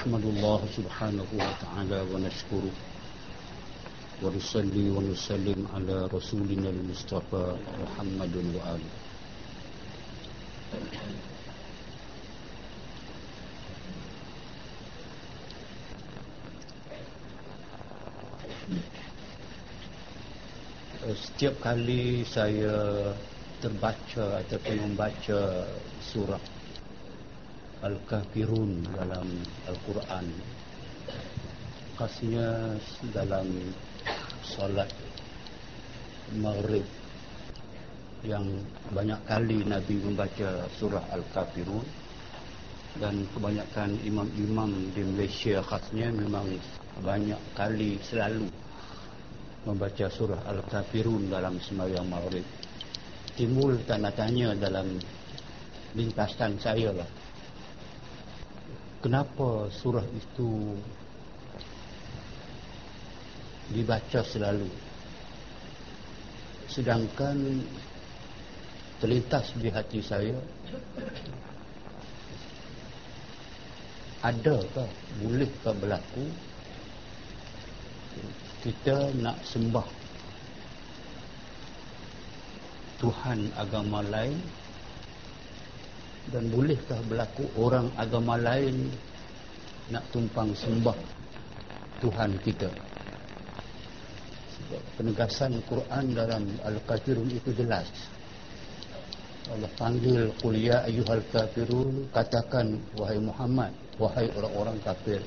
نحمد 0.00 0.24
الله 0.24 0.60
سبحانه 0.76 1.26
وتعالى 1.36 2.00
ونشكره 2.12 2.72
ونصلي 4.22 4.86
ونسلم 4.90 5.68
على 5.74 5.96
رسولنا 6.16 6.68
المصطفى 6.70 7.44
محمد 7.84 8.34
وآله 8.56 8.92
Eh, 21.06 21.14
setiap 21.14 21.54
kali 21.62 22.24
saya 22.26 23.12
terbaca 23.62 24.42
ataupun 24.42 24.74
membaca 24.90 25.68
surah 26.02 26.49
Al-Kafirun 27.81 28.85
dalam 28.93 29.25
Al-Quran. 29.65 30.25
Khasnya 31.97 32.77
dalam 33.09 33.49
solat 34.45 34.85
maghrib 36.37 36.85
yang 38.21 38.45
banyak 38.93 39.17
kali 39.25 39.65
Nabi 39.65 39.97
membaca 39.97 40.69
surah 40.77 41.01
Al-Kafirun. 41.09 41.81
Dan 43.01 43.25
kebanyakan 43.33 43.97
imam-imam 44.05 44.93
di 44.93 45.01
Malaysia 45.01 45.63
khasnya 45.65 46.13
memang 46.13 46.53
banyak 47.01 47.39
kali 47.57 47.97
selalu 48.05 48.45
membaca 49.65 50.05
surah 50.05 50.45
Al-Kafirun 50.53 51.33
dalam 51.33 51.57
sembahyang 51.57 52.05
maghrib. 52.05 52.45
Timbul 53.33 53.81
tanda 53.89 54.13
tanya 54.13 54.53
dalam 54.53 55.01
lintasan 55.97 56.61
saya 56.61 56.93
lah 56.93 57.20
kenapa 59.01 59.67
surah 59.73 60.05
itu 60.13 60.77
dibaca 63.73 64.21
selalu? 64.21 64.69
Sedangkan 66.69 67.35
terlintas 69.01 69.51
di 69.57 69.67
hati 69.73 69.99
saya 69.99 70.37
adakah 74.21 74.85
bolehkah 75.17 75.73
berlaku 75.73 76.29
kita 78.61 79.09
nak 79.17 79.41
sembah 79.41 79.89
Tuhan 83.01 83.49
agama 83.57 84.05
lain 84.05 84.37
dan 86.29 86.53
bolehkah 86.53 87.01
berlaku 87.09 87.49
orang 87.57 87.89
agama 87.97 88.37
lain 88.37 88.93
nak 89.89 90.05
tumpang 90.13 90.53
sembah 90.53 90.93
Tuhan 91.97 92.37
kita? 92.45 92.69
Sebab 94.53 94.81
penegasan 95.01 95.57
Quran 95.65 96.05
dalam 96.13 96.45
Al-Kafirun 96.61 97.33
itu 97.33 97.49
jelas. 97.57 97.89
Allah 99.51 99.67
panggil 99.75 100.31
qul 100.39 100.55
ya 100.55 100.85
ayyuhal 100.87 101.25
kafirun 101.33 102.07
katakan 102.15 102.77
wahai 102.95 103.19
Muhammad 103.19 103.73
wahai 103.99 104.31
orang-orang 104.37 104.79
kafir 104.79 105.19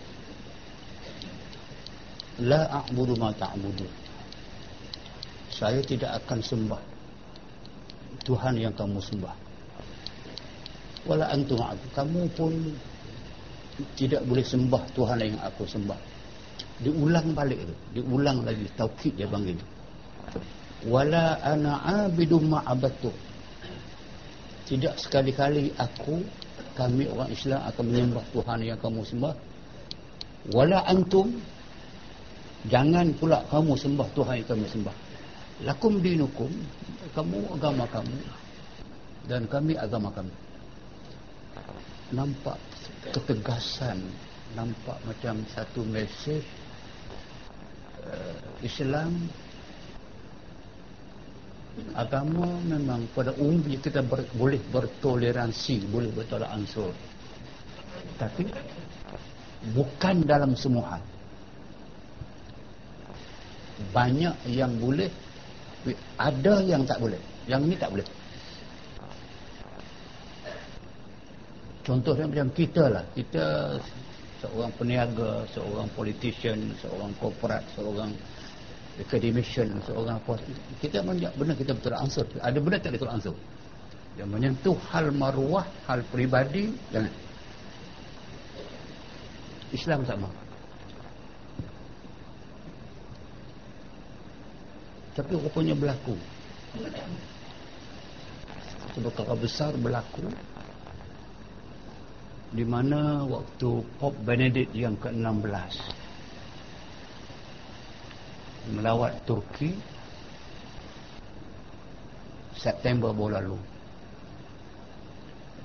La 2.41 2.65
a'budu 2.83 3.19
ma 3.21 3.37
ta'budu 3.37 3.84
Saya 5.53 5.84
tidak 5.84 6.25
akan 6.25 6.41
sembah 6.41 6.83
Tuhan 8.25 8.54
yang 8.56 8.72
kamu 8.72 8.97
sembah 9.03 9.44
Wala 11.04 11.28
antum 11.28 11.60
aku. 11.60 11.87
Kamu 11.92 12.22
pun 12.32 12.53
Tidak 13.75 14.22
boleh 14.22 14.47
sembah 14.47 14.82
Tuhan 14.94 15.19
yang 15.19 15.38
aku 15.42 15.66
sembah. 15.66 15.98
Diulang 16.81 17.34
balik 17.34 17.59
tu. 17.66 17.75
Diulang 18.00 18.47
lagi 18.47 18.66
Taukid 18.78 19.19
dia 19.19 19.26
panggil 19.26 19.59
Wala 20.84 21.41
ana 21.41 22.06
abidu 22.06 22.38
ma'abatu. 22.38 23.10
Tidak 24.69 24.94
sekali-kali 24.97 25.72
aku 25.76 26.20
Kami 26.75 27.06
orang 27.10 27.31
Islam 27.31 27.60
akan 27.66 27.84
menyembah 27.86 28.25
Tuhan 28.34 28.59
yang 28.62 28.78
kamu 28.78 29.00
sembah. 29.06 29.34
Wala 30.53 30.84
antum 30.86 31.31
Jangan 32.65 33.12
pula 33.21 33.44
kamu 33.53 33.76
sembah 33.76 34.09
Tuhan 34.16 34.34
yang 34.41 34.48
kami 34.48 34.66
sembah. 34.72 34.97
Lakum 35.69 36.00
dinukum, 36.00 36.48
kamu 37.12 37.38
agama 37.60 37.84
kamu 37.92 38.19
dan 39.28 39.44
kami 39.53 39.76
agama 39.76 40.09
kami. 40.16 40.32
Nampak 42.14 42.56
ketegasan, 43.10 43.98
nampak 44.54 44.97
macam 45.02 45.42
satu 45.50 45.82
mesej 45.82 46.47
uh, 48.06 48.38
Islam 48.62 49.10
agama 51.98 52.54
memang 52.62 53.03
pada 53.10 53.34
umumnya 53.34 53.78
kita 53.82 53.98
ber, 54.06 54.22
boleh 54.38 54.62
bertoleransi, 54.70 55.91
boleh 55.91 56.10
bertolak 56.14 56.50
ansur. 56.54 56.94
Tapi 58.14 58.47
bukan 59.74 60.22
dalam 60.22 60.54
semua 60.54 60.97
hal. 60.97 61.03
Banyak 63.91 64.54
yang 64.54 64.70
boleh 64.78 65.10
ada 66.14 66.62
yang 66.62 66.86
tak 66.86 67.03
boleh. 67.03 67.19
Yang 67.50 67.60
ini 67.66 67.76
tak 67.76 67.91
boleh 67.91 68.06
contohnya 71.84 72.25
macam 72.27 72.49
kita 72.56 72.84
lah. 72.91 73.05
Kita 73.12 73.77
seorang 74.41 74.72
peniaga 74.77 75.45
seorang 75.53 75.89
politician 75.97 76.77
seorang 76.81 77.12
korporat 77.17 77.65
seorang 77.77 78.11
academician 79.00 79.72
seorang 79.84 80.17
apa. 80.19 80.41
Kita 80.81 81.05
banyak 81.05 81.33
benar 81.37 81.55
kita 81.55 81.72
betul 81.77 81.95
ansur. 81.95 82.27
Ada 82.41 82.59
benar 82.59 82.78
tak 82.81 82.97
betul 82.97 83.12
ansur? 83.12 83.37
Yang 84.17 84.28
menyentuh 84.31 84.77
hal 84.91 85.12
maruah 85.12 85.67
hal 85.87 86.00
peribadi 86.09 86.72
jangan. 86.91 87.12
Islam 89.75 90.01
sama. 90.07 90.28
Tapi 95.15 95.30
rupanya 95.39 95.75
berlaku. 95.78 96.15
Seberapa 98.95 99.34
besar 99.34 99.75
berlaku 99.78 100.27
di 102.54 102.62
mana 102.62 103.27
waktu 103.27 103.83
Pope 103.98 104.15
Benedict 104.22 104.71
yang 104.78 104.95
ke-16? 105.03 105.74
Melawat 108.78 109.18
Turki 109.27 109.74
September 112.54 113.10
baru 113.10 113.42
lalu. 113.42 113.59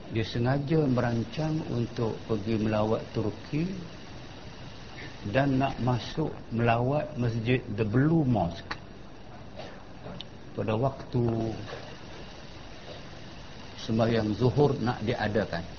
Dia 0.09 0.25
sengaja 0.25 0.89
merancang 0.89 1.61
untuk 1.69 2.17
pergi 2.25 2.57
melawat 2.57 3.05
Turki 3.13 3.69
dan 5.29 5.61
nak 5.61 5.77
masuk 5.85 6.33
melawat 6.49 7.05
masjid 7.21 7.61
The 7.77 7.85
Blue 7.85 8.25
Mosque. 8.25 8.73
Pada 10.57 10.73
waktu 10.73 11.53
sembahyang 13.85 14.33
zuhur 14.33 14.73
nak 14.81 14.97
diadakan 15.05 15.78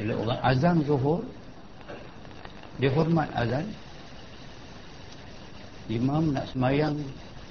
bila 0.00 0.12
orang. 0.26 0.40
Azan 0.42 0.76
zuhur. 0.82 1.22
Dia 2.82 2.90
hormat 2.90 3.30
azan. 3.38 3.66
Imam 5.86 6.34
nak 6.34 6.50
semayang. 6.50 6.96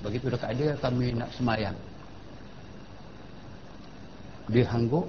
Begitu 0.04 0.28
dekat 0.28 0.52
dia 0.60 0.76
kami 0.84 1.16
nak 1.16 1.32
semayang. 1.38 1.78
Dia 4.52 4.68
hangguk. 4.68 5.08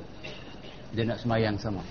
Dia 0.95 1.03
nak 1.11 1.19
semayang 1.19 1.59
sama. 1.59 1.83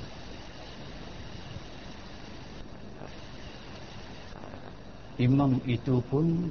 Imam 5.21 5.61
itu 5.69 6.01
pun 6.09 6.49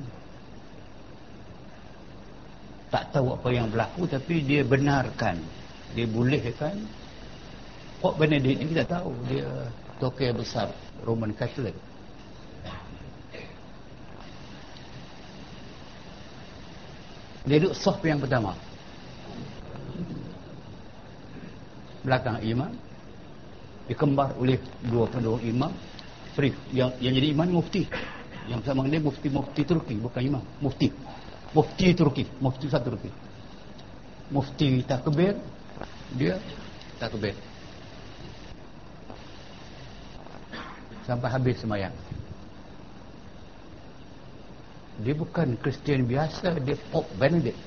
tak 2.92 3.08
tahu 3.10 3.34
apa 3.34 3.48
yang 3.50 3.72
berlaku 3.72 4.04
tapi 4.04 4.44
dia 4.44 4.60
benarkan. 4.62 5.40
Dia 5.96 6.04
bolehkan 6.06 6.76
Pope 8.02 8.18
Benedict 8.18 8.58
ni 8.58 8.66
kita 8.66 8.82
tahu 8.98 9.14
dia 9.30 9.46
tokoh 10.02 10.42
besar 10.42 10.74
Roman 11.06 11.30
Catholic. 11.38 11.78
Dia 17.46 17.62
duduk 17.62 17.78
soft 17.78 18.02
yang 18.02 18.18
pertama. 18.18 18.58
Belakang 22.02 22.42
imam 22.42 22.74
dikembar 23.86 24.34
oleh 24.34 24.58
dua 24.90 25.06
penduduk 25.06 25.38
imam. 25.46 25.70
Free 26.34 26.50
yang 26.74 26.90
yang 26.98 27.14
jadi 27.14 27.30
imam 27.30 27.54
mufti. 27.54 27.86
Yang 28.50 28.66
sama 28.66 28.82
dia 28.90 28.98
mufti 28.98 29.30
mufti 29.30 29.62
Turki 29.62 29.94
bukan 30.02 30.22
imam 30.26 30.42
mufti. 30.58 30.90
Mufti 31.54 31.94
Turki 31.94 32.26
mufti 32.42 32.66
satu 32.66 32.98
Turki. 32.98 33.14
Mufti 34.34 34.82
takbir 34.82 35.38
dia 36.18 36.42
takbir 36.98 37.38
sampai 41.06 41.28
habis 41.30 41.58
semayang. 41.58 41.94
Dia 45.02 45.14
bukan 45.18 45.58
Kristian 45.58 46.06
biasa 46.06 46.62
dia 46.62 46.78
Pope 46.92 47.10
Benedict. 47.18 47.58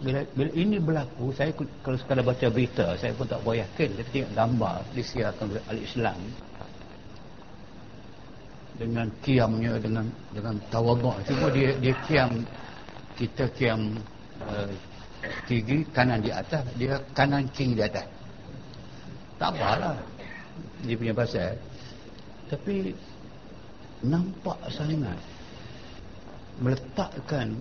Bila, 0.00 0.24
bila 0.32 0.50
ini 0.56 0.80
berlaku 0.80 1.28
saya 1.36 1.52
kalau 1.84 2.00
sekadar 2.00 2.24
baca 2.24 2.48
berita 2.48 2.96
saya 2.96 3.12
pun 3.12 3.28
tak 3.28 3.44
boleh 3.44 3.60
yakin. 3.68 3.88
Kita 4.00 4.08
tengok 4.08 4.32
gambar 4.32 4.76
disiarkan 4.96 5.46
oleh 5.52 5.64
al-Islam 5.68 6.18
dengan 8.80 9.06
kiamnya 9.20 9.76
dengan 9.76 10.08
dengan 10.32 10.56
tawaduk. 10.72 11.20
Cuma 11.28 11.52
dia 11.52 11.76
dia 11.76 11.92
kiam 12.08 12.48
kita 13.20 13.44
kiam 13.52 14.00
uh, 14.48 14.72
tinggi 15.44 15.84
kanan 15.92 16.24
di 16.24 16.32
atas 16.32 16.64
dia 16.76 17.00
kanan 17.12 17.48
king 17.52 17.76
di 17.76 17.82
atas. 17.84 18.06
Tak 19.36 19.56
apalah. 19.56 19.96
Dia 20.84 20.96
punya 20.96 21.14
pasal. 21.16 21.56
Tapi 22.48 22.92
nampak 24.04 24.58
sangat 24.72 25.20
meletakkan 26.60 27.56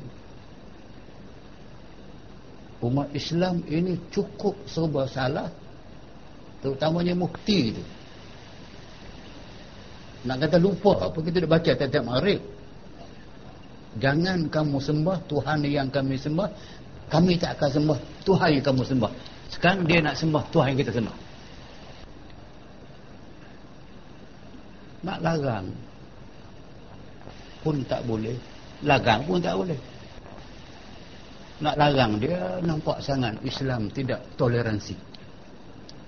umat 2.79 3.07
Islam 3.11 3.63
ini 3.67 3.99
cukup 4.11 4.55
serba 4.67 5.07
salah 5.07 5.51
terutamanya 6.63 7.15
mufti 7.15 7.75
itu. 7.75 7.83
Nak 10.27 10.35
kata 10.47 10.59
lupa 10.59 11.11
apa 11.11 11.15
kita 11.23 11.47
dah 11.47 11.49
baca 11.51 11.71
tiap-tiap 11.71 12.03
maghrib 12.03 12.43
jangan 13.97 14.45
kamu 14.51 14.77
sembah 14.77 15.17
Tuhan 15.25 15.65
yang 15.65 15.89
kami 15.89 16.19
sembah 16.19 16.49
kami 17.09 17.33
tak 17.41 17.57
akan 17.57 17.69
sembah 17.73 17.99
Tuhan 18.23 18.49
yang 18.53 18.65
kamu 18.65 18.83
sembah. 18.85 19.11
Sekarang 19.49 19.81
dia 19.89 19.99
nak 19.99 20.15
sembah 20.15 20.43
Tuhan 20.53 20.67
yang 20.73 20.79
kita 20.85 20.93
sembah. 20.93 21.17
Nak 24.99 25.19
larang 25.25 25.67
pun 27.65 27.81
tak 27.89 28.05
boleh. 28.05 28.37
Larang 28.85 29.25
pun 29.25 29.41
tak 29.41 29.57
boleh. 29.57 29.79
Nak 31.59 31.75
larang 31.75 32.21
dia 32.21 32.61
nampak 32.61 33.01
sangat 33.01 33.35
Islam 33.41 33.89
tidak 33.89 34.21
toleransi. 34.37 34.95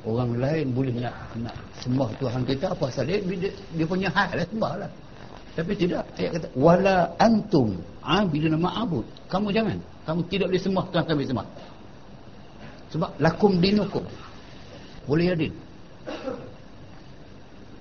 Orang 0.05 0.37
lain 0.37 0.73
boleh 0.73 0.93
nak 1.01 1.13
nak 1.41 1.57
sembah 1.81 2.09
Tuhan 2.17 2.41
kita 2.45 2.73
apa 2.73 2.89
pasal 2.89 3.05
dia, 3.05 3.21
dia, 3.21 3.49
dia 3.49 3.85
punya 3.85 4.09
hak 4.13 4.37
lah 4.37 4.45
sembah 4.45 4.73
lah. 4.85 4.91
Tapi 5.51 5.73
tidak 5.75 6.07
ayat 6.15 6.31
kata 6.39 6.47
wala 6.55 7.11
antum 7.19 7.75
abiduna 7.99 8.55
ma'abud 8.55 9.03
kamu 9.27 9.51
jangan 9.51 9.77
kamu 10.07 10.21
tidak 10.29 10.47
boleh 10.49 10.63
sembah 10.63 10.85
Tuhan 10.89 11.05
kami 11.05 11.23
sembah. 11.29 11.47
Sebab 12.91 13.11
lakum 13.23 13.57
dinukum. 13.61 14.03
Boleh 15.07 15.33
adil 15.33 15.53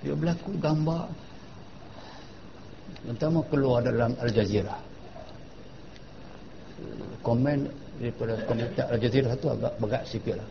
dia 0.01 0.17
berlaku 0.17 0.57
gambar. 0.57 1.05
Pertama 3.01 3.41
keluar 3.49 3.81
dalam 3.81 4.13
Al 4.21 4.29
Jazeera. 4.29 4.77
Komen 7.21 7.69
daripada 8.01 8.33
komentar 8.45 8.85
Al 8.89 8.99
Jazeera 9.01 9.37
tu 9.37 9.49
agak 9.49 9.73
berat 9.77 10.03
sikit 10.09 10.37
lah. 10.37 10.49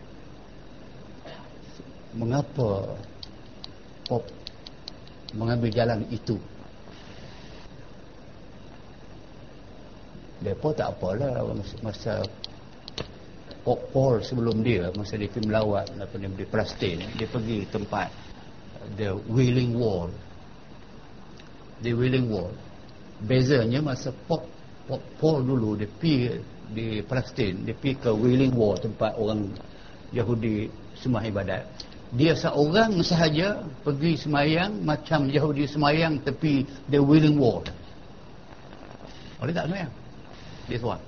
Mengapa 2.11 2.95
pop 4.07 4.23
mengambil 5.31 5.71
jalan 5.71 6.03
itu 6.11 6.35
mereka 10.41 10.73
tak 10.73 10.87
apalah 10.97 11.45
masa, 11.85 12.25
Paul 13.61 14.25
sebelum 14.25 14.65
dia 14.65 14.89
masa 14.97 15.13
dia 15.13 15.29
pergi 15.29 15.45
melawat 15.45 15.85
apa 16.01 16.17
ni 16.17 16.33
di 16.33 16.45
Palestin 16.49 16.97
dia 17.13 17.29
pergi 17.29 17.61
tempat 17.69 18.09
the 18.97 19.13
Wailing 19.29 19.77
Wall. 19.77 20.09
The 21.85 21.93
Wailing 21.93 22.25
Wall. 22.33 22.49
Bezanya 23.21 23.85
masa 23.85 24.09
Pop, 24.25 24.49
Pop 24.89 24.97
Paul 25.21 25.45
dulu 25.45 25.77
dia 25.77 25.85
pergi 25.85 26.41
di 26.73 27.05
Palestin 27.05 27.61
dia 27.61 27.77
pergi 27.77 28.01
ke 28.01 28.09
Wailing 28.09 28.57
Wall 28.57 28.81
tempat 28.81 29.13
orang 29.21 29.53
Yahudi 30.09 30.65
semua 30.97 31.21
ibadat. 31.21 31.61
Dia 32.17 32.33
seorang 32.33 32.97
sahaja 33.05 33.61
pergi 33.85 34.17
semayang 34.17 34.81
macam 34.81 35.29
Yahudi 35.29 35.69
semayang 35.69 36.17
tepi 36.25 36.65
the 36.89 36.97
Wailing 36.97 37.37
Wall. 37.37 37.61
Boleh 39.37 39.53
tak 39.53 39.69
semayang 39.69 40.00
dia 40.71 40.79
seorang 40.79 41.03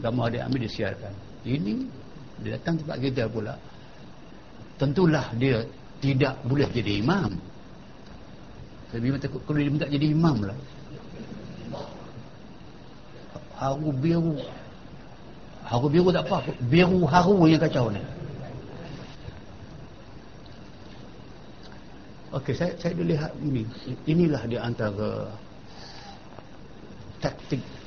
gambar 0.00 0.26
dia 0.32 0.40
ambil 0.48 0.60
disiarkan 0.64 1.12
ini 1.46 1.86
dia 2.42 2.58
datang 2.60 2.76
tempat 2.82 2.98
kita 3.00 3.24
pula. 3.30 3.54
Tentulah 4.76 5.32
dia 5.40 5.64
tidak 6.04 6.36
boleh 6.44 6.68
jadi 6.68 7.00
imam. 7.00 7.32
Saya 8.92 9.00
memang 9.00 9.20
takut 9.22 9.40
kalau 9.48 9.56
dia 9.56 9.72
minta 9.72 9.88
jadi 9.88 10.06
imam 10.12 10.36
lah. 10.44 10.58
Haru 13.56 13.88
biru. 13.88 14.36
Haru 15.64 15.86
biru 15.88 16.08
tak 16.12 16.28
apa. 16.28 16.44
Biru 16.68 17.08
haru 17.08 17.48
yang 17.48 17.62
kacau 17.62 17.88
ni. 17.88 18.02
Okey, 22.36 22.52
saya 22.52 22.76
saya 22.76 22.92
lihat 23.00 23.32
ini. 23.40 23.64
Inilah 24.04 24.44
di 24.44 24.60
antara 24.60 25.32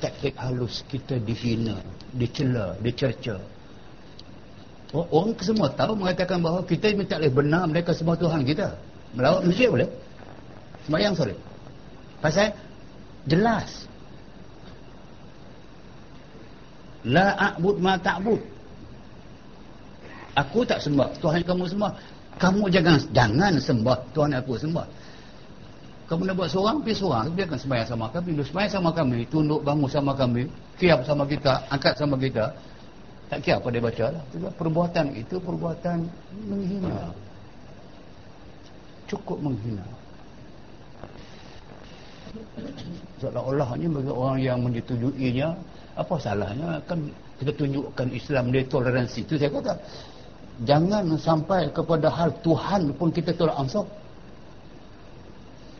taktik-taktik 0.00 0.34
halus 0.40 0.80
kita 0.88 1.20
dihina, 1.20 1.76
dicela, 2.16 2.72
dicerca. 2.80 3.36
Orang 4.90 5.38
semua 5.38 5.70
tahu 5.70 5.94
mengatakan 5.94 6.42
bahawa 6.42 6.66
kita 6.66 6.90
tak 7.06 7.22
boleh 7.22 7.30
benar 7.30 7.62
mereka 7.68 7.94
semua 7.94 8.18
Tuhan 8.18 8.42
kita. 8.42 8.74
Melawat 9.14 9.46
masjid 9.46 9.70
boleh. 9.70 9.86
Semayang 10.88 11.14
sorry. 11.14 11.36
Pasal 12.18 12.50
jelas. 13.28 13.86
La 17.06 17.38
a'bud 17.38 17.78
ma 17.78 17.94
ta'bud. 18.00 18.40
Aku 20.34 20.66
tak 20.66 20.82
sembah 20.82 21.14
Tuhan 21.22 21.46
kamu 21.46 21.70
semua. 21.70 21.94
Kamu 22.40 22.66
jangan 22.72 22.98
jangan 23.14 23.54
sembah 23.62 23.98
Tuhan 24.10 24.32
aku 24.42 24.58
sembah. 24.58 24.86
Kamu 26.10 26.26
nak 26.26 26.34
buat 26.42 26.50
seorang, 26.50 26.82
pergi 26.82 27.06
seorang. 27.06 27.38
Dia 27.38 27.46
akan 27.46 27.58
sembahyang 27.62 27.86
sama 27.86 28.06
kami. 28.10 28.34
Dia 28.34 28.42
sembahyang 28.50 28.72
sama 28.74 28.90
kami. 28.90 29.18
Tunduk 29.30 29.62
bangun 29.62 29.86
sama 29.86 30.12
kami. 30.18 30.42
Kiap 30.74 31.06
sama 31.06 31.22
kita. 31.22 31.70
Angkat 31.70 31.94
sama 31.94 32.18
kita. 32.18 32.50
Tak 33.30 33.38
kira 33.46 33.62
apa 33.62 33.70
dia 33.70 33.78
baca 33.78 34.04
lah. 34.18 34.22
Perbuatan 34.58 35.14
itu 35.14 35.38
perbuatan 35.38 36.02
menghina. 36.50 37.14
Cukup 39.06 39.38
menghina. 39.38 39.86
Seolah-olahnya 43.22 43.86
bagi 43.86 44.10
orang 44.10 44.38
yang 44.42 44.58
menyetujuinya, 44.66 45.54
apa 45.94 46.14
salahnya? 46.18 46.82
Kan 46.90 47.06
kita 47.38 47.54
tunjukkan 47.54 48.10
Islam 48.10 48.50
dia 48.50 48.66
toleransi. 48.66 49.30
Itu 49.30 49.38
saya 49.38 49.54
kata. 49.54 49.78
Jangan 50.66 51.06
sampai 51.14 51.70
kepada 51.70 52.10
hal 52.10 52.34
Tuhan 52.42 52.98
pun 52.98 53.14
kita 53.14 53.30
tolak 53.38 53.54
ansur. 53.62 53.86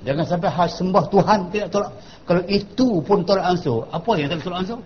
Jangan 0.01 0.25
sampai 0.25 0.49
hal 0.49 0.69
sembah 0.73 1.05
Tuhan 1.13 1.39
tidak 1.53 1.69
tolak. 1.69 1.93
Kalau 2.25 2.43
itu 2.49 2.89
pun 3.05 3.21
tolak 3.25 3.45
ansur, 3.53 3.85
apa 3.93 4.11
yang 4.17 4.33
tak 4.33 4.41
tolak 4.41 4.65
ansur? 4.65 4.81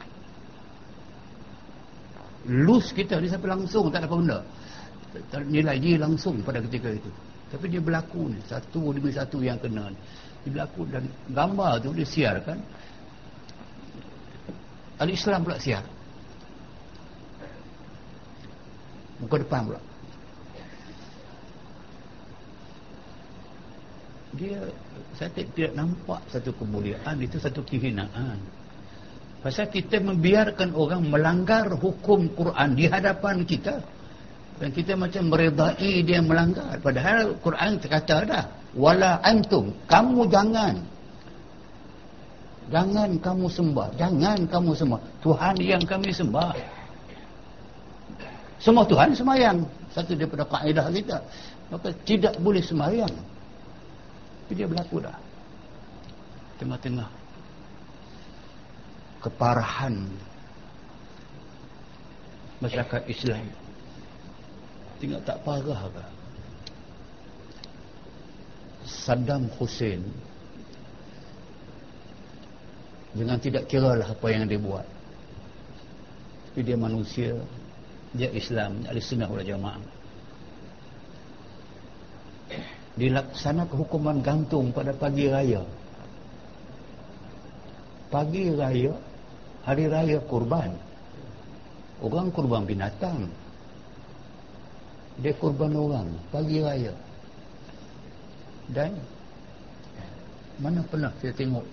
lose 2.44 2.92
kita 2.92 3.16
ni 3.20 3.28
sampai 3.28 3.56
langsung 3.56 3.88
tak 3.88 4.04
ada 4.04 4.06
apa 4.08 4.16
benda. 4.20 4.38
Nilai 5.48 5.76
dia 5.80 5.96
langsung 5.96 6.42
pada 6.44 6.60
ketika 6.60 6.92
itu. 6.92 7.10
Tapi 7.48 7.70
dia 7.70 7.80
berlaku 7.80 8.34
ni 8.34 8.40
satu 8.44 8.92
demi 8.92 9.14
satu 9.14 9.40
yang 9.40 9.56
kena 9.56 9.88
ni. 9.88 9.98
Dia 10.44 10.50
berlaku 10.60 10.80
dan 10.90 11.08
gambar 11.30 11.80
tu 11.80 11.90
dia 11.94 12.04
siarkan. 12.04 12.58
Al-Islam 15.00 15.40
pula 15.46 15.56
siar. 15.56 15.84
Muka 19.22 19.40
depan 19.40 19.72
pula 19.72 19.80
dia 24.34 24.58
saya 25.14 25.30
tidak 25.30 25.72
nampak 25.78 26.20
satu 26.30 26.50
kemuliaan 26.58 27.16
itu 27.22 27.38
satu 27.38 27.62
kehinaan. 27.62 28.38
Pasal 29.40 29.68
kita 29.68 30.00
membiarkan 30.00 30.72
orang 30.72 31.04
melanggar 31.06 31.68
hukum 31.76 32.32
Quran 32.32 32.74
di 32.74 32.88
hadapan 32.88 33.44
kita 33.44 33.78
dan 34.58 34.68
kita 34.72 34.96
macam 34.98 35.28
meredai 35.30 36.02
dia 36.02 36.18
melanggar. 36.24 36.80
Padahal 36.80 37.38
Quran 37.38 37.78
terkata 37.78 38.24
dah 38.24 38.44
wala 38.74 39.22
antum 39.22 39.70
kamu 39.86 40.26
jangan. 40.32 40.76
Jangan 42.72 43.20
kamu 43.20 43.46
sembah 43.52 43.88
jangan 44.00 44.38
kamu 44.48 44.70
sembah. 44.72 45.00
Tuhan 45.22 45.54
yang 45.60 45.84
kami 45.84 46.10
sembah. 46.10 46.52
Semua 48.58 48.88
Tuhan 48.88 49.12
semayang 49.12 49.60
satu 49.92 50.16
daripada 50.16 50.48
kaedah 50.48 50.88
kita. 50.88 51.18
Maka 51.68 51.92
tidak 52.08 52.34
boleh 52.40 52.64
semayang 52.64 53.12
tapi 54.44 54.60
dia 54.60 54.68
berlaku 54.68 55.00
dah. 55.00 55.16
Tengah-tengah. 56.60 57.08
Keparahan. 59.24 60.04
Masyarakat 62.60 63.08
Islam. 63.08 63.40
Tinggal 65.00 65.24
tak 65.24 65.40
parah 65.48 65.88
ke? 65.88 66.04
Saddam 68.84 69.48
Hussein. 69.56 70.04
Jangan 73.16 73.40
tidak 73.40 73.64
kira 73.64 73.96
lah 73.96 74.12
apa 74.12 74.28
yang 74.28 74.44
dia 74.44 74.60
buat. 74.60 74.84
Tapi 76.52 76.60
dia 76.68 76.76
manusia. 76.76 77.32
Dia 78.12 78.28
Islam. 78.28 78.84
Dia 78.84 78.92
al-Sunnah 78.92 79.32
wal-Jamaah 79.32 79.93
dilaksanakan 82.94 83.74
hukuman 83.74 84.18
gantung 84.22 84.70
pada 84.70 84.94
pagi 84.94 85.26
raya. 85.26 85.62
Pagi 88.10 88.54
raya 88.54 88.94
hari 89.66 89.90
raya 89.90 90.18
kurban. 90.30 90.70
Orang 91.98 92.30
kurban 92.30 92.62
binatang. 92.62 93.26
Dia 95.18 95.34
kurban 95.38 95.74
orang 95.74 96.08
pagi 96.30 96.62
raya. 96.62 96.94
Dan 98.70 98.94
mana 100.62 100.80
pernah 100.86 101.10
saya 101.18 101.34
tengok 101.34 101.66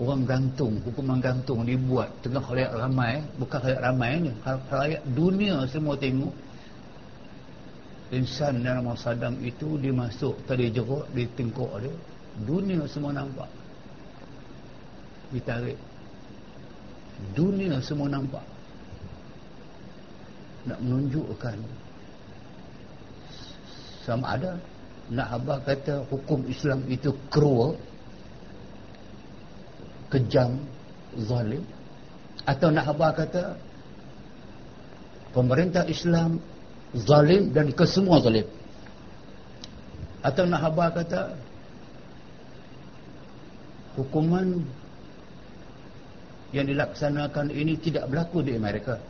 orang 0.00 0.24
gantung 0.24 0.80
hukuman 0.88 1.20
gantung 1.20 1.68
dibuat 1.68 2.08
tengah 2.24 2.40
rakyat 2.40 2.72
ramai 2.74 3.20
bukan 3.36 3.60
rakyat 3.60 3.80
ramai 3.84 4.12
ni. 4.24 4.32
Rakyat 4.48 5.02
dunia 5.12 5.68
semua 5.68 5.94
tengok 6.00 6.32
insan 8.12 8.60
yang 8.60 8.84
nama 8.84 8.92
Saddam 8.92 9.40
itu 9.40 9.80
dia 9.80 9.90
masuk 9.90 10.36
tadi 10.44 10.68
jeruk 10.68 11.08
di 11.16 11.24
tengkok 11.32 11.80
dia. 11.80 11.92
Dunia 12.44 12.84
semua 12.84 13.12
nampak. 13.16 13.48
Ditarik. 15.32 15.80
Dunia 17.32 17.80
semua 17.80 18.12
nampak. 18.12 18.44
Nak 20.68 20.78
menunjukkan 20.84 21.56
sama 24.04 24.36
ada. 24.36 24.60
Nak 25.12 25.28
abah 25.28 25.58
kata 25.64 26.04
hukum 26.08 26.46
Islam 26.48 26.84
itu 26.88 27.12
cruel 27.32 27.76
kejam 30.12 30.60
zalim. 31.24 31.64
Atau 32.44 32.68
nak 32.72 32.92
abah 32.92 33.12
kata 33.12 33.56
pemerintah 35.32 35.84
Islam 35.88 36.40
zalim 36.96 37.52
dan 37.52 37.72
ke 37.72 37.84
semua 37.88 38.20
zalim. 38.20 38.44
Atau 40.22 40.46
nak 40.46 40.60
habar 40.62 40.94
kata 40.94 41.34
hukuman 43.98 44.62
yang 46.52 46.68
dilaksanakan 46.68 47.48
ini 47.50 47.74
tidak 47.80 48.06
berlaku 48.06 48.44
di 48.44 48.54
Amerika. 48.54 49.00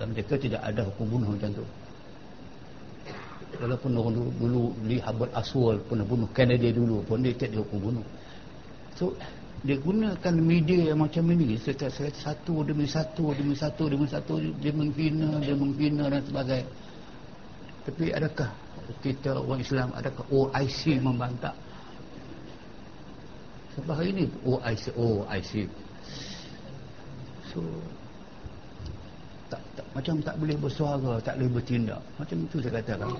Dan 0.00 0.16
mereka 0.16 0.40
tidak 0.40 0.64
ada 0.64 0.84
hukum 0.88 1.16
bunuh 1.16 1.28
macam 1.36 1.50
tu. 1.52 1.64
Walaupun 3.60 3.90
orang 3.92 4.14
dulu, 4.16 4.30
dulu 4.40 4.62
di 4.88 4.96
Hubbard 5.04 5.32
Aswell 5.36 5.76
pernah 5.84 6.06
bunuh 6.06 6.28
Kennedy 6.32 6.72
dulu 6.72 7.04
pun 7.04 7.20
dia 7.20 7.36
tidak 7.36 7.60
dihukum 7.60 7.78
bunuh. 7.92 8.06
So 8.96 9.12
dia 9.60 9.76
gunakan 9.76 10.34
media 10.40 10.92
yang 10.92 11.04
macam 11.04 11.28
ini. 11.36 11.60
Setiap 11.60 11.92
satu 11.92 12.64
demi 12.64 12.88
satu 12.88 13.36
demi 13.36 13.52
satu 13.52 13.92
demi 13.92 14.08
satu 14.08 14.40
dia 14.56 14.72
menghina 14.72 15.36
dia 15.44 15.52
menghina 15.52 16.08
dan 16.08 16.24
sebagainya. 16.24 16.68
Tapi 17.84 18.04
adakah 18.12 18.50
kita 19.04 19.36
orang 19.36 19.60
Islam 19.60 19.92
adakah 19.92 20.24
OIC 20.32 21.00
membantah? 21.04 21.52
Sebab 23.76 23.94
hari 24.00 24.10
ini 24.16 24.24
OIC 24.48 24.84
OIC 24.96 25.52
so 27.50 27.60
tak, 29.50 29.58
tak, 29.74 29.86
macam 29.92 30.14
tak 30.22 30.34
boleh 30.38 30.56
bersuara 30.56 31.12
tak 31.20 31.36
boleh 31.36 31.50
bertindak. 31.60 32.00
Macam 32.16 32.48
itu 32.48 32.56
saya 32.64 32.80
katakan 32.80 33.12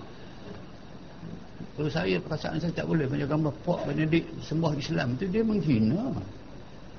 kalau 1.77 1.91
saya 1.93 2.17
perasaan 2.21 2.61
saya 2.61 2.73
tak 2.73 2.87
boleh 2.89 3.09
macam 3.09 3.29
gambar 3.29 3.53
Pok 3.65 3.81
Benedict 3.89 4.29
sembah 4.45 4.73
Islam 4.77 5.17
tu 5.17 5.25
dia 5.29 5.43
menghina. 5.45 6.13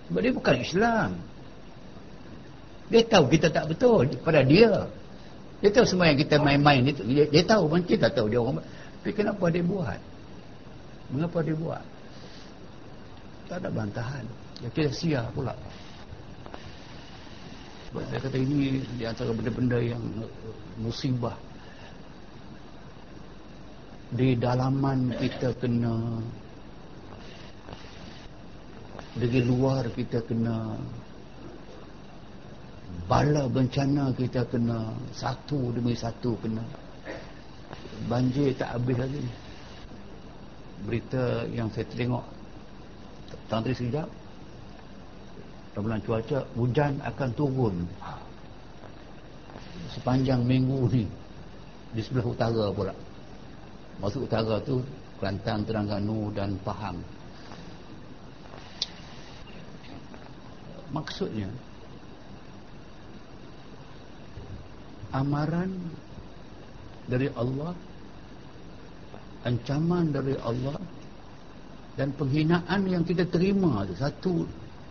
Sebab 0.09 0.19
dia 0.21 0.33
bukan 0.33 0.55
Islam. 0.57 1.09
Dia 2.91 3.01
tahu 3.07 3.25
kita 3.31 3.47
tak 3.53 3.71
betul 3.71 4.09
pada 4.25 4.43
dia. 4.43 4.89
Dia 5.61 5.69
tahu 5.69 5.85
semua 5.85 6.09
yang 6.09 6.19
kita 6.19 6.41
main-main 6.41 6.81
itu. 6.83 7.05
Dia, 7.05 7.29
dia 7.29 7.43
tahu 7.45 7.69
pun 7.69 7.81
kita 7.85 8.09
tahu 8.09 8.27
dia 8.27 8.41
orang. 8.41 8.65
Tapi 9.05 9.13
kenapa 9.13 9.45
dia 9.53 9.63
buat? 9.63 9.99
Mengapa 11.13 11.37
dia 11.45 11.55
buat? 11.55 11.83
Tak 13.47 13.57
ada 13.61 13.69
bantahan. 13.69 14.25
Ya 14.59 14.67
kita 14.73 14.89
sia 14.89 15.21
pula. 15.31 15.53
Sebab 17.91 18.03
saya 18.07 18.19
kata 18.23 18.37
ini 18.39 18.81
di 18.95 19.03
antara 19.03 19.35
benda-benda 19.35 19.77
yang 19.77 19.99
musibah 20.79 21.35
di 24.11 24.35
dalaman 24.35 25.15
kita 25.15 25.55
kena. 25.55 26.19
Dari 29.15 29.39
luar 29.43 29.87
kita 29.91 30.19
kena. 30.23 30.75
Bala 33.07 33.47
bencana 33.47 34.11
kita 34.15 34.43
kena. 34.51 34.91
Satu 35.15 35.71
demi 35.71 35.95
satu 35.95 36.35
kena. 36.43 36.63
Banjir 38.11 38.51
tak 38.55 38.75
habis 38.75 38.99
lagi. 38.99 39.23
Berita 40.81 41.47
yang 41.51 41.71
saya 41.71 41.87
tengok 41.87 42.25
tadi 43.47 43.71
sekejap. 43.71 44.07
Bulan 45.71 46.03
cuaca 46.03 46.43
hujan 46.59 46.99
akan 46.99 47.29
turun. 47.31 47.75
Sepanjang 49.95 50.43
minggu 50.43 50.87
ni 50.91 51.03
di 51.95 51.99
sebelah 52.03 52.27
utara 52.27 52.65
pula 52.71 52.95
Masuk 54.01 54.25
utara 54.25 54.57
tu 54.65 54.81
Kelantan, 55.21 55.61
Terengganu 55.61 56.33
dan 56.33 56.57
Pahang. 56.65 56.97
Maksudnya 60.89 61.47
Amaran 65.13 65.69
dari 67.05 67.29
Allah 67.37 67.77
Ancaman 69.45 70.09
dari 70.09 70.33
Allah 70.41 70.75
Dan 71.93 72.17
penghinaan 72.17 72.89
yang 72.89 73.05
kita 73.05 73.29
terima 73.29 73.85
tu 73.85 73.93
Satu. 73.95 74.35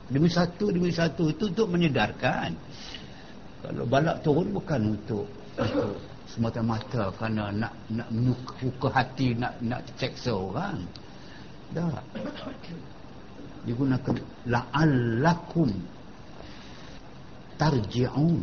Demi 0.07 0.31
satu 0.31 0.71
demi 0.71 0.95
satu 0.95 1.35
Itu 1.35 1.51
untuk 1.51 1.69
menyedarkan. 1.75 2.55
Kalau 3.61 3.85
balak 3.91 4.23
turun 4.23 4.55
bukan 4.55 4.95
untuk 4.95 5.27
Untuk 5.59 6.10
semata-mata 6.31 7.11
kerana 7.19 7.51
nak 7.51 7.73
nak 7.91 8.09
menyuka 8.15 8.89
hati 8.95 9.35
nak 9.35 9.59
nak 9.63 9.83
ceksa 9.99 10.31
orang 10.31 10.87
dah 11.75 11.91
digunakan 13.65 14.17
la'allakum 14.49 15.69
tarji'un. 17.61 18.41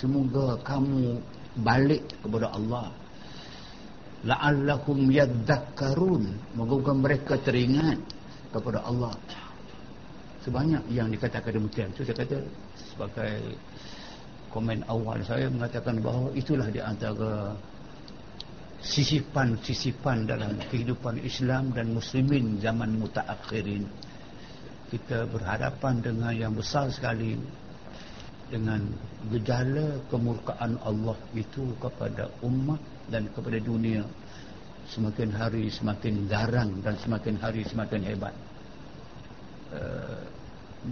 Semoga 0.00 0.58
kamu 0.64 1.20
balik 1.60 2.02
kepada 2.24 2.50
Allah. 2.50 2.88
La'allakum 4.24 5.12
yadzakkarun 5.12 6.56
moga 6.56 6.92
mereka 6.96 7.36
teringat 7.44 8.00
kepada 8.48 8.80
Allah. 8.88 9.12
Sebanyak 10.48 10.88
yang 10.92 11.12
dikatakan 11.12 11.60
demikian. 11.60 11.92
So 11.96 12.04
saya 12.04 12.24
kata 12.24 12.40
sebagai 12.76 13.56
komen 14.54 14.86
awal 14.86 15.18
saya 15.26 15.50
mengatakan 15.50 15.98
bahawa 15.98 16.30
itulah 16.38 16.70
di 16.70 16.78
antara 16.78 17.58
sisipan-sisipan 18.84 20.28
dalam 20.30 20.54
kehidupan 20.70 21.18
Islam 21.26 21.74
dan 21.74 21.90
Muslimin 21.96 22.62
zaman 22.62 23.00
mutaakhirin. 23.00 23.82
Kita 24.92 25.26
berhadapan 25.26 26.04
dengan 26.04 26.30
yang 26.30 26.52
besar 26.54 26.86
sekali 26.92 27.34
dengan 28.52 28.84
gejala 29.32 29.98
kemurkaan 30.12 30.78
Allah 30.84 31.16
itu 31.34 31.74
kepada 31.82 32.30
umat 32.44 32.78
dan 33.08 33.26
kepada 33.32 33.58
dunia. 33.58 34.06
Semakin 34.84 35.32
hari 35.32 35.72
semakin 35.72 36.28
garang 36.28 36.78
dan 36.84 36.94
semakin 37.00 37.40
hari 37.40 37.64
semakin 37.64 38.04
hebat. 38.04 38.36
Uh, 39.72 40.22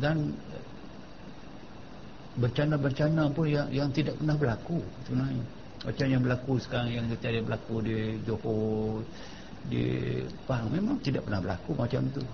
dan 0.01 0.33
bencana-bencana 2.37 3.29
pun 3.33 3.45
yang 3.45 3.69
yang 3.69 3.89
tidak 3.93 4.17
pernah 4.17 4.37
berlaku 4.37 4.81
sebenarnya. 5.05 5.45
Macam 5.83 6.07
yang 6.07 6.23
berlaku 6.23 6.53
sekarang 6.63 6.91
yang 6.95 7.07
kita 7.11 7.27
ada 7.29 7.41
berlaku 7.43 7.75
di 7.83 7.97
Johor 8.23 9.03
di 9.67 9.85
Pahang 10.47 10.71
memang 10.71 10.97
tidak 11.03 11.27
pernah 11.27 11.43
berlaku 11.43 11.71
macam 11.77 12.03
tu. 12.15 12.25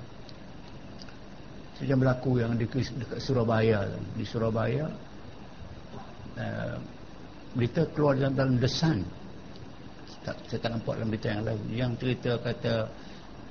Macam 1.79 1.97
berlaku 2.03 2.31
yang 2.43 2.53
di 2.59 2.67
dekat 2.67 3.19
Surabaya 3.23 3.87
di 4.15 4.25
Surabaya 4.27 4.87
uh, 6.37 6.77
berita 7.55 7.87
keluar 7.95 8.15
dalam, 8.19 8.35
dalam 8.37 8.55
The 8.61 8.71
Sun. 8.71 8.99
Tak, 10.27 10.37
saya 10.51 10.61
tak 10.61 10.71
nampak 10.77 10.95
dalam 11.01 11.09
berita 11.09 11.29
yang 11.33 11.43
lain. 11.47 11.63
Yang 11.73 11.93
cerita 12.05 12.31
kata 12.43 12.75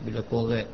bila 0.05 0.21
korek 0.29 0.67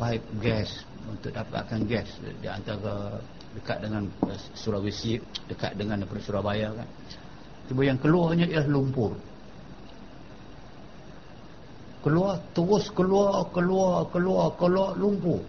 pipe 0.00 0.26
gas 0.40 0.70
untuk 1.06 1.30
dapatkan 1.32 1.80
gas 1.84 2.08
di 2.40 2.48
antara 2.48 3.20
dekat 3.56 3.80
dengan 3.80 4.04
eh, 4.28 4.40
Sulawesi 4.52 5.16
dekat 5.48 5.74
dengan 5.80 6.04
daripada 6.04 6.20
Surabaya 6.20 6.68
kan. 6.76 6.88
Tiba 7.66 7.82
yang 7.82 7.98
keluarnya 7.98 8.46
ialah 8.46 8.68
lumpur. 8.70 9.16
Keluar 12.04 12.38
terus 12.54 12.86
keluar 12.94 13.50
keluar 13.50 14.06
keluar 14.12 14.54
keluar 14.54 14.90
lumpur. 14.94 15.42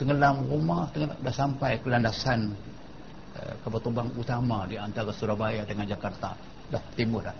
Tenggelam 0.00 0.46
rumah 0.50 0.90
tenggelam, 0.90 1.18
dah 1.22 1.34
sampai 1.34 1.78
ke 1.78 1.86
landasan 1.86 2.54
uh, 3.38 3.54
kapal 3.62 3.78
tumbang 3.78 4.10
utama 4.18 4.66
di 4.66 4.74
antara 4.74 5.14
Surabaya 5.14 5.62
dengan 5.62 5.86
Jakarta. 5.86 6.34
Dah 6.66 6.82
timbul 6.98 7.22
dah. 7.22 7.36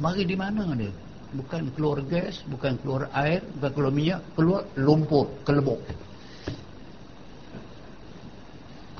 Mari 0.00 0.24
di 0.24 0.36
mana 0.36 0.72
dia? 0.72 0.88
Bukan 1.30 1.76
keluar 1.76 2.00
gas 2.08 2.42
bukan 2.48 2.80
keluar 2.80 3.06
air 3.14 3.44
bukan 3.60 3.70
keluar 3.70 3.92
minyak 3.94 4.20
keluar 4.34 4.66
lumpur 4.74 5.30
kelebuk 5.46 5.78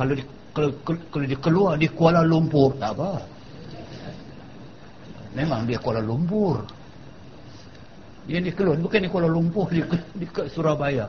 kalau 0.01 0.17
di, 0.17 0.25
kalau, 0.57 0.71
kalau 1.13 1.25
dia 1.29 1.41
keluar 1.45 1.73
di 1.77 1.85
Kuala 1.93 2.25
Lumpur. 2.25 2.73
Tak 2.81 2.97
apa. 2.97 3.21
Memang 5.37 5.69
dia 5.69 5.77
Kuala 5.77 6.01
Lumpur. 6.01 6.65
Yang 8.25 8.49
dia 8.49 8.55
keluar. 8.57 8.81
Bukan 8.81 9.05
di 9.05 9.13
Kuala 9.13 9.29
Lumpur 9.29 9.69
di, 9.69 9.85
di, 10.17 10.25
Surabaya. 10.49 11.05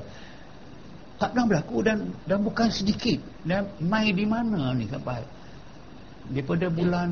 Tak 1.16 1.32
pernah 1.32 1.56
berlaku 1.56 1.78
dan 1.88 2.12
dan 2.28 2.44
bukan 2.44 2.68
sedikit. 2.68 3.24
Dan 3.48 3.72
mai 3.80 4.12
di 4.12 4.28
mana 4.28 4.76
ni 4.76 4.84
sampai? 4.92 5.24
Daripada 6.28 6.68
bulan 6.68 7.10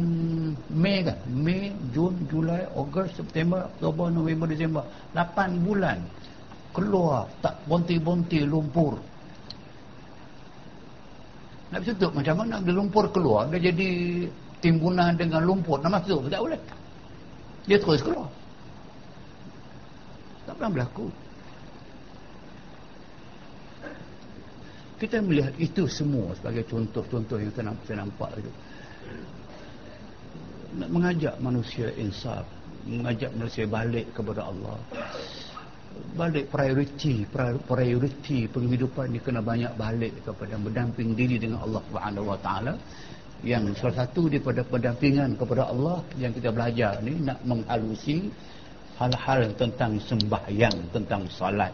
Mei 0.76 1.08
kan? 1.08 1.16
Mei, 1.32 1.72
Jun, 1.96 2.28
Julai, 2.28 2.68
Ogos, 2.76 3.08
September, 3.16 3.72
Oktober, 3.72 4.12
November, 4.12 4.52
Disember 4.52 4.84
8 5.16 5.64
bulan 5.64 6.04
keluar. 6.76 7.32
Tak 7.40 7.56
bonti-bonti 7.72 8.44
lumpur 8.44 9.00
nak 11.70 11.82
tutup 11.86 12.12
macam 12.14 12.36
mana? 12.42 12.58
Dia 12.62 12.74
lumpur 12.74 13.06
keluar 13.14 13.46
dia 13.54 13.70
jadi 13.70 13.90
timbunan 14.60 15.14
dengan 15.14 15.46
lumpur. 15.46 15.78
Nak 15.82 16.02
masuk 16.02 16.28
tak 16.28 16.42
boleh. 16.42 16.62
Dia 17.70 17.78
terus 17.78 18.02
keluar. 18.02 18.28
Tak 20.50 20.54
pernah 20.58 20.72
berlaku. 20.74 21.08
Kita 25.00 25.24
melihat 25.24 25.56
itu 25.56 25.88
semua 25.88 26.36
sebagai 26.36 26.68
contoh-contoh 26.68 27.40
yang 27.40 27.54
saya 27.56 28.04
nampak 28.04 28.30
itu. 28.36 28.52
Nak 30.76 30.90
mengajak 30.92 31.36
manusia 31.40 31.88
insaf 31.96 32.44
mengajak 32.90 33.32
manusia 33.36 33.66
balik 33.68 34.08
kepada 34.18 34.48
Allah 34.48 34.78
balik 36.16 36.52
prioriti 36.52 37.24
prioriti 37.64 38.46
penghidupan 38.52 39.14
ni 39.14 39.20
kena 39.24 39.40
banyak 39.40 39.74
balik 39.80 40.14
kepada 40.24 40.56
berdamping 40.60 41.16
diri 41.16 41.40
dengan 41.40 41.64
Allah 41.64 41.82
Subhanahu 41.88 42.26
Wa 42.36 42.40
Taala. 42.44 42.74
Yang 43.40 43.80
salah 43.80 44.04
satu 44.04 44.28
daripada 44.28 44.68
pendampingan 44.68 45.40
kepada 45.40 45.72
Allah 45.72 46.04
yang 46.20 46.36
kita 46.36 46.52
belajar 46.52 47.00
ni 47.00 47.24
nak 47.24 47.40
menghalusi 47.48 48.28
hal-hal 49.00 49.48
tentang 49.56 49.96
sembahyang 50.04 50.76
tentang 50.92 51.24
salat 51.32 51.72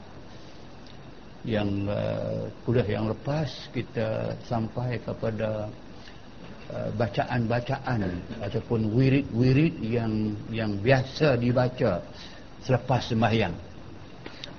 yang 1.41 1.89
uh, 1.89 2.45
kuliah 2.65 2.85
yang 3.01 3.09
lepas 3.09 3.49
kita 3.73 4.33
sampai 4.45 5.01
kepada 5.01 5.65
uh, 6.69 6.89
bacaan-bacaan 6.93 8.01
ataupun 8.45 8.93
wirid-wirid 8.93 9.73
yang 9.81 10.37
yang 10.53 10.77
biasa 10.81 11.37
dibaca 11.37 12.01
selepas 12.61 13.09
sembahyang 13.09 13.53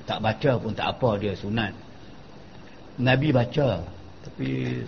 tak 0.07 0.23
baca 0.23 0.51
pun 0.57 0.73
tak 0.73 0.87
apa 0.97 1.11
dia 1.19 1.35
sunat. 1.35 1.75
Nabi 3.03 3.35
baca. 3.35 3.83
Tapi 4.27 4.81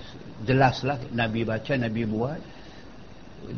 jelaslah 0.46 0.98
Nabi 1.12 1.42
baca 1.42 1.72
Nabi 1.74 2.02
buat. 2.07 2.40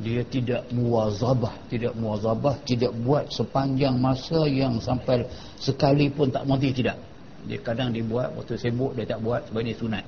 Dia 0.05 0.20
tidak 0.29 0.68
muwazabah 0.77 1.57
tidak 1.73 1.96
muwazabah 1.96 2.53
tidak 2.68 2.92
buat 3.01 3.33
sepanjang 3.33 3.96
masa 3.96 4.44
yang 4.44 4.77
sampai 4.77 5.25
sekali 5.57 6.12
pun 6.12 6.29
tak 6.29 6.44
mati 6.44 6.68
tidak. 6.68 7.01
Dia 7.49 7.57
kadang 7.64 7.88
dibuat 7.88 8.37
waktu 8.37 8.61
sibuk 8.61 8.92
dia 8.92 9.09
tak 9.09 9.25
buat 9.25 9.49
sebab 9.49 9.61
dia 9.64 9.77
sunat. 9.77 10.05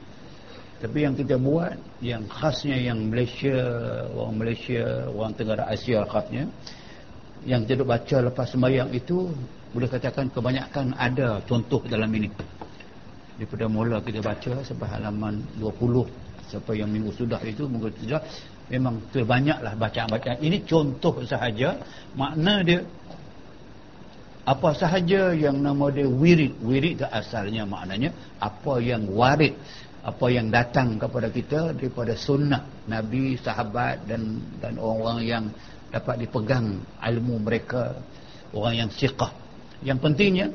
Tapi 0.83 0.99
yang 1.09 1.15
kita 1.17 1.41
buat 1.41 1.73
yang 2.05 2.29
khasnya 2.29 2.75
yang 2.75 3.09
Malaysia 3.09 3.55
orang 4.13 4.37
Malaysia 4.37 5.09
orang 5.09 5.33
Tenggara 5.41 5.65
Asia 5.71 6.05
khasnya 6.05 6.45
yang 7.49 7.65
kita 7.65 7.87
baca 7.87 8.17
lepas 8.29 8.47
sembahyang 8.53 8.93
itu 8.93 9.31
boleh 9.73 9.89
katakan 9.89 10.29
kebanyakan 10.29 10.93
ada 11.01 11.41
contoh 11.49 11.81
dalam 11.89 12.13
ini. 12.13 12.29
Daripada 13.41 13.67
mula 13.67 14.05
kita 14.05 14.21
baca 14.21 14.61
sampai 14.61 14.89
halaman 14.93 15.41
20 15.57 16.53
sampai 16.53 16.85
yang 16.85 16.93
minggu 16.93 17.17
sudah 17.17 17.41
itu 17.49 17.65
minggu 17.65 17.89
sudah 18.05 18.21
memang 18.69 19.01
terbanyaklah 19.09 19.73
bacaan-bacaan. 19.81 20.39
Ini 20.45 20.69
contoh 20.69 21.25
sahaja 21.25 21.81
makna 22.13 22.61
dia 22.61 22.85
apa 24.45 24.77
sahaja 24.77 25.33
yang 25.33 25.65
nama 25.65 25.89
dia 25.89 26.05
wirid. 26.05 26.61
Wirid 26.61 27.01
itu 27.01 27.07
asalnya 27.09 27.65
maknanya 27.65 28.13
apa 28.37 28.77
yang 28.85 29.09
warid 29.09 29.57
apa 30.03 30.27
yang 30.29 30.53
datang 30.53 30.99
kepada 30.99 31.31
kita 31.33 31.73
daripada 31.73 32.13
sunnah 32.19 32.67
Nabi, 32.91 33.41
sahabat 33.41 34.05
dan 34.05 34.37
dan 34.61 34.77
orang-orang 34.77 35.21
yang 35.25 35.45
dapat 35.89 36.27
dipegang 36.27 36.85
ilmu 37.01 37.41
mereka 37.41 37.97
orang 38.53 38.85
yang 38.85 38.91
siqah 38.93 39.42
yang 39.83 39.99
pentingnya 39.99 40.51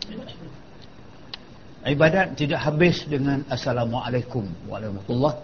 ibadat 1.87 2.35
tidak 2.35 2.59
habis 2.63 3.03
dengan 3.07 3.43
assalamualaikum 3.47 4.43
warahmatullah. 4.67 5.35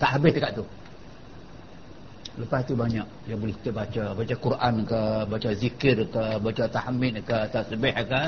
Tak 0.00 0.20
habis 0.20 0.32
dekat 0.36 0.52
tu. 0.60 0.64
Lepas 2.34 2.66
tu 2.66 2.74
banyak 2.74 3.06
yang 3.30 3.38
boleh 3.38 3.54
kita 3.62 3.70
baca, 3.70 4.02
baca 4.10 4.34
Quran 4.34 4.74
ke, 4.82 5.00
baca 5.30 5.50
zikir 5.54 5.96
ke, 6.10 6.24
baca 6.42 6.64
tahmid 6.66 7.22
ke, 7.22 7.38
tasbih 7.54 7.94
ke, 7.94 8.22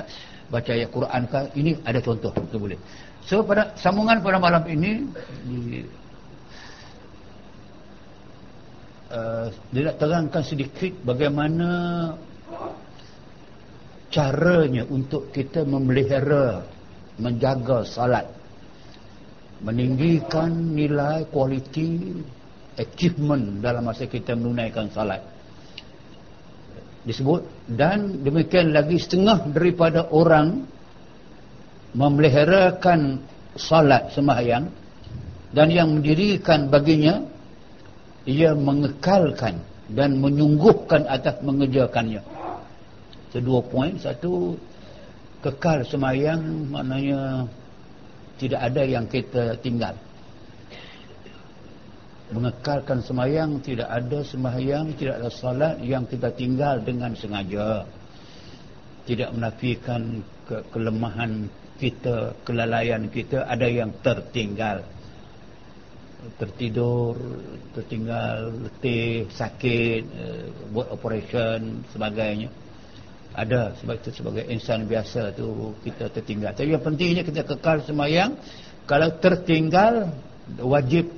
baca 0.47 0.71
ayat 0.71 0.91
Quran 0.95 1.23
ke, 1.27 1.41
ini 1.59 1.71
ada 1.83 1.99
contoh 1.99 2.31
kita 2.31 2.57
boleh. 2.57 2.79
So 3.27 3.43
pada 3.43 3.75
sambungan 3.75 4.23
pada 4.23 4.39
malam 4.39 4.63
ini 4.71 5.11
di 5.43 5.83
Uh, 9.07 9.55
dia 9.71 9.87
nak 9.87 10.03
terangkan 10.03 10.43
sedikit 10.43 10.91
bagaimana 11.07 11.71
caranya 14.11 14.83
untuk 14.91 15.31
kita 15.31 15.63
memelihara 15.63 16.67
menjaga 17.23 17.87
salat. 17.87 18.27
Meninggikan 19.63 20.75
nilai 20.75 21.23
kualiti 21.31 22.19
achievement 22.77 23.63
dalam 23.63 23.87
masa 23.87 24.11
kita 24.11 24.35
menunaikan 24.35 24.91
salat. 24.91 25.23
Disebut 27.07 27.47
dan 27.79 28.27
demikian 28.27 28.75
lagi 28.75 28.99
setengah 28.99 29.47
daripada 29.55 30.11
orang 30.11 30.67
memeliharakan 31.95 33.23
salat 33.55 34.11
sembahyang 34.13 34.67
dan 35.55 35.71
yang 35.71 35.89
mendirikan 35.95 36.67
baginya 36.69 37.36
ia 38.27 38.53
mengekalkan 38.53 39.63
dan 39.95 40.19
menyungguhkan 40.19 41.07
atas 41.07 41.39
mengerjakannya. 41.47 42.21
Kedua 43.31 43.63
poin. 43.63 43.95
Satu 44.03 44.59
kekal 45.41 45.87
semayang 45.87 46.67
maknanya 46.75 47.47
tidak 48.43 48.61
ada 48.67 48.83
yang 48.83 49.07
kita 49.07 49.55
tinggal. 49.63 49.95
Mengekalkan 52.27 52.99
semayang 53.07 53.63
tidak 53.63 53.87
ada 53.87 54.19
semayang 54.27 54.91
tidak 54.99 55.23
ada 55.23 55.31
salat 55.31 55.79
yang 55.79 56.03
kita 56.11 56.35
tinggal 56.35 56.83
dengan 56.83 57.15
sengaja. 57.15 57.87
Tidak 59.07 59.31
menafikan 59.31 60.19
ke 60.51 60.67
kelemahan 60.75 61.47
kita 61.79 62.35
kelalaian 62.43 63.07
kita 63.07 63.47
ada 63.47 63.69
yang 63.71 63.95
tertinggal 64.03 64.83
tertidur 66.35 67.15
tertinggal 67.73 68.51
letih 68.67 69.31
sakit 69.31 70.03
uh, 70.03 70.47
buat 70.75 70.91
operation 70.91 71.87
sebagainya. 71.95 72.51
Ada 73.37 73.77
sebab 73.79 74.01
itu 74.01 74.11
sebagai 74.17 74.45
insan 74.49 74.89
biasa 74.89 75.37
tu 75.37 75.77
kita 75.85 76.09
tertinggal. 76.09 76.57
Tapi 76.57 76.73
yang 76.73 76.81
pentingnya 76.81 77.23
kita 77.23 77.45
kekal 77.45 77.85
semayang 77.85 78.41
kalau 78.89 79.13
tertinggal 79.21 80.15
wajib 80.63 81.11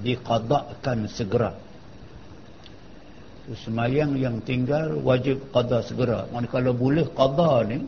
diqadakkan 0.00 1.06
segera. 1.06 1.54
Semayang 3.62 4.18
yang 4.18 4.42
tinggal 4.42 4.98
wajib 5.02 5.50
qada 5.54 5.82
segera. 5.86 6.26
Maknanya 6.30 6.50
kalau 6.50 6.72
boleh 6.74 7.06
qada 7.10 7.52
ni 7.66 7.78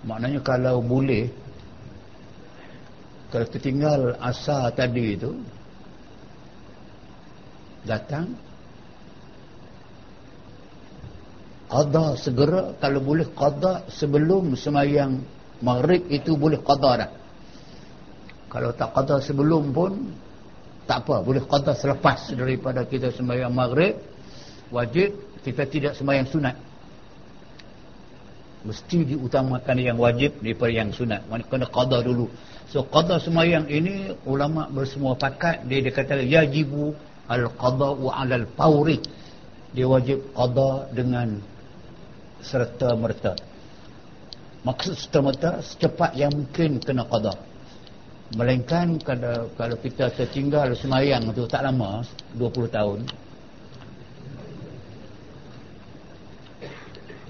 maknanya 0.00 0.40
kalau 0.40 0.80
boleh 0.80 1.28
kalau 3.30 3.46
tertinggal 3.46 4.18
asa 4.18 4.66
tadi 4.74 5.14
itu 5.14 5.30
datang. 7.86 8.34
Qada 11.70 12.18
segera 12.18 12.74
kalau 12.82 12.98
boleh 12.98 13.30
qada 13.30 13.86
sebelum 13.86 14.58
semayang 14.58 15.22
maghrib 15.62 16.02
itu 16.10 16.34
boleh 16.34 16.58
qada 16.58 17.06
dah. 17.06 17.10
Kalau 18.50 18.74
tak 18.74 18.90
qada 18.98 19.22
sebelum 19.22 19.70
pun 19.70 20.10
tak 20.90 21.06
apa 21.06 21.22
boleh 21.22 21.46
qada 21.46 21.78
selepas 21.78 22.34
daripada 22.34 22.82
kita 22.82 23.14
sembahyang 23.14 23.54
maghrib. 23.54 23.94
Wajib 24.74 25.14
kita 25.46 25.70
tidak 25.70 25.92
sembahyang 25.94 26.26
sunat. 26.26 26.56
Mesti 28.66 29.14
diutamakan 29.14 29.76
yang 29.78 29.94
wajib 30.02 30.42
daripada 30.42 30.74
yang 30.74 30.90
sunat. 30.90 31.22
Kena 31.46 31.70
qada 31.70 32.02
dulu 32.02 32.26
so 32.70 32.86
qada 32.86 33.18
sembahyang 33.18 33.66
ini 33.66 34.14
ulama 34.24 34.70
bersemua 34.70 35.18
pakat 35.18 35.66
dia 35.66 35.82
dia 35.82 35.92
kata 35.92 36.22
yajibu 36.22 36.94
al 37.26 37.50
qada 37.54 37.90
wa 37.94 38.14
al 38.14 38.46
fawri. 38.54 38.98
Dia 39.70 39.86
wajib 39.86 40.34
qada 40.34 40.90
dengan 40.90 41.38
serta 42.42 42.94
merta. 42.98 43.38
Maksud 44.60 44.92
serta 44.92 45.18
merta 45.24 45.50
secepat 45.64 46.12
yang 46.20 46.36
mungkin 46.36 46.84
kena 46.84 47.08
qada 47.08 47.32
Melainkan 48.36 49.00
kalau, 49.00 49.48
kalau 49.56 49.76
kita 49.80 50.12
tertinggal 50.12 50.70
semayang 50.76 51.32
tu 51.32 51.48
tak 51.48 51.64
lama 51.64 52.04
20 52.36 52.68
tahun 52.68 53.00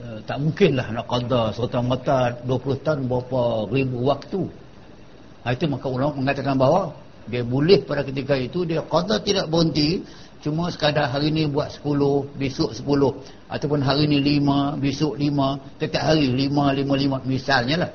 uh, 0.03 0.18
Tak 0.26 0.37
mungkinlah 0.42 0.87
nak 0.90 1.07
qadar 1.07 1.55
serta-merta 1.55 2.44
20 2.44 2.85
tahun 2.85 3.00
berapa 3.07 3.42
ribu 3.70 3.96
waktu 4.11 4.42
Itu 5.46 5.64
maka 5.70 5.87
ulama 5.88 6.12
mengatakan 6.16 6.57
bahawa 6.61 6.92
Dia 7.31 7.40
boleh 7.46 7.81
pada 7.85 8.05
ketika 8.05 8.37
itu 8.37 8.68
dia 8.68 8.85
qadar 8.85 9.24
tidak 9.24 9.48
berhenti 9.48 10.05
Cuma 10.40 10.72
sekadar 10.72 11.12
hari 11.12 11.33
ni 11.33 11.48
buat 11.48 11.68
10 11.81 12.37
Besok 12.37 12.72
10 12.76 12.85
Ataupun 13.48 13.81
hari 13.81 14.09
ni 14.09 14.40
5 14.40 14.81
Besok 14.81 15.16
5 15.16 15.81
Setiap 15.81 16.03
hari 16.05 16.29
5, 16.29 16.48
5, 16.48 17.24
5 17.24 17.29
Misalnya 17.29 17.76
lah. 17.88 17.90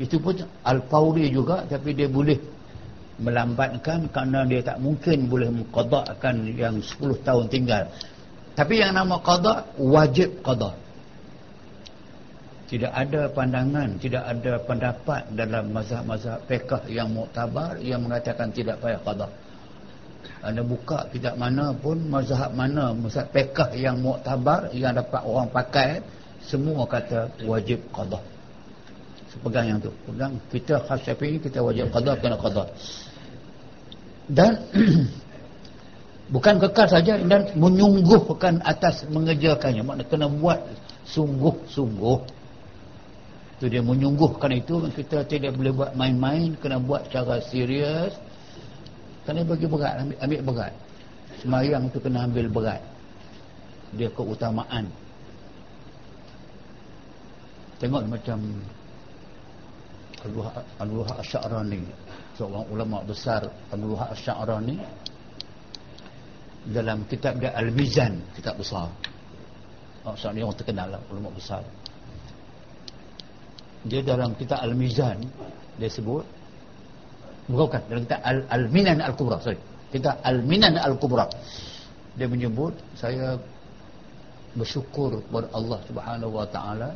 Itu 0.00 0.16
pun 0.16 0.32
al-fawri 0.64 1.28
juga 1.28 1.68
tapi 1.68 1.92
dia 1.92 2.08
boleh 2.08 2.40
melambatkan 3.20 4.08
kerana 4.08 4.48
dia 4.48 4.64
tak 4.64 4.80
mungkin 4.80 5.28
boleh 5.28 5.52
mengqadakkan 5.52 6.40
yang 6.56 6.80
10 6.80 7.20
tahun 7.20 7.44
tinggal. 7.52 7.84
Tapi 8.56 8.80
yang 8.80 8.96
nama 8.96 9.20
qada 9.20 9.68
wajib 9.76 10.40
qada 10.40 10.72
tidak 12.70 12.92
ada 12.94 13.26
pandangan 13.34 13.98
tidak 13.98 14.22
ada 14.22 14.52
pendapat 14.62 15.22
dalam 15.34 15.74
mazhab-mazhab 15.74 16.38
fiqh 16.46 16.86
yang 16.86 17.10
muktabar 17.10 17.76
yang 17.82 18.00
mengatakan 18.06 18.54
tidak 18.54 18.78
payah 18.78 19.02
qada 19.02 19.26
anda 20.40 20.62
buka 20.62 21.10
kitab 21.10 21.34
mana 21.36 21.74
pun 21.74 21.98
mazhab 22.06 22.54
mana 22.54 22.94
mazhab 22.94 23.26
fiqh 23.34 23.74
yang 23.74 23.98
muktabar 23.98 24.70
yang 24.70 24.94
dapat 24.94 25.20
orang 25.26 25.50
pakai 25.50 26.00
semua 26.40 26.86
kata 26.86 27.28
wajib 27.44 27.82
qada 27.90 28.22
pegang 29.38 29.66
yang 29.70 29.78
tu. 29.78 29.94
Pegang. 30.10 30.34
Kita 30.50 30.82
khas 30.82 31.06
syafi'i 31.06 31.38
kita 31.38 31.62
wajib 31.62 31.94
qada 31.94 32.18
kena 32.18 32.34
qada 32.34 32.64
dan 34.30 34.62
bukan 36.34 36.54
kekal 36.62 36.86
saja 36.86 37.18
dan 37.18 37.50
menyungguhkan 37.54 38.62
atas 38.62 39.06
mengejarkannya. 39.10 39.82
Makna 39.82 40.04
kena 40.06 40.26
buat 40.26 40.58
sungguh-sungguh 41.06 42.39
tu 43.60 43.68
dia 43.68 43.84
menyungguhkan 43.84 44.56
itu 44.56 44.80
kita 44.88 45.20
tidak 45.28 45.52
boleh 45.52 45.68
buat 45.76 45.92
main-main 45.92 46.56
kena 46.56 46.80
buat 46.80 47.04
secara 47.12 47.44
serius. 47.44 48.16
Kena 49.28 49.44
bagi 49.44 49.68
berat 49.68 50.00
ambil, 50.00 50.16
ambil 50.24 50.40
berat. 50.48 50.74
Semayang 51.44 51.92
tu 51.92 52.00
kena 52.00 52.24
ambil 52.24 52.48
berat. 52.48 52.80
Dia 53.92 54.08
keutamaan. 54.16 54.88
Tengok 57.76 58.08
macam 58.08 58.40
Al-Luha 60.80 61.12
Asy'arani. 61.20 61.84
Seorang 62.40 62.64
ulama 62.72 63.04
besar 63.04 63.44
Al-Luha 63.76 64.08
Asy'arani. 64.16 64.80
Dalam 66.72 67.04
kitab 67.12 67.36
dia 67.36 67.52
Al-Mizan 67.52 68.24
kitab 68.32 68.56
besar. 68.56 68.88
Oh, 70.08 70.16
seorang 70.16 70.48
yang 70.48 70.56
terkenal 70.56 70.96
lah, 70.96 71.00
ulama 71.12 71.28
besar 71.36 71.60
dia 73.84 74.04
dalam 74.04 74.36
kitab 74.36 74.60
Al-Mizan 74.60 75.24
dia 75.80 75.88
sebut 75.88 76.24
bukan 77.48 77.80
dalam 77.88 78.04
kitab 78.04 78.20
Al-Minan 78.24 79.00
Al-Kubra 79.00 79.40
sorry 79.40 79.58
kitab 79.88 80.20
Al-Minan 80.20 80.76
Al-Kubra 80.76 81.26
dia 82.14 82.26
menyebut 82.28 82.76
saya 82.98 83.40
bersyukur 84.52 85.22
kepada 85.24 85.48
Allah 85.54 85.78
Subhanahu 85.86 86.32
wa 86.36 86.46
taala 86.50 86.90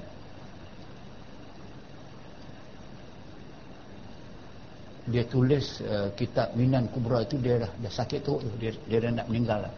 dia 5.05 5.25
tulis 5.29 5.85
uh, 5.85 6.09
kitab 6.17 6.57
Minan 6.57 6.89
Kubra 6.89 7.25
itu 7.25 7.37
dia 7.37 7.61
dah, 7.61 7.71
dah 7.77 7.93
sakit 7.93 8.21
tu 8.25 8.41
dia, 8.57 8.73
dia 8.89 8.99
dah 9.05 9.21
nak 9.21 9.27
meninggal 9.29 9.69
lah. 9.69 9.75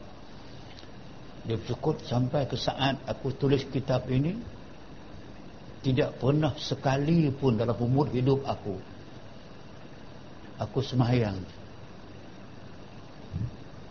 dia 1.47 1.59
cukup 1.67 1.99
sampai 2.07 2.47
ke 2.47 2.55
saat 2.55 2.99
aku 3.11 3.35
tulis 3.35 3.67
kitab 3.67 4.07
ini 4.07 4.39
tidak 5.85 6.17
pernah 6.21 6.53
sekali 6.57 7.29
pun 7.35 7.59
dalam 7.59 7.77
umur 7.77 8.09
hidup 8.13 8.45
aku 8.47 8.77
aku 10.57 10.79
semayang 10.81 11.37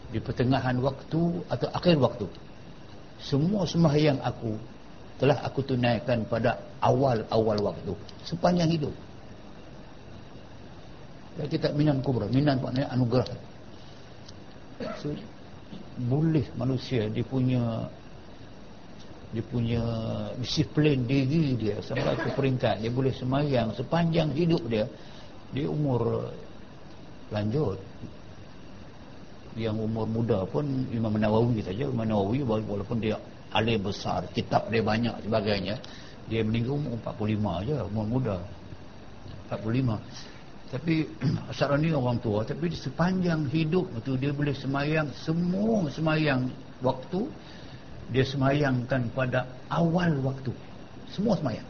di 0.09 0.19
pertengahan 0.21 0.79
waktu 0.81 1.21
atau 1.51 1.67
akhir 1.75 1.95
waktu 1.99 2.27
semua 3.21 3.67
semayang 3.67 4.17
aku 4.21 4.57
telah 5.15 5.39
aku 5.43 5.63
tunaikan 5.63 6.27
pada 6.27 6.59
awal-awal 6.83 7.73
waktu 7.73 7.93
sepanjang 8.27 8.69
hidup 8.69 8.95
Ya, 11.35 11.43
kitab 11.51 11.75
Minan 11.75 11.99
Kubra. 11.99 12.31
Minan 12.31 12.63
maknanya 12.63 12.95
anugerah. 12.95 13.27
So, 15.03 15.11
boleh 15.95 16.43
manusia 16.59 17.07
dia 17.07 17.23
punya 17.23 17.87
dia 19.35 19.43
punya 19.43 19.83
disiplin 20.39 21.03
diri 21.03 21.59
dia 21.59 21.83
sampai 21.83 22.15
ke 22.15 22.31
peringkat 22.31 22.79
dia 22.79 22.87
boleh 22.87 23.11
semayang 23.11 23.75
sepanjang 23.75 24.31
hidup 24.31 24.63
dia 24.71 24.87
dia 25.51 25.67
umur 25.67 26.31
lanjut. 27.29 27.79
Yang 29.55 29.87
umur 29.87 30.03
muda 30.03 30.43
pun 30.43 30.67
Imam 30.91 31.15
Nawawi 31.15 31.63
saja. 31.63 31.87
Imam 31.87 32.03
Nawawi 32.03 32.43
walaupun 32.43 32.99
dia 32.99 33.15
alim 33.55 33.79
besar 33.87 34.27
kitab 34.35 34.67
dia 34.67 34.83
banyak 34.83 35.15
sebagainya 35.23 35.79
dia 36.27 36.43
meninggal 36.43 36.75
umur 36.75 36.99
45 36.99 37.67
je 37.71 37.75
umur 37.87 38.05
muda. 38.07 38.37
45 39.47 40.01
tapi 40.65 41.07
Asyara 41.53 41.77
ni 41.77 41.93
orang 41.93 42.19
tua 42.19 42.43
tapi 42.43 42.67
sepanjang 42.73 43.47
hidup 43.53 43.87
itu 43.95 44.17
dia 44.19 44.35
boleh 44.35 44.51
semayang 44.51 45.07
semua 45.13 45.87
semayang 45.93 46.51
waktu 46.83 47.29
dia 48.13 48.25
semayangkan 48.25 49.09
pada 49.17 49.49
awal 49.71 50.13
waktu. 50.21 50.53
Semua 51.09 51.33
semayang. 51.37 51.65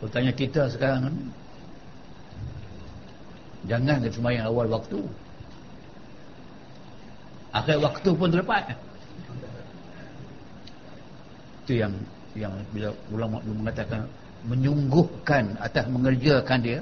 Bertanya 0.00 0.32
kita 0.32 0.68
sekarang 0.68 1.08
kan 1.08 1.16
jangan 3.66 3.96
dia 4.04 4.12
semayang 4.12 4.44
awal 4.48 4.68
waktu. 4.68 5.00
Akhir 7.56 7.80
waktu 7.80 8.10
pun 8.12 8.28
terlepas. 8.28 8.76
Itu 11.64 11.80
yang 11.80 11.92
yang 12.36 12.52
bila 12.70 12.92
ulama 13.08 13.40
mengatakan 13.42 14.04
menyungguhkan 14.44 15.56
atas 15.58 15.84
mengerjakan 15.88 16.60
dia. 16.60 16.80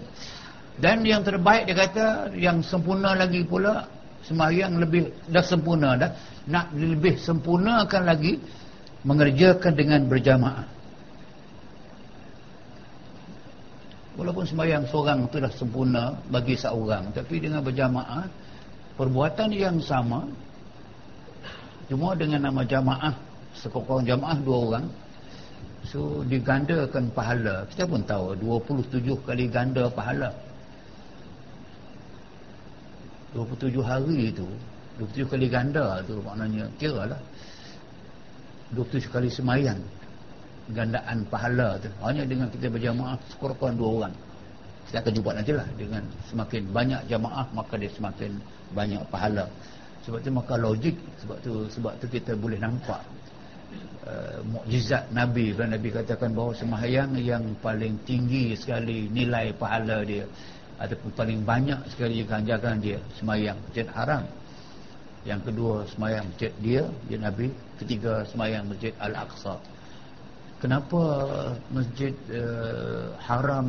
Dan 0.74 1.06
yang 1.06 1.22
terbaik 1.22 1.70
dia 1.70 1.76
kata 1.86 2.06
yang 2.34 2.58
sempurna 2.66 3.14
lagi 3.14 3.46
pula 3.46 3.86
sembahyang 4.24 4.72
lebih 4.80 5.00
dah 5.28 5.44
sempurna 5.44 5.96
dah. 5.96 6.10
Nak 6.44 6.66
lebih 6.76 7.16
sempurnakan 7.16 8.02
lagi 8.04 8.36
mengerjakan 9.04 9.72
dengan 9.76 10.00
berjamaah. 10.08 10.66
Walaupun 14.14 14.44
sembahyang 14.46 14.84
seorang 14.86 15.26
itu 15.26 15.36
dah 15.42 15.52
sempurna 15.52 16.04
bagi 16.30 16.54
seorang 16.54 17.10
tapi 17.10 17.42
dengan 17.42 17.66
berjamaah 17.66 18.30
perbuatan 18.94 19.50
yang 19.50 19.82
sama 19.82 20.22
cuma 21.90 22.14
dengan 22.14 22.46
nama 22.46 22.62
jamaah 22.62 23.10
sekurang 23.58 24.06
jamaah 24.06 24.38
dua 24.38 24.58
orang 24.70 24.86
so 25.84 26.22
digandakan 26.30 27.10
pahala. 27.10 27.66
Kita 27.68 27.90
pun 27.90 28.06
tahu 28.06 28.38
27 28.38 29.02
kali 29.26 29.50
ganda 29.50 29.90
pahala 29.90 30.30
27 33.34 33.82
hari 33.82 34.30
itu 34.30 34.46
27 34.98 35.26
kali 35.26 35.46
ganda 35.50 35.98
tu 36.06 36.22
maknanya 36.22 36.70
kira 36.78 37.10
lah. 37.10 37.20
27 38.78 39.10
kali 39.10 39.26
semayang 39.26 39.78
gandaan 40.70 41.26
pahala 41.26 41.76
tu. 41.82 41.90
Hanya 42.06 42.22
dengan 42.22 42.46
kita 42.46 42.70
berjamaah 42.70 43.18
sekurang-kurang 43.34 43.74
dua 43.74 43.90
orang. 44.02 44.14
Kita 44.86 45.02
akan 45.02 45.12
jumpa 45.18 45.30
nanti 45.34 45.52
lah 45.52 45.66
dengan 45.74 46.02
semakin 46.30 46.62
banyak 46.70 47.00
jamaah 47.10 47.46
maka 47.50 47.74
dia 47.74 47.90
semakin 47.90 48.30
banyak 48.70 49.02
pahala. 49.10 49.50
Sebab 50.06 50.18
tu 50.22 50.30
maka 50.30 50.54
logik 50.54 50.96
sebab 51.24 51.36
tu 51.42 51.52
sebab 51.72 51.92
tu 51.98 52.06
kita 52.06 52.38
boleh 52.38 52.60
nampak 52.62 53.02
uh, 54.06 54.38
mukjizat 54.46 55.10
Nabi. 55.10 55.58
Kerana 55.58 55.74
Nabi 55.74 55.88
katakan 55.90 56.30
bahawa 56.30 56.54
sembahyang 56.54 57.18
yang 57.18 57.42
paling 57.58 57.98
tinggi 58.06 58.54
sekali 58.54 59.10
nilai 59.10 59.50
pahala 59.58 60.06
dia 60.06 60.22
ataupun 60.78 61.10
paling 61.14 61.40
banyak 61.46 61.78
sekali 61.90 62.26
ganjaran 62.26 62.82
dia 62.82 62.98
sembahyang 63.18 63.58
masjid 63.68 63.86
haram. 63.94 64.22
Yang 65.24 65.40
kedua 65.50 65.74
sembahyang 65.88 66.24
masjid 66.28 66.52
dia 66.60 66.82
dia 67.06 67.18
Nabi. 67.18 67.48
Ketiga 67.80 68.22
sembahyang 68.26 68.64
masjid 68.70 68.92
Al-Aqsa. 68.98 69.54
Kenapa 70.62 71.02
masjid 71.68 72.14
uh, 72.32 73.12
haram 73.20 73.68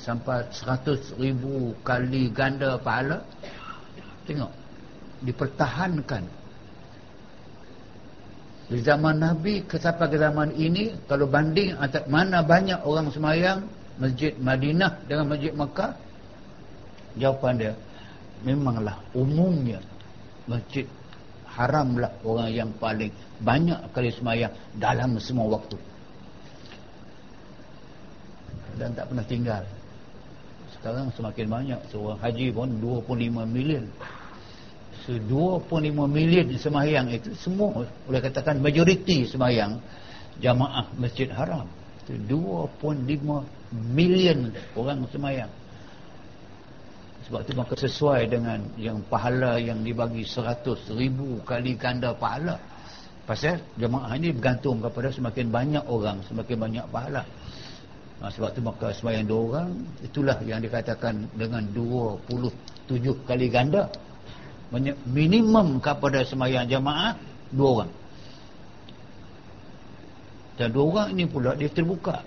sampai 0.00 0.40
100 0.48 1.20
ribu 1.20 1.76
kali 1.84 2.32
ganda 2.32 2.80
pahala? 2.80 3.20
Tengok 4.24 4.48
dipertahankan. 5.20 6.24
Di 8.70 8.78
zaman 8.86 9.18
Nabi 9.18 9.66
ke 9.66 9.76
sampai 9.82 10.06
ke 10.06 10.16
zaman 10.16 10.54
ini 10.54 10.94
kalau 11.10 11.26
banding 11.26 11.74
mana 12.06 12.38
banyak 12.38 12.78
orang 12.86 13.10
semayang 13.10 13.66
masjid 13.98 14.32
Madinah 14.38 14.94
dengan 15.10 15.26
masjid 15.34 15.50
Mekah 15.50 15.92
jawapan 17.18 17.54
dia 17.58 17.72
memanglah 18.44 18.96
umumnya 19.12 19.82
masjid 20.48 20.86
haramlah 21.50 22.10
orang 22.22 22.50
yang 22.50 22.70
paling 22.78 23.10
banyak 23.42 23.78
kali 23.90 24.10
semayang 24.14 24.54
dalam 24.78 25.18
semua 25.18 25.58
waktu. 25.58 25.76
Dan 28.78 28.96
tak 28.96 29.12
pernah 29.12 29.26
tinggal. 29.26 29.62
Sekarang 30.72 31.12
semakin 31.12 31.46
banyak. 31.50 31.80
Seorang 31.92 32.16
haji 32.16 32.48
pun 32.54 32.68
25 32.80 33.44
million. 33.44 33.84
So 35.04 35.16
25 35.16 35.92
million 36.08 36.46
semayang 36.56 37.12
itu 37.12 37.34
semua 37.36 37.84
boleh 38.08 38.20
katakan 38.24 38.60
majoriti 38.60 39.28
semayang 39.28 39.80
jamaah 40.40 40.88
masjid 40.96 41.28
haram. 41.28 41.68
25 42.08 42.26
million 43.94 44.50
orang 44.74 45.04
semayang 45.12 45.50
sebab 47.30 47.46
itu 47.46 47.54
maka 47.54 47.74
sesuai 47.78 48.26
dengan 48.26 48.58
yang 48.74 49.06
pahala 49.06 49.54
yang 49.62 49.86
dibagi 49.86 50.26
100 50.26 50.66
ribu 50.98 51.38
kali 51.46 51.78
ganda 51.78 52.10
pahala. 52.10 52.58
Pasal 53.22 53.62
jemaah 53.78 54.18
ini 54.18 54.34
bergantung 54.34 54.82
kepada 54.82 55.14
semakin 55.14 55.46
banyak 55.46 55.84
orang 55.86 56.26
semakin 56.26 56.58
banyak 56.58 56.86
pahala. 56.90 57.22
Ha, 58.18 58.34
sebab 58.34 58.50
tu 58.50 58.66
maka 58.66 58.90
sembahyang 58.90 59.30
dua 59.30 59.40
orang 59.46 59.68
itulah 60.02 60.42
yang 60.42 60.58
dikatakan 60.58 61.30
dengan 61.38 61.70
27 61.70 62.98
kali 63.22 63.46
ganda. 63.46 63.86
Minimum 65.06 65.78
kepada 65.78 66.26
sembahyang 66.26 66.66
jamaah 66.66 67.14
dua 67.54 67.68
orang. 67.78 67.92
Dan 70.58 70.74
dua 70.74 70.84
orang 70.90 71.08
ini 71.14 71.30
pula 71.30 71.54
dia 71.54 71.70
terbuka 71.70 72.26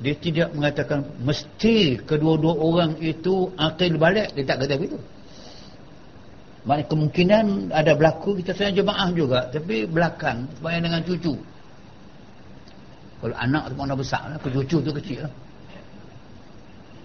dia 0.00 0.14
tidak 0.16 0.48
mengatakan 0.56 1.04
mesti 1.20 2.00
kedua-dua 2.02 2.56
orang 2.56 2.90
itu 3.04 3.52
akil 3.60 4.00
balik 4.00 4.32
dia 4.32 4.44
tak 4.48 4.64
kata 4.64 4.80
begitu 4.80 4.98
maknanya 6.64 6.88
kemungkinan 6.88 7.44
ada 7.72 7.92
berlaku 7.96 8.36
kita 8.40 8.52
sayang 8.52 8.84
jemaah 8.84 9.08
juga 9.12 9.48
tapi 9.52 9.84
belakang 9.84 10.48
sembahyang 10.56 10.82
dengan 10.88 11.02
cucu 11.04 11.34
kalau 13.20 13.36
anak 13.36 13.68
tu 13.68 13.74
mana 13.76 13.92
besar 13.92 14.32
lah, 14.32 14.40
cucu 14.40 14.80
tu 14.80 14.90
kecil 14.96 15.28
lah. 15.28 15.32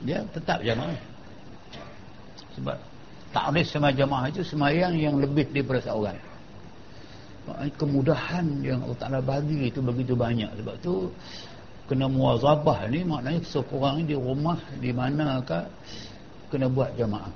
Dia 0.07 0.23
tetap 0.31 0.63
jamaah. 0.63 0.95
Sebab 2.55 2.77
takrif 3.35 3.67
sama 3.67 3.91
jamaah 3.91 4.31
itu 4.31 4.39
semayang 4.47 4.95
yang 4.95 5.19
lebih 5.19 5.43
daripada 5.51 5.83
seorang. 5.83 6.15
Kemudahan 7.75 8.63
yang 8.63 8.79
Allah 8.87 8.97
Ta'ala 8.97 9.19
bagi 9.19 9.67
itu 9.67 9.83
begitu 9.83 10.15
banyak. 10.15 10.49
Sebab 10.55 10.75
tu 10.79 11.11
kena 11.85 12.09
muazabah 12.09 12.89
ni 12.89 13.05
maknanya 13.05 13.45
seorang 13.45 14.09
di 14.09 14.17
rumah 14.17 14.57
di 14.81 14.89
manakah 14.89 15.69
kena 16.49 16.65
buat 16.65 16.97
jamaah. 16.97 17.29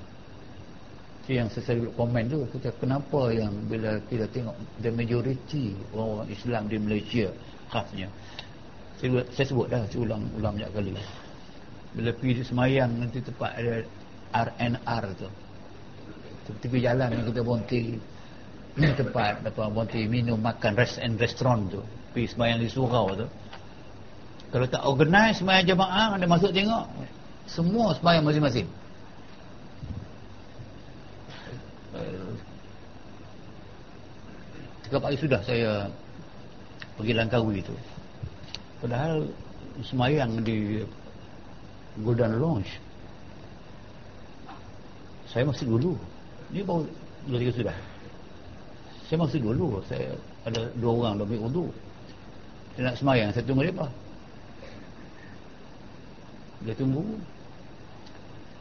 Itu 1.22 1.38
yang 1.38 1.46
saya 1.46 1.62
selalu 1.70 1.94
komen 1.94 2.24
tu. 2.26 2.38
Kita, 2.58 2.74
kenapa 2.82 3.30
yang 3.30 3.54
bila 3.70 4.02
kita 4.10 4.26
tengok 4.34 4.56
the 4.82 4.90
majority 4.90 5.78
orang-orang 5.94 6.28
Islam 6.34 6.62
di 6.66 6.76
Malaysia 6.82 7.26
khasnya? 7.70 8.08
Saya, 8.98 9.22
saya 9.30 9.46
sebut 9.46 9.66
dah 9.70 9.86
saya 9.86 10.02
ulang 10.02 10.22
ulang 10.34 10.58
banyak 10.58 10.70
kali. 10.74 10.90
Bila 11.94 12.10
pergi 12.18 12.42
semayang 12.42 12.90
nanti 12.98 13.18
tempat 13.22 13.50
ada 13.54 13.86
RNR 14.34 15.04
tu. 15.14 15.28
Tepi 16.50 16.82
jalan 16.82 17.14
kita 17.30 17.40
bonti 17.46 17.94
tempat 18.74 19.46
apa 19.46 19.70
bonti 19.70 20.02
minum 20.10 20.42
makan 20.42 20.74
rest 20.74 20.98
and 20.98 21.14
restaurant 21.22 21.70
tu. 21.70 21.82
Pergi 22.10 22.34
semayang 22.34 22.58
di 22.58 22.66
surau 22.66 23.14
tu 23.14 23.26
kalau 24.50 24.66
tak 24.66 24.82
organize 24.82 25.38
semayang 25.38 25.66
jemaah 25.66 26.18
anda 26.18 26.26
masuk 26.26 26.50
tengok 26.50 26.90
semua 27.50 27.94
semayang 27.98 28.26
masing-masing. 28.26 28.66
Tiga 34.86 34.98
pagi 34.98 35.18
sudah 35.22 35.40
saya 35.46 35.86
pergi 36.98 37.14
Langkawi 37.14 37.62
tu 37.62 37.74
Padahal 38.82 39.22
semayang 39.86 40.42
di 40.42 40.82
Golden 42.02 42.42
Lounge 42.42 42.70
saya 45.30 45.46
masih 45.46 45.62
dulu. 45.62 45.94
Ni 46.50 46.66
baru 46.66 46.82
dua 47.30 47.38
tiga 47.38 47.54
sudah. 47.54 47.76
Saya 49.06 49.22
masih 49.22 49.38
dulu. 49.38 49.78
Saya 49.86 50.10
ada 50.42 50.66
dua 50.74 50.90
orang 50.90 51.22
lebih 51.22 51.38
untuk 51.38 51.70
saya 52.74 52.90
nak 52.90 52.96
semayang 52.98 53.30
tunggu 53.46 53.62
dia 53.66 53.74
dia 56.64 56.74
tunggu. 56.76 57.04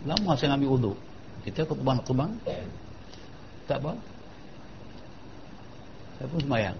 Lama 0.07 0.31
saya 0.35 0.55
ambil 0.55 0.79
uduk. 0.79 0.97
Kita 1.43 1.67
ke 1.67 1.73
terbang-terbang 1.75 2.31
tak 3.67 3.77
apa. 3.83 3.93
Saya 6.19 6.27
pun 6.31 6.39
semayang. 6.43 6.77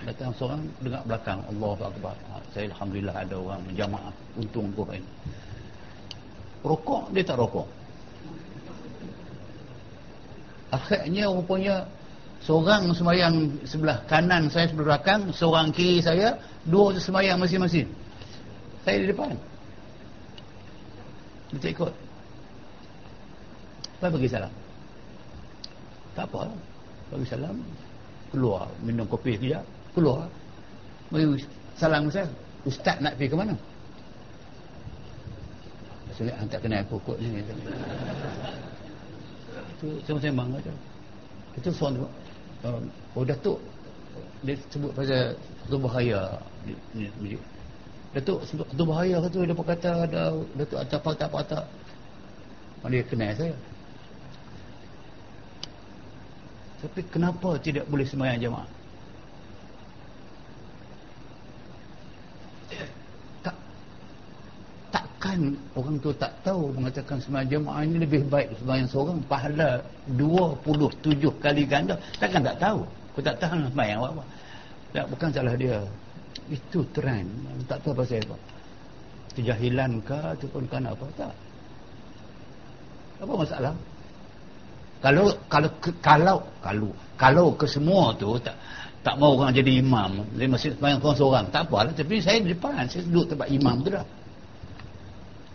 Datang 0.00 0.32
seorang 0.34 0.60
dengar 0.82 1.02
belakang. 1.06 1.40
Allah 1.46 1.78
Akbar. 1.86 2.16
Saya 2.50 2.66
Alhamdulillah 2.74 3.14
ada 3.14 3.34
orang 3.38 3.62
jamaah 3.78 4.12
untung 4.34 4.72
aku 4.74 4.90
ini 4.96 5.06
rokok 6.64 7.08
dia 7.12 7.24
tak 7.24 7.40
rokok. 7.40 7.68
Akhirnya 10.70 11.26
rupanya 11.26 11.82
seorang 12.40 12.88
semayang 12.96 13.52
sebelah 13.68 14.00
kanan 14.08 14.48
saya 14.48 14.66
sebelah 14.68 14.96
belakang 14.96 15.28
seorang 15.32 15.68
kiri 15.70 16.00
saya 16.00 16.36
dua 16.64 16.96
semayang 16.96 17.36
masing-masing. 17.40 17.88
Saya 18.84 18.96
di 19.04 19.06
depan. 19.12 19.36
Dia 21.52 21.58
tak 21.60 21.70
ikut. 21.76 21.92
Saya 24.00 24.08
bagi 24.08 24.28
salam. 24.30 24.52
Tak 26.16 26.24
apa. 26.32 26.48
Bagi 27.12 27.26
salam. 27.28 27.56
Keluar. 28.32 28.64
Minum 28.80 29.04
kopi 29.04 29.36
sekejap. 29.36 29.64
Keluar. 29.92 30.24
Bagi 31.12 31.44
salam 31.76 32.08
saya 32.08 32.24
ustaz 32.64 32.96
nak 33.00 33.16
pergi 33.16 33.32
ke 33.32 33.36
mana? 33.36 33.54
Saya 36.16 36.36
hantar 36.36 36.60
kena 36.60 36.84
pokok 36.84 37.16
ni 37.16 37.40
itu 39.80 39.88
sama-sama 40.04 40.44
aja. 40.60 40.72
Itu 41.56 41.72
soal 41.72 41.96
um, 42.64 42.82
oh 43.16 43.24
datuk 43.24 43.58
dia 44.40 44.56
sebut 44.72 44.90
pasal 44.96 45.36
Datuk 45.68 45.80
Bahaya. 45.84 46.40
Datuk 48.16 48.38
sebut 48.48 48.66
Datuk 48.72 48.86
Bahaya 48.88 49.20
tu 49.28 49.44
dia 49.44 49.54
kata 49.54 49.90
ada 50.08 50.22
Datuk 50.56 50.78
atas 50.80 51.00
patah-patah 51.04 51.64
dia 52.88 53.04
kenal 53.04 53.36
saya? 53.36 53.52
Tapi 56.80 57.00
kenapa 57.12 57.60
tidak 57.60 57.84
boleh 57.92 58.08
semayang 58.08 58.40
jemaah 58.40 58.68
tak 64.90 65.06
takkan 65.30 65.54
orang 65.78 65.96
tu 66.02 66.10
tak 66.18 66.32
tahu 66.42 66.74
mengatakan 66.74 67.16
semayang 67.22 67.48
jemaah 67.62 67.86
ini 67.86 68.02
lebih 68.02 68.26
baik 68.26 68.50
semayang 68.58 68.88
seorang 68.90 69.18
pahala 69.30 69.78
27 70.18 71.22
kali 71.38 71.62
ganda. 71.70 71.94
Takkan 72.18 72.42
tak 72.42 72.58
tahu. 72.58 72.82
Aku 73.14 73.20
tak 73.22 73.38
tahu 73.38 73.62
semayang 73.70 74.02
apa-apa 74.02 74.22
tak, 74.90 75.06
bukan 75.06 75.28
salah 75.30 75.54
dia. 75.54 75.78
Itu 76.50 76.82
trend 76.90 77.30
tak 77.70 77.78
tahu 77.86 77.94
pasal 77.94 78.18
apa. 78.26 78.36
Kejahilan 79.38 80.02
ke 80.02 80.18
ataupun 80.18 80.66
kan 80.66 80.82
apa 80.90 81.06
tak. 81.14 81.34
Apa 83.22 83.32
masalah? 83.38 83.74
Kalau 84.98 85.26
kalau 85.46 85.70
kalau 86.02 86.36
kalau 86.58 86.90
kalau 87.14 87.46
ke 87.54 87.66
semua 87.70 88.10
tu 88.18 88.34
tak 88.42 88.58
tak 89.06 89.14
mau 89.14 89.38
orang 89.38 89.54
jadi 89.54 89.78
imam. 89.78 90.26
Dia 90.34 90.50
masih 90.50 90.74
sembahyang 90.74 90.98
seorang-seorang 90.98 91.44
tak 91.54 91.62
apalah. 91.70 91.94
Tapi 91.94 92.18
saya 92.18 92.42
di 92.42 92.50
depan. 92.50 92.82
Saya 92.90 93.06
duduk 93.06 93.30
tempat 93.30 93.46
imam 93.46 93.78
tu 93.86 93.94
dah 93.94 94.02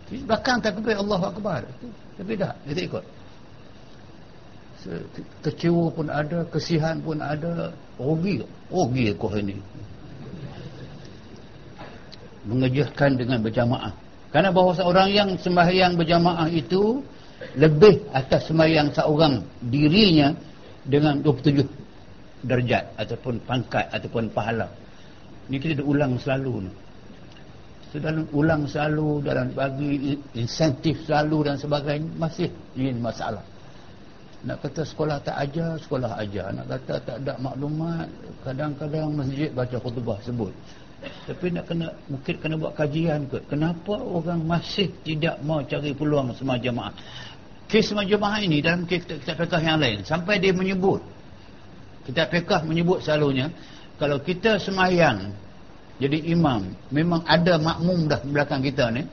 di 0.06 0.22
belakang 0.22 0.62
takbir 0.62 0.98
Allah 0.98 1.22
Akbar. 1.34 1.62
Tapi 2.16 2.34
tak 2.38 2.54
kita 2.70 2.82
ikut 2.86 3.06
kecewa 5.42 5.90
pun 5.90 6.08
ada 6.14 6.46
kesihan 6.54 7.02
pun 7.02 7.18
ada. 7.18 7.74
Rugi. 7.98 8.44
Rugi 8.70 9.16
kau 9.18 9.32
ini 9.34 9.56
mengejutkan 12.46 13.18
dengan 13.18 13.42
berjamaah. 13.42 13.90
Kerana 14.30 14.54
bahawa 14.54 14.78
seorang 14.78 15.10
yang 15.10 15.30
sembahyang 15.40 15.98
berjamaah 15.98 16.46
itu 16.52 17.02
lebih 17.58 18.06
atas 18.14 18.52
semayang 18.52 18.94
seorang 18.94 19.42
dirinya 19.66 20.36
dengan 20.86 21.24
27 21.26 21.66
darjat 22.46 22.94
ataupun 23.00 23.42
pangkat 23.48 23.90
ataupun 23.90 24.30
pahala. 24.30 24.70
Ini 25.50 25.58
kita 25.58 25.82
dah 25.82 25.86
ulang 25.88 26.20
selalu 26.22 26.70
ni 26.70 26.72
sudah 27.96 28.12
ulang 28.36 28.68
selalu 28.68 29.24
dalam 29.24 29.56
bagi 29.56 30.20
insentif 30.36 31.08
selalu 31.08 31.48
dan 31.48 31.56
sebagainya 31.56 32.12
masih 32.20 32.52
ini 32.76 33.00
masalah. 33.00 33.40
Nak 34.46 34.62
kata 34.62 34.84
sekolah 34.84 35.24
tak 35.24 35.40
ajar 35.48 35.80
sekolah 35.80 36.12
ajar. 36.20 36.52
Nak 36.52 36.68
kata 36.68 36.94
tak 37.02 37.16
ada 37.24 37.34
maklumat 37.40 38.12
kadang-kadang 38.44 39.16
masjid 39.16 39.50
baca 39.56 39.80
khutbah 39.80 40.20
sebut. 40.22 40.52
Tapi 41.26 41.56
nak 41.56 41.66
kena 41.72 41.88
mungkin 42.12 42.36
kena 42.36 42.56
buat 42.60 42.74
kajian 42.76 43.32
ke? 43.32 43.40
Kenapa 43.48 43.96
orang 43.96 44.44
masih 44.44 44.92
tidak 45.08 45.40
mau 45.42 45.64
cari 45.64 45.96
peluang 45.96 46.36
semua 46.36 46.60
jemaah? 46.60 46.92
Kes 47.66 47.90
majmah 47.96 48.44
ini 48.44 48.62
dalam 48.62 48.86
kitab 48.86 49.24
fiqh 49.24 49.56
yang 49.64 49.80
lain 49.80 50.04
sampai 50.04 50.38
dia 50.38 50.52
menyebut. 50.52 51.02
Kitab 52.06 52.30
fiqh 52.30 52.62
menyebut 52.68 53.02
selalunya 53.02 53.50
kalau 53.96 54.20
kita 54.20 54.60
semayang 54.60 55.32
jadi 55.96 56.18
imam 56.36 56.76
memang 56.92 57.24
ada 57.24 57.56
makmum 57.56 58.12
dah 58.12 58.20
di 58.20 58.30
belakang 58.36 58.60
kita 58.60 58.92
ni. 58.92 59.08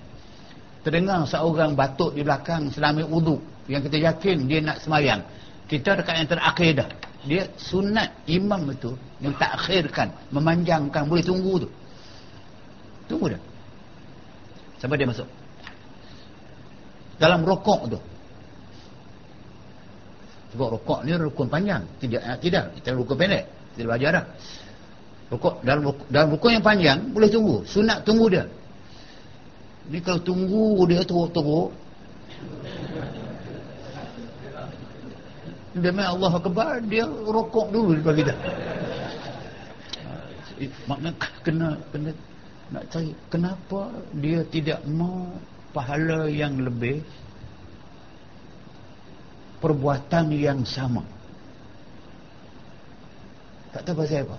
Terdengar 0.82 1.22
seorang 1.30 1.78
batuk 1.78 2.18
di 2.18 2.26
belakang 2.26 2.66
selama 2.74 3.06
wudu 3.06 3.38
yang 3.70 3.86
kita 3.86 4.02
yakin 4.02 4.50
dia 4.50 4.58
nak 4.58 4.82
semayang. 4.82 5.22
Kita 5.70 5.94
dekat 5.94 6.14
yang 6.18 6.28
terakhir 6.28 6.70
dah 6.82 6.88
dia 7.22 7.46
sunat 7.54 8.26
imam 8.26 8.66
itu 8.74 8.98
yang 9.22 9.30
takhirkan 9.38 10.10
memanjangkan. 10.34 11.06
Boleh 11.06 11.22
tunggu 11.22 11.62
tu. 11.62 11.68
Tunggu 13.06 13.38
dah. 13.38 13.42
Sampai 14.82 14.98
dia 14.98 15.06
masuk. 15.06 15.28
Dalam 17.22 17.46
rokok 17.46 17.80
tu. 17.94 17.98
Sebab 20.52 20.68
rokok 20.82 21.06
ni 21.06 21.14
rukun 21.14 21.46
panjang. 21.46 21.86
Tidak 22.02 22.42
tidak, 22.42 22.74
kita 22.82 22.90
rukun 22.98 23.14
pendek. 23.14 23.46
Kita 23.78 23.86
belajar 23.86 24.10
dah. 24.18 24.24
Rokok 25.32 25.64
dalam 25.64 25.80
rukun, 25.88 26.06
dalam 26.12 26.28
rukun 26.36 26.50
yang 26.52 26.64
panjang 26.64 26.98
boleh 27.08 27.28
tunggu. 27.32 27.56
Sunat 27.64 28.04
tunggu 28.04 28.28
dia. 28.28 28.44
Ni 29.88 29.98
kalau 30.04 30.20
tunggu 30.20 30.84
dia 30.86 31.00
teruk-teruk 31.02 31.72
dia 35.72 35.88
main 35.88 36.12
Allah 36.12 36.32
Akbar 36.36 36.84
dia 36.84 37.08
rokok 37.08 37.72
dulu 37.72 37.96
depan 37.96 38.14
kita 38.20 38.34
eh, 40.60 40.68
maknanya 40.84 41.16
kena 41.40 41.68
kena 41.88 42.10
nak 42.68 42.84
cari 42.92 43.16
kenapa 43.32 43.80
dia 44.20 44.44
tidak 44.52 44.84
mau 44.84 45.32
pahala 45.72 46.28
yang 46.28 46.60
lebih 46.60 47.00
perbuatan 49.64 50.36
yang 50.36 50.60
sama 50.68 51.00
tak 53.72 53.88
tahu 53.88 54.04
pasal 54.04 54.28
apa 54.28 54.36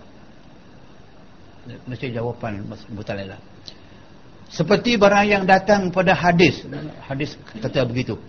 mesti 1.87 2.11
jawapan 2.11 2.59
mutalalah 2.91 3.39
seperti 4.53 5.01
barang 5.01 5.25
yang 5.25 5.43
datang 5.49 5.89
pada 5.89 6.13
hadis. 6.13 6.61
Hadis 7.09 7.33
kata 7.57 7.89
begitu. 7.89 8.21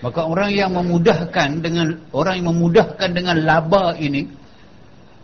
Maka 0.00 0.24
orang 0.24 0.56
yang 0.56 0.72
memudahkan 0.72 1.60
dengan 1.60 2.00
orang 2.16 2.40
yang 2.40 2.48
memudahkan 2.48 3.08
dengan 3.12 3.36
laba 3.44 3.92
ini 4.00 4.24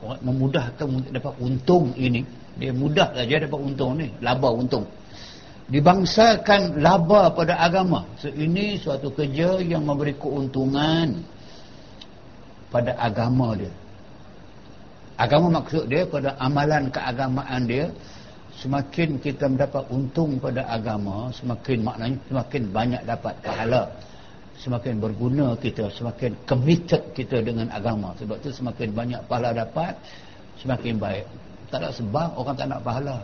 orang 0.05 0.21
memudahkan 0.21 1.09
dapat 1.09 1.35
untung 1.41 1.97
ini 1.97 2.21
dia 2.61 2.73
mudah 2.77 3.17
saja 3.17 3.49
dapat 3.49 3.61
untung 3.65 3.97
ni 3.97 4.13
laba 4.21 4.53
untung. 4.53 4.85
Dibangsakan 5.73 6.85
laba 6.85 7.33
pada 7.33 7.59
agama. 7.59 8.05
So, 8.21 8.29
ini 8.31 8.77
suatu 8.77 9.11
kerja 9.11 9.59
yang 9.65 9.89
memberi 9.89 10.15
keuntungan 10.15 11.25
pada 12.69 12.93
agama 13.01 13.57
dia 13.57 13.73
agama 15.17 15.61
maksud 15.61 15.89
dia 15.89 16.05
pada 16.05 16.37
amalan 16.37 16.93
keagamaan 16.93 17.65
dia 17.65 17.89
semakin 18.61 19.21
kita 19.21 19.49
mendapat 19.49 19.85
untung 19.93 20.37
pada 20.41 20.65
agama 20.69 21.33
semakin 21.33 21.85
maknanya 21.85 22.19
semakin 22.29 22.63
banyak 22.73 23.03
dapat 23.05 23.35
pahala. 23.45 23.83
Semakin 24.57 24.97
berguna 24.97 25.53
kita 25.61 25.93
semakin 25.93 26.33
committed 26.49 27.13
kita 27.13 27.45
dengan 27.45 27.69
agama. 27.69 28.17
Sebab 28.17 28.41
tu 28.41 28.49
semakin 28.49 28.89
banyak 28.97 29.21
pahala 29.29 29.53
dapat 29.53 29.93
semakin 30.57 30.97
baik. 30.97 31.29
Tak 31.69 31.85
ada 31.85 31.93
sebab 31.93 32.33
orang 32.41 32.57
tak 32.57 32.69
nak 32.73 32.81
pahala. 32.81 33.17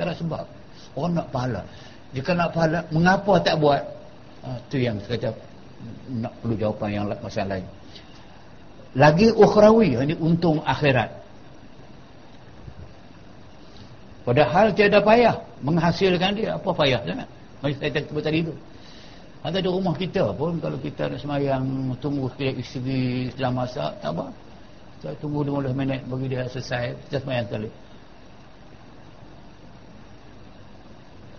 Tak 0.00 0.04
ada 0.08 0.14
sebab. 0.16 0.44
Orang 0.96 1.20
nak 1.20 1.28
pahala. 1.28 1.60
Jika 2.16 2.32
nak 2.32 2.48
pahala 2.56 2.80
mengapa 2.88 3.36
tak 3.44 3.60
buat? 3.60 3.82
Ha, 4.40 4.56
tu 4.72 4.80
yang 4.80 4.96
saya 5.04 5.20
kata 5.20 5.30
nak 6.16 6.32
perlu 6.40 6.54
jawapan 6.56 6.88
yang 6.96 7.04
masalah 7.20 7.60
lain 7.60 7.66
lagi 8.96 9.28
ukhrawi 9.28 9.92
ini 10.00 10.16
untung 10.16 10.64
akhirat. 10.64 11.12
Padahal 14.24 14.74
tiada 14.74 14.98
payah 15.04 15.36
menghasilkan 15.62 16.34
dia. 16.34 16.56
Apa 16.56 16.72
payah 16.72 16.98
sangat 17.04 17.28
macam 17.62 17.76
saya 17.78 18.00
sebut 18.02 18.24
tadi 18.24 18.40
tu. 18.42 18.54
Ada 19.46 19.62
di 19.62 19.68
rumah 19.70 19.94
kita 19.94 20.34
pun 20.34 20.58
kalau 20.58 20.74
kita 20.82 21.06
nak 21.06 21.20
semayang 21.22 21.94
tunggu 22.02 22.26
sekejap 22.34 22.56
isteri 22.58 23.30
sedang 23.30 23.54
masak 23.54 23.94
tak 24.02 24.10
apa. 24.16 24.26
Saya 25.04 25.14
tunggu 25.22 25.44
15 25.46 25.76
minit 25.76 26.00
bagi 26.08 26.26
dia 26.32 26.42
selesai 26.50 26.96
kita 27.06 27.16
semayang 27.22 27.46
sekali. 27.46 27.70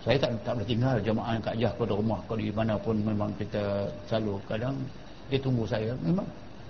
Saya 0.06 0.16
tak 0.16 0.30
tak 0.46 0.52
boleh 0.56 0.68
tinggal 0.70 0.96
jemaah 1.04 1.36
yang 1.36 1.44
kajah 1.44 1.72
pada 1.76 1.92
rumah. 1.92 2.20
Kalau 2.24 2.40
di 2.40 2.54
mana 2.54 2.74
pun 2.80 2.96
memang 3.02 3.34
kita 3.36 3.92
selalu 4.08 4.40
kadang 4.48 4.78
dia 5.28 5.36
tunggu 5.36 5.68
saya 5.68 5.92
memang 6.00 6.24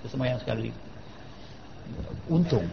kesemayang 0.05 0.41
sekali. 0.41 0.71
Untung. 2.29 2.67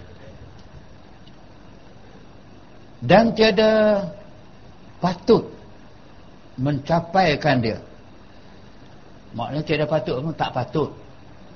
Dan 3.05 3.31
tiada 3.37 4.01
patut 4.97 5.45
mencapaikan 6.57 7.61
dia. 7.61 7.77
Maknanya 9.35 9.63
tiada 9.67 9.85
patut 9.85 10.15
pun 10.23 10.33
tak 10.33 10.51
patut 10.55 10.89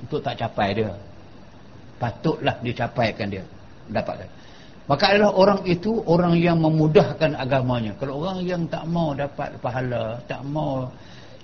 untuk 0.03 0.19
tak 0.19 0.35
capai 0.35 0.75
dia. 0.75 0.91
Patutlah 1.99 2.55
dicapaikan 2.63 3.27
dia. 3.27 3.43
Dapatkan 3.89 4.29
Maka 4.89 5.13
adalah 5.13 5.31
orang 5.37 5.61
itu 5.69 6.01
orang 6.09 6.33
yang 6.33 6.57
memudahkan 6.57 7.37
agamanya. 7.37 7.93
Kalau 8.01 8.25
orang 8.25 8.41
yang 8.41 8.65
tak 8.65 8.89
mau 8.89 9.13
dapat 9.13 9.53
pahala, 9.61 10.17
tak 10.25 10.41
mau 10.41 10.89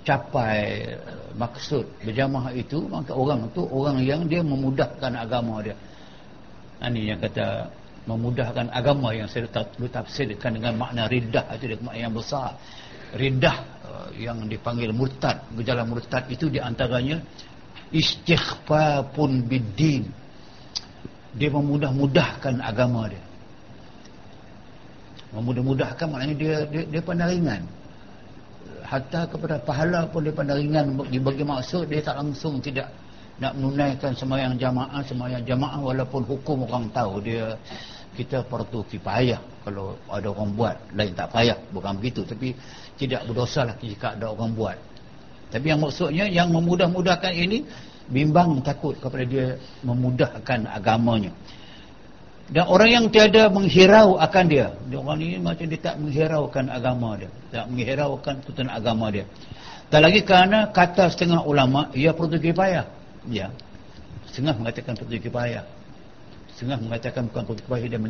capai 0.06 0.86
maksud 1.34 1.82
berjamaah 2.06 2.54
itu, 2.54 2.86
maka 2.86 3.12
orang 3.12 3.50
itu 3.50 3.62
orang 3.66 3.96
yang 4.06 4.22
dia 4.30 4.40
memudahkan 4.40 5.12
agama 5.18 5.60
dia. 5.60 5.74
Ini 6.78 7.16
yang 7.16 7.18
kata 7.18 7.66
memudahkan 8.06 8.70
agama 8.70 9.10
yang 9.10 9.26
saya 9.26 9.50
tafsirkan 9.90 10.62
dengan 10.62 10.78
makna 10.78 11.10
ridah 11.10 11.50
itu 11.58 11.74
dia 11.74 11.78
makna 11.82 11.98
yang 11.98 12.14
besar. 12.14 12.54
Ridah 13.16 13.56
uh, 13.86 14.08
yang 14.14 14.46
dipanggil 14.46 14.94
murtad, 14.94 15.42
gejala 15.58 15.82
murtad 15.82 16.26
itu 16.30 16.46
di 16.46 16.62
antaranya 16.62 17.18
istighfar 17.94 19.14
pun 19.14 19.46
bidin 19.46 20.10
dia 21.36 21.52
memudah-mudahkan 21.52 22.58
agama 22.64 23.06
dia 23.12 23.22
memudah-mudahkan 25.36 26.06
maknanya 26.08 26.34
dia 26.34 26.54
dia, 26.66 26.82
dia 26.88 27.02
pandang 27.04 27.30
ringan 27.30 27.62
hatta 28.86 29.26
kepada 29.26 29.58
pahala 29.58 30.06
pun 30.06 30.22
dia 30.22 30.32
pandang 30.32 30.62
ringan 30.62 30.94
dibagi 31.10 31.42
maksud 31.42 31.90
dia 31.90 32.00
tak 32.00 32.22
langsung 32.22 32.62
tidak 32.62 32.88
nak 33.36 33.52
menunaikan 33.58 34.16
semayang 34.16 34.56
jamaah 34.56 35.02
semayang 35.04 35.42
jamaah 35.44 35.82
walaupun 35.82 36.24
hukum 36.24 36.64
orang 36.64 36.88
tahu 36.94 37.20
dia 37.20 37.58
kita 38.16 38.40
perlu 38.48 38.80
kipayah 38.88 39.36
kalau 39.60 39.92
ada 40.08 40.32
orang 40.32 40.50
buat 40.56 40.76
lain 40.96 41.12
tak 41.12 41.28
payah. 41.36 41.58
Bukan 41.68 42.00
begitu. 42.00 42.24
Tapi 42.24 42.56
tidak 42.96 43.28
berdosa 43.28 43.68
lah 43.68 43.76
jika 43.76 44.16
ada 44.16 44.32
orang 44.32 44.56
buat. 44.56 44.78
Tapi 45.52 45.66
yang 45.68 45.80
maksudnya 45.84 46.24
yang 46.26 46.48
memudah-mudahkan 46.50 47.34
ini 47.36 47.62
bimbang 48.08 48.62
takut 48.64 48.96
kepada 48.96 49.22
dia 49.26 49.58
memudahkan 49.82 50.64
agamanya 50.70 51.34
dan 52.46 52.64
orang 52.70 52.90
yang 52.90 53.04
tiada 53.10 53.50
menghirau 53.50 54.22
akan 54.22 54.44
dia. 54.46 54.70
Orang 54.94 55.18
ini 55.18 55.42
macam 55.42 55.66
dia 55.66 55.80
tak 55.82 55.98
menghiraukan 55.98 56.70
agama 56.70 57.18
dia. 57.18 57.30
Tak 57.50 57.66
menghiraukan 57.66 58.34
tuntutan 58.46 58.70
agama 58.70 59.10
dia. 59.10 59.26
Tak 59.90 60.00
lagi 60.02 60.22
kerana 60.22 60.70
kata 60.70 61.10
setengah 61.10 61.42
ulama 61.42 61.90
ia 61.90 62.14
perlu 62.14 62.38
kipayah 62.38 62.86
ya. 63.26 63.50
Setengah 64.30 64.54
mengatakan 64.62 64.94
perlu 64.94 65.18
kipayah 65.18 65.66
setengah 66.56 66.80
mengatakan 66.80 67.28
bukan 67.28 67.42
perlu 67.44 67.60
kipayah 67.60 67.86
dia 67.92 68.00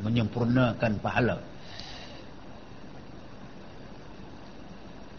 menyempurnakan 0.00 0.92
pahala. 1.04 1.36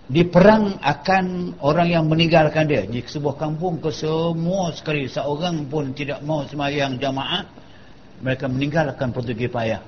Di 0.09 0.25
perang 0.25 0.81
akan 0.81 1.53
orang 1.61 1.93
yang 1.93 2.09
meninggalkan 2.09 2.65
dia. 2.65 2.81
Di 2.89 3.05
sebuah 3.05 3.37
kampung 3.37 3.77
ke 3.77 3.93
semua 3.93 4.73
sekali. 4.73 5.05
Seorang 5.05 5.69
pun 5.69 5.93
tidak 5.93 6.25
mau 6.25 6.41
semayang 6.49 6.97
jamaah 6.97 7.45
mereka 8.19 8.45
meninggalkan 8.51 9.09
pertugi 9.15 9.47
payah. 9.47 9.81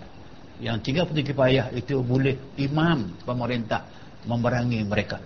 Yang 0.62 0.78
tinggal 0.86 1.06
pertugi 1.10 1.34
payah 1.34 1.74
itu 1.74 2.00
boleh 2.06 2.38
imam 2.60 3.18
pemerintah 3.26 3.88
memerangi 4.30 4.82
mereka. 4.86 5.18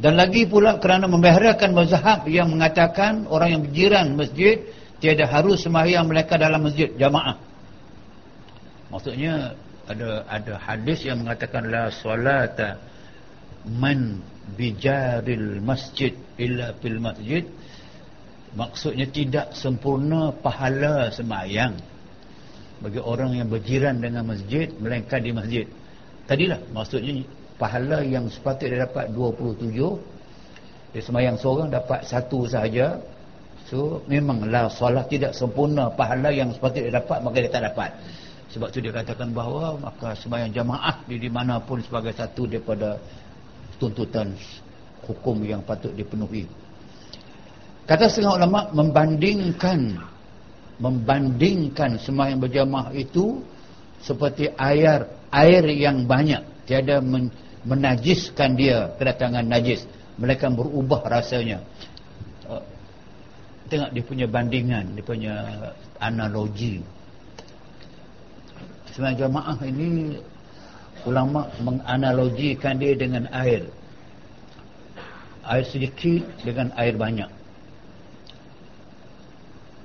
Dan 0.00 0.16
lagi 0.16 0.48
pula 0.48 0.80
kerana 0.80 1.04
membaharakan 1.04 1.76
mazhab 1.76 2.24
yang 2.24 2.48
mengatakan 2.48 3.28
orang 3.28 3.48
yang 3.52 3.62
berjiran 3.68 4.06
masjid 4.16 4.56
tiada 4.96 5.28
harus 5.28 5.60
semayang 5.60 6.08
mereka 6.08 6.40
dalam 6.40 6.64
masjid 6.64 6.88
jamaah. 6.96 7.36
Maksudnya 8.88 9.52
ada 9.84 10.24
ada 10.24 10.54
hadis 10.56 11.04
yang 11.04 11.20
mengatakan 11.20 11.68
la 11.68 11.92
solata 11.92 12.80
man 13.68 14.24
bijaril 14.56 15.60
masjid 15.60 16.16
illa 16.40 16.72
fil 16.80 16.96
masjid 16.96 17.44
maksudnya 18.56 19.06
tidak 19.10 19.54
sempurna 19.54 20.34
pahala 20.34 21.10
semayang 21.14 21.78
bagi 22.80 22.98
orang 22.98 23.36
yang 23.36 23.48
berjiran 23.52 24.00
dengan 24.00 24.24
masjid 24.24 24.72
melainkan 24.80 25.20
di 25.20 25.30
masjid. 25.30 25.64
Tadilah 26.24 26.58
maksudnya 26.72 27.20
pahala 27.60 28.00
yang 28.00 28.26
sepatutnya 28.32 28.88
dapat 28.88 29.12
27 29.12 29.76
dia 30.90 31.02
semayang 31.04 31.38
seorang 31.38 31.70
dapat 31.70 32.02
satu 32.02 32.48
sahaja. 32.50 32.98
So 33.70 34.02
memanglah 34.10 34.66
solat 34.66 35.06
tidak 35.06 35.30
sempurna 35.30 35.86
pahala 35.94 36.34
yang 36.34 36.50
sepatutnya 36.50 36.98
dapat 36.98 37.22
maka 37.22 37.36
dia 37.38 37.52
tak 37.52 37.64
dapat. 37.70 37.90
Sebab 38.50 38.66
tu 38.74 38.82
dia 38.82 38.90
katakan 38.90 39.30
bahawa 39.30 39.78
maka 39.78 40.10
semayang 40.18 40.50
jamaah 40.50 41.06
di, 41.06 41.22
di 41.22 41.30
mana 41.30 41.62
pun 41.62 41.78
sebagai 41.78 42.10
satu 42.10 42.50
daripada 42.50 42.98
tuntutan 43.78 44.34
hukum 45.06 45.38
yang 45.46 45.62
patut 45.62 45.94
dipenuhi. 45.94 46.50
Kata 47.88 48.06
setengah 48.06 48.36
ulama 48.38 48.60
membandingkan 48.70 50.10
membandingkan 50.80 52.00
semua 52.00 52.32
yang 52.32 52.40
berjamaah 52.40 52.88
itu 52.96 53.44
seperti 54.00 54.48
air 54.56 55.04
air 55.28 55.62
yang 55.68 56.08
banyak. 56.08 56.40
Tiada 56.64 57.04
men, 57.04 57.28
menajiskan 57.68 58.56
dia 58.56 58.88
kedatangan 58.96 59.44
najis. 59.44 59.84
Mereka 60.16 60.48
berubah 60.52 61.04
rasanya. 61.04 61.60
Uh, 62.48 62.64
tengok 63.68 63.92
dia 63.92 64.04
punya 64.04 64.26
bandingan 64.26 64.96
dia 64.96 65.04
punya 65.04 65.34
analogi. 66.00 66.80
Semua 68.90 69.14
jamaah 69.14 69.60
ini 69.68 70.18
ulama 71.04 71.46
menganalogikan 71.60 72.80
dia 72.80 72.96
dengan 72.96 73.28
air. 73.30 73.68
Air 75.44 75.64
sedikit 75.68 76.24
dengan 76.44 76.72
air 76.76 76.96
banyak 76.96 77.39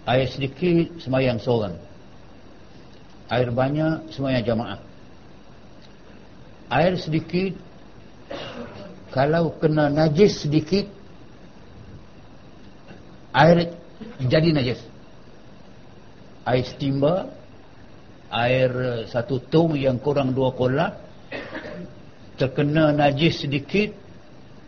air 0.06 0.28
sedikit 0.30 1.01
semayang 1.01 1.41
seorang. 1.41 1.74
Air 3.30 3.49
banyak 3.49 4.14
semayang 4.14 4.45
jamaah. 4.45 4.80
Air 6.70 6.97
sedikit 7.01 7.58
kalau 9.10 9.53
kena 9.58 9.89
najis 9.89 10.45
sedikit 10.45 10.86
air 13.34 13.74
jadi 14.22 14.49
najis. 14.53 14.82
Air 16.45 16.64
setimba 16.70 17.34
air 18.30 18.72
satu 19.10 19.41
tong 19.49 19.74
yang 19.74 19.97
kurang 19.97 20.34
dua 20.38 20.53
kolak 20.53 20.93
terkena 22.36 22.91
najis 22.93 23.41
sedikit 23.41 23.95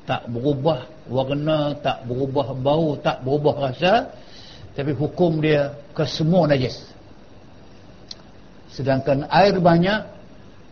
tak 0.07 0.23
berubah 0.31 0.87
warna 1.11 1.75
tak 1.83 2.07
berubah 2.07 2.55
bau 2.55 2.95
tak 3.03 3.19
berubah 3.27 3.69
rasa 3.69 4.07
tapi 4.77 4.93
hukum 4.93 5.41
dia 5.41 5.73
ke 5.97 6.05
semua 6.05 6.45
najis. 6.45 6.85
Sedangkan 8.69 9.25
air 9.33 9.57
banyak 9.57 10.05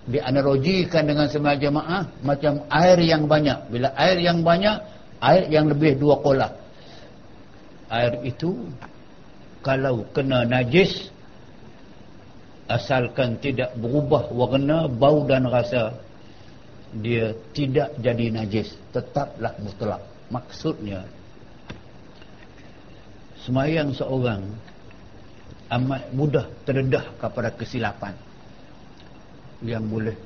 dianalogikan 0.06 1.10
dengan 1.10 1.26
semua 1.26 1.58
jemaah 1.58 2.06
macam 2.22 2.62
air 2.70 3.02
yang 3.02 3.26
banyak. 3.26 3.66
Bila 3.74 3.90
air 3.98 4.22
yang 4.22 4.46
banyak 4.46 4.78
air 5.26 5.50
yang 5.50 5.66
lebih 5.66 5.98
dua 5.98 6.22
kolak 6.22 6.54
air 7.90 8.22
itu 8.22 8.70
kalau 9.66 10.06
kena 10.14 10.46
najis 10.46 11.10
asalkan 12.70 13.42
tidak 13.42 13.74
berubah 13.74 14.30
warna 14.30 14.86
bau 14.86 15.26
dan 15.26 15.50
rasa 15.50 15.98
dia 17.02 17.34
tidak 17.58 17.90
jadi 17.98 18.30
najis. 18.30 18.70
Tetaplah 18.94 19.58
mutlak. 19.66 20.06
Maksudnya 20.30 21.10
semayang 23.46 23.94
seorang 23.94 24.42
amat 25.70 26.10
mudah 26.12 26.50
terdedah 26.66 27.14
kepada 27.22 27.54
kesilapan. 27.54 28.18
Yang 29.64 29.84
boleh 29.88 30.18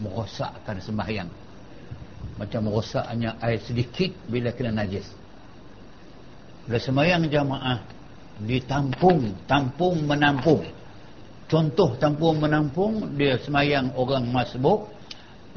merosakkan 0.00 0.80
sembahyang 0.80 1.30
macam 2.40 2.60
merosaknya 2.64 3.36
air 3.44 3.60
sedikit 3.60 4.10
bila 4.26 4.50
kena 4.56 4.82
najis. 4.82 5.04
Bila 6.64 6.78
sembahyang 6.80 7.28
jamaah 7.28 7.78
ditampung 8.40 9.44
tampung 9.44 10.08
menampung. 10.08 10.64
Contoh 11.50 12.00
tampung 12.00 12.40
menampung 12.40 13.12
dia 13.18 13.36
semayang 13.36 13.92
orang 13.92 14.24
masbuk 14.32 14.88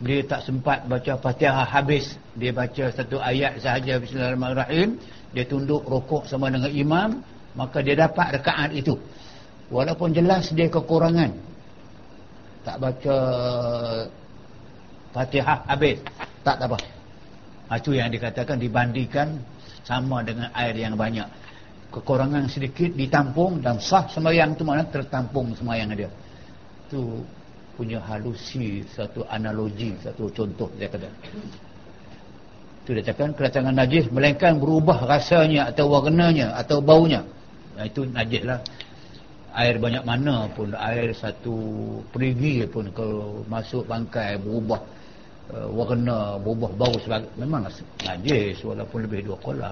dia 0.03 0.19
tak 0.27 0.43
sempat 0.43 0.83
baca 0.91 1.15
fatihah 1.15 1.63
habis. 1.63 2.19
Dia 2.35 2.51
baca 2.51 2.91
satu 2.91 3.15
ayat 3.15 3.63
sahaja 3.63 3.95
bismillahirrahmanirrahim. 3.95 4.99
Dia 5.31 5.47
tunduk 5.47 5.87
rokok 5.87 6.27
sama 6.27 6.51
dengan 6.51 6.71
imam 6.71 7.09
maka 7.55 7.79
dia 7.79 7.95
dapat 7.95 8.39
rekaat 8.39 8.75
itu. 8.75 8.99
Walaupun 9.71 10.11
jelas 10.11 10.51
dia 10.51 10.67
kekurangan. 10.67 11.31
Tak 12.67 12.77
baca 12.83 13.17
fatihah 15.15 15.63
habis. 15.63 16.03
Tak 16.43 16.59
apa. 16.59 16.77
Itu 17.79 17.95
yang 17.95 18.11
dikatakan 18.11 18.59
dibandingkan 18.59 19.39
sama 19.87 20.21
dengan 20.27 20.51
air 20.51 20.75
yang 20.75 20.99
banyak. 20.99 21.25
Kekurangan 21.89 22.51
sedikit 22.51 22.91
ditampung 22.91 23.63
dan 23.63 23.79
sah 23.79 24.03
semayang 24.11 24.59
itu 24.59 24.67
mana 24.67 24.83
tertampung 24.83 25.55
semayang 25.55 25.95
dia. 25.95 26.11
Itu 26.91 27.23
punya 27.75 27.99
halusi 27.99 28.81
satu 28.95 29.27
analogi 29.27 29.93
satu 29.99 30.31
contoh 30.31 30.71
dia 30.79 30.87
kata. 30.87 31.11
Itu 32.85 32.95
dia 32.95 33.03
cakap 33.11 33.35
kedatangan 33.35 33.75
najis 33.75 34.07
melainkan 34.09 34.57
berubah 34.57 35.05
rasanya 35.05 35.69
atau 35.73 35.91
warnanya 35.91 36.55
atau 36.55 36.79
baunya. 36.79 37.21
Nah, 37.75 37.83
itu 37.83 38.07
najis 38.07 38.43
lah. 38.47 38.59
Air 39.55 39.79
banyak 39.79 40.03
mana 40.03 40.51
pun 40.51 40.75
air 40.75 41.15
satu 41.15 41.55
perigi 42.11 42.67
pun 42.67 42.91
kalau 42.91 43.43
masuk 43.47 43.87
bangkai 43.87 44.35
berubah 44.35 44.83
uh, 45.55 45.67
warna 45.71 46.35
berubah 46.43 46.71
bau 46.75 46.95
sebagai 46.99 47.31
memang 47.39 47.67
najis 48.03 48.59
walaupun 48.63 49.07
lebih 49.07 49.31
dua 49.31 49.37
kola. 49.39 49.71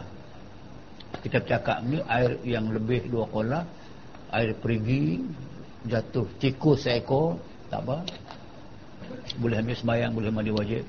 Kita 1.20 1.43
cakap 1.43 1.84
ni 1.84 1.99
air 2.08 2.39
yang 2.47 2.72
lebih 2.72 3.12
dua 3.12 3.28
kola 3.28 3.68
air 4.34 4.58
perigi 4.58 5.22
jatuh 5.86 6.26
tikus 6.41 6.89
seekor 6.89 7.38
tak 7.74 7.82
apa. 7.89 7.97
Boleh 9.41 9.57
ambil 9.57 9.74
sembahyang 9.74 10.11
boleh 10.13 10.30
mandi 10.30 10.51
wajib. 10.53 10.86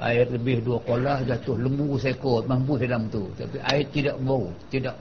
Air 0.00 0.24
lebih 0.32 0.64
dua 0.64 0.80
kolah 0.80 1.20
jatuh 1.28 1.60
lembu 1.60 2.00
seekor 2.00 2.48
mampu 2.48 2.80
dalam 2.80 3.12
tu. 3.12 3.28
Tapi 3.36 3.60
air 3.68 3.84
tidak 3.92 4.16
bau 4.24 4.48
tidak 4.72 4.96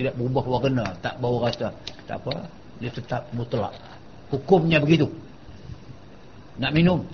tidak 0.00 0.16
berubah 0.16 0.44
warna 0.56 0.86
tak 1.04 1.20
bau 1.20 1.44
rasa. 1.44 1.68
Tak 2.08 2.16
apa 2.24 2.48
dia 2.80 2.88
tetap 2.88 3.28
mutlak. 3.36 3.76
Hukumnya 4.32 4.80
begitu. 4.80 5.04
Nak 6.56 6.72
minum? 6.72 7.04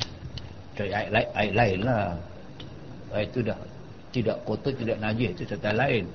Cari 0.78 0.94
air, 0.94 1.10
air, 1.10 1.26
air 1.34 1.52
lain 1.58 1.78
lah. 1.82 2.14
Air 3.10 3.26
itu 3.26 3.42
dah 3.42 3.58
tidak 4.14 4.38
kotor 4.46 4.70
tidak 4.78 5.02
najis 5.02 5.34
itu 5.34 5.42
cerita 5.42 5.74
lain. 5.74 6.06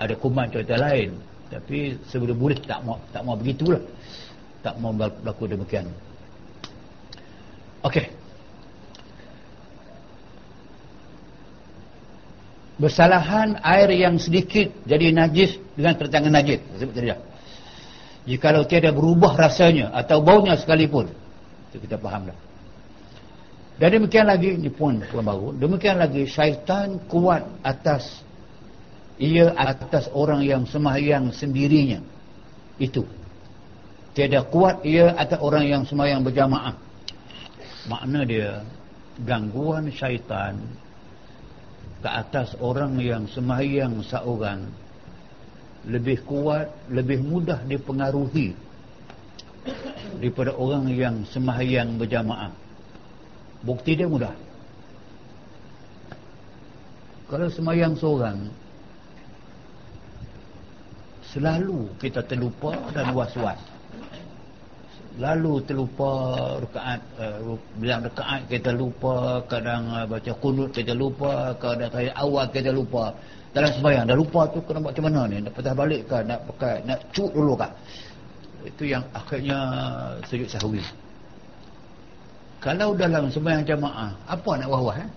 Ada 0.00 0.16
kuman 0.16 0.48
cerita 0.48 0.80
lain. 0.80 1.12
Tapi 1.52 2.00
sebelum 2.08 2.40
boleh 2.40 2.56
tak 2.64 2.80
mau 2.80 2.96
tak 3.12 3.20
mau 3.28 3.36
begitulah. 3.36 3.84
Tak 4.64 4.80
mau 4.80 4.96
berlaku 4.96 5.44
demikian 5.44 5.84
okey. 7.84 8.06
Bersalahan 12.74 13.54
air 13.62 13.86
yang 13.94 14.18
sedikit 14.18 14.66
jadi 14.82 15.14
najis 15.14 15.62
dengan 15.78 15.94
tertangan 15.94 16.32
najis. 16.34 16.58
Sebut 16.74 16.90
tadi 16.90 17.06
dah. 17.14 17.20
Jikalau 18.24 18.66
tiada 18.66 18.90
berubah 18.90 19.38
rasanya 19.38 19.94
atau 19.94 20.18
baunya 20.18 20.58
sekalipun. 20.58 21.06
Itu 21.70 21.78
kita 21.78 22.00
faham 22.02 22.34
dah. 22.34 22.38
Dan 23.78 24.00
demikian 24.00 24.26
lagi 24.26 24.58
ini 24.58 24.70
pun 24.70 25.02
puan 25.06 25.22
baru. 25.22 25.54
Demikian 25.54 26.02
lagi 26.02 26.26
syaitan 26.26 26.98
kuat 27.06 27.46
atas 27.62 28.22
ia 29.22 29.54
atas 29.54 30.10
orang 30.10 30.42
yang 30.42 30.66
sembahyang 30.66 31.30
sendirinya. 31.30 32.02
Itu. 32.82 33.06
Tiada 34.14 34.42
kuat 34.46 34.82
ia 34.82 35.14
atas 35.14 35.38
orang 35.38 35.66
yang 35.66 35.82
sembahyang 35.86 36.26
berjamaah 36.26 36.83
makna 37.84 38.24
dia 38.24 38.64
gangguan 39.22 39.92
syaitan 39.92 40.56
ke 42.00 42.08
atas 42.08 42.56
orang 42.60 43.00
yang 43.00 43.24
sembahyang 43.28 44.04
seorang 44.04 44.60
lebih 45.88 46.24
kuat, 46.24 46.68
lebih 46.88 47.20
mudah 47.20 47.60
dipengaruhi 47.64 48.56
daripada 50.20 50.56
orang 50.56 50.88
yang 50.92 51.24
sembahyang 51.28 52.00
berjamaah. 52.00 52.52
Bukti 53.64 53.96
dia 53.96 54.08
mudah. 54.08 54.32
Kalau 57.28 57.48
sembahyang 57.48 57.96
seorang 57.96 58.38
selalu 61.32 61.88
kita 62.00 62.20
terlupa 62.24 62.76
dan 62.92 63.16
was-was 63.16 63.73
lalu 65.14 65.62
terlupa 65.62 66.10
rakaat 66.58 67.00
uh, 67.22 67.54
bilang 67.78 68.02
rakaat 68.02 68.50
kita 68.50 68.74
lupa 68.74 69.38
kadang 69.46 69.86
uh, 69.86 70.06
baca 70.10 70.32
kunut 70.42 70.74
kita 70.74 70.90
lupa 70.90 71.54
kadang 71.58 71.90
saya 71.94 72.10
awal 72.18 72.50
kita 72.50 72.74
lupa. 72.74 73.14
Dalam 73.54 73.70
sembahyang 73.70 74.10
dah 74.10 74.18
lupa 74.18 74.50
tu 74.50 74.58
kena 74.66 74.82
buat 74.82 74.90
macam 74.90 75.04
mana 75.06 75.22
ni? 75.30 75.38
Nak 75.38 75.52
patah 75.54 75.74
balik 75.78 76.10
ke 76.10 76.18
nak 76.26 76.42
pakai 76.50 76.82
nak 76.82 76.98
cut 77.14 77.30
dulu 77.30 77.54
kah? 77.54 77.70
Itu 78.66 78.82
yang 78.90 79.06
akhirnya 79.14 79.58
sujud 80.26 80.50
sahwi. 80.50 80.82
Kalau 82.58 82.98
dalam 82.98 83.30
sembahyang 83.30 83.62
jamaah 83.62 84.10
apa 84.26 84.50
nak 84.58 84.68
wah-wah 84.72 84.98
eh? 84.98 85.10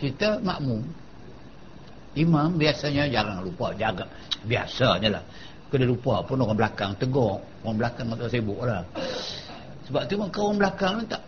kita 0.00 0.40
makmum. 0.40 0.80
Imam 2.16 2.56
biasanya 2.56 3.04
jarang 3.12 3.44
lupa 3.44 3.76
jaga. 3.76 4.08
Biasanya 4.48 5.20
lah 5.20 5.24
kena 5.68 5.84
lupa 5.84 6.24
pun 6.24 6.40
orang 6.40 6.56
belakang 6.56 6.92
tegur. 6.96 7.40
Orang 7.64 7.76
belakang 7.76 8.08
tak 8.12 8.28
sibuk 8.32 8.60
lah. 8.64 8.82
Sebab 9.88 10.02
tu 10.08 10.14
kan 10.20 10.28
orang 10.32 10.58
belakang 10.60 10.94
tak 11.08 11.22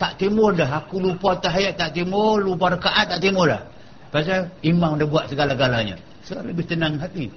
tak 0.00 0.12
timur 0.16 0.50
dah. 0.54 0.68
Aku 0.82 1.02
lupa 1.02 1.36
tahiyat 1.38 1.74
tak 1.76 1.90
timur 1.92 2.40
lupa 2.40 2.72
rekaat 2.74 3.06
tak 3.16 3.20
timur 3.20 3.50
dah. 3.50 3.62
Pasal 4.10 4.50
imam 4.66 4.98
dah 4.98 5.06
buat 5.06 5.30
segala-galanya. 5.30 5.94
So 6.26 6.38
lebih 6.42 6.66
tenang 6.66 6.98
hati. 6.98 7.30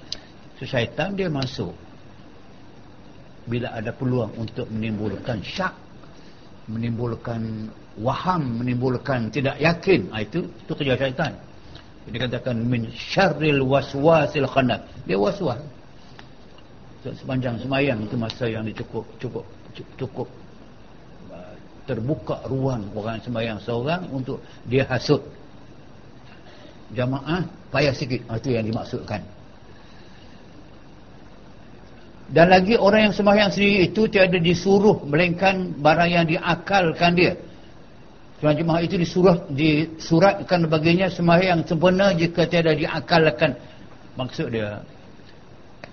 So 0.58 0.66
syaitan 0.66 1.14
dia 1.14 1.30
masuk. 1.30 1.74
Bila 3.44 3.76
ada 3.76 3.92
peluang 3.92 4.32
untuk 4.40 4.66
menimbulkan 4.72 5.44
syak 5.44 5.74
menimbulkan 6.64 7.68
waham 8.00 8.64
menimbulkan 8.64 9.28
tidak 9.28 9.60
yakin. 9.60 10.08
Ha, 10.10 10.24
itu 10.24 10.48
itu 10.48 10.72
kerja 10.72 10.94
syaitan. 10.96 11.32
Dia 12.08 12.28
katakan 12.28 12.56
min 12.64 12.88
syarril 12.92 13.64
waswasil 13.64 14.48
khanat 14.48 14.80
dia 15.08 15.16
waswas 15.16 15.60
sepanjang 17.12 17.60
semayang 17.60 18.00
itu 18.00 18.16
masa 18.16 18.48
yang 18.48 18.64
cukup 18.72 19.04
cukup 19.20 19.44
cukup 20.00 20.28
uh, 21.28 21.52
terbuka 21.84 22.40
ruang 22.48 22.88
orang 22.96 23.20
semayang 23.20 23.60
seorang 23.60 24.08
untuk 24.08 24.40
dia 24.64 24.88
hasut. 24.88 25.20
Jamaah 26.96 27.44
payah 27.68 27.92
sikit 27.92 28.24
itu 28.24 28.48
yang 28.56 28.64
dimaksudkan. 28.64 29.20
Dan 32.32 32.48
lagi 32.48 32.80
orang 32.80 33.10
yang 33.10 33.14
semayang 33.14 33.50
sendiri 33.52 33.84
itu 33.84 34.08
tiada 34.08 34.40
disuruh 34.40 35.04
melainkan 35.04 35.76
barang 35.76 36.08
yang 36.08 36.24
diakalkan 36.24 37.12
dia. 37.12 37.36
Tuan 38.40 38.56
jemaah 38.56 38.80
itu 38.80 38.96
disuruh 38.96 39.44
disuratkan 39.52 40.64
baginya 40.72 41.12
semayang 41.12 41.68
sempurna 41.68 42.16
jika 42.16 42.48
tiada 42.48 42.72
diakalkan. 42.72 43.60
Maksud 44.16 44.48
dia 44.54 44.80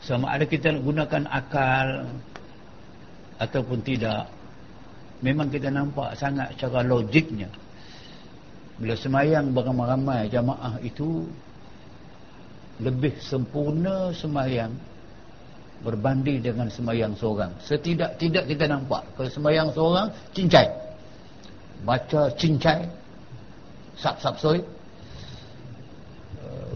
sama 0.02 0.34
ada 0.34 0.50
kita 0.50 0.74
gunakan 0.82 1.30
akal 1.30 2.10
ataupun 3.38 3.86
tidak. 3.86 4.26
Memang 5.22 5.54
kita 5.54 5.70
nampak 5.70 6.18
sangat 6.18 6.58
secara 6.58 6.82
logiknya. 6.82 7.46
Bila 8.82 8.98
semayang 8.98 9.54
beramai-ramai 9.54 10.26
jamaah 10.34 10.82
itu 10.82 11.30
lebih 12.82 13.14
sempurna 13.22 14.10
semayang 14.10 14.74
berbanding 15.86 16.42
dengan 16.42 16.66
semayang 16.74 17.14
seorang. 17.14 17.54
Setidak-tidak 17.62 18.50
kita 18.50 18.66
nampak. 18.66 19.06
Kalau 19.14 19.30
semayang 19.30 19.70
seorang 19.70 20.10
cincai. 20.34 20.66
Baca 21.86 22.34
cincai 22.34 22.90
sap-sap 23.98 24.38
soy 24.42 24.58
eh, 24.58 24.66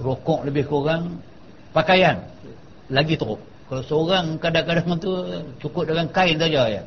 rokok 0.06 0.46
lebih 0.46 0.66
kurang 0.70 1.18
pakaian 1.74 2.22
lagi 2.90 3.18
teruk. 3.18 3.42
Kalau 3.66 3.82
seorang 3.82 4.38
kadang-kadang 4.38 5.02
tu 5.02 5.12
cukup 5.58 5.90
dengan 5.90 6.06
kain 6.14 6.38
saja 6.38 6.62
ya. 6.70 6.84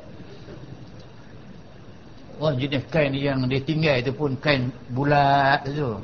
Wah 2.38 2.54
jenis 2.54 2.86
kain 2.86 3.10
yang 3.18 3.42
dia 3.50 3.58
tinggal 3.58 3.98
itu 3.98 4.14
pun 4.14 4.38
kain 4.38 4.70
bulat 4.94 5.66
tu. 5.66 5.98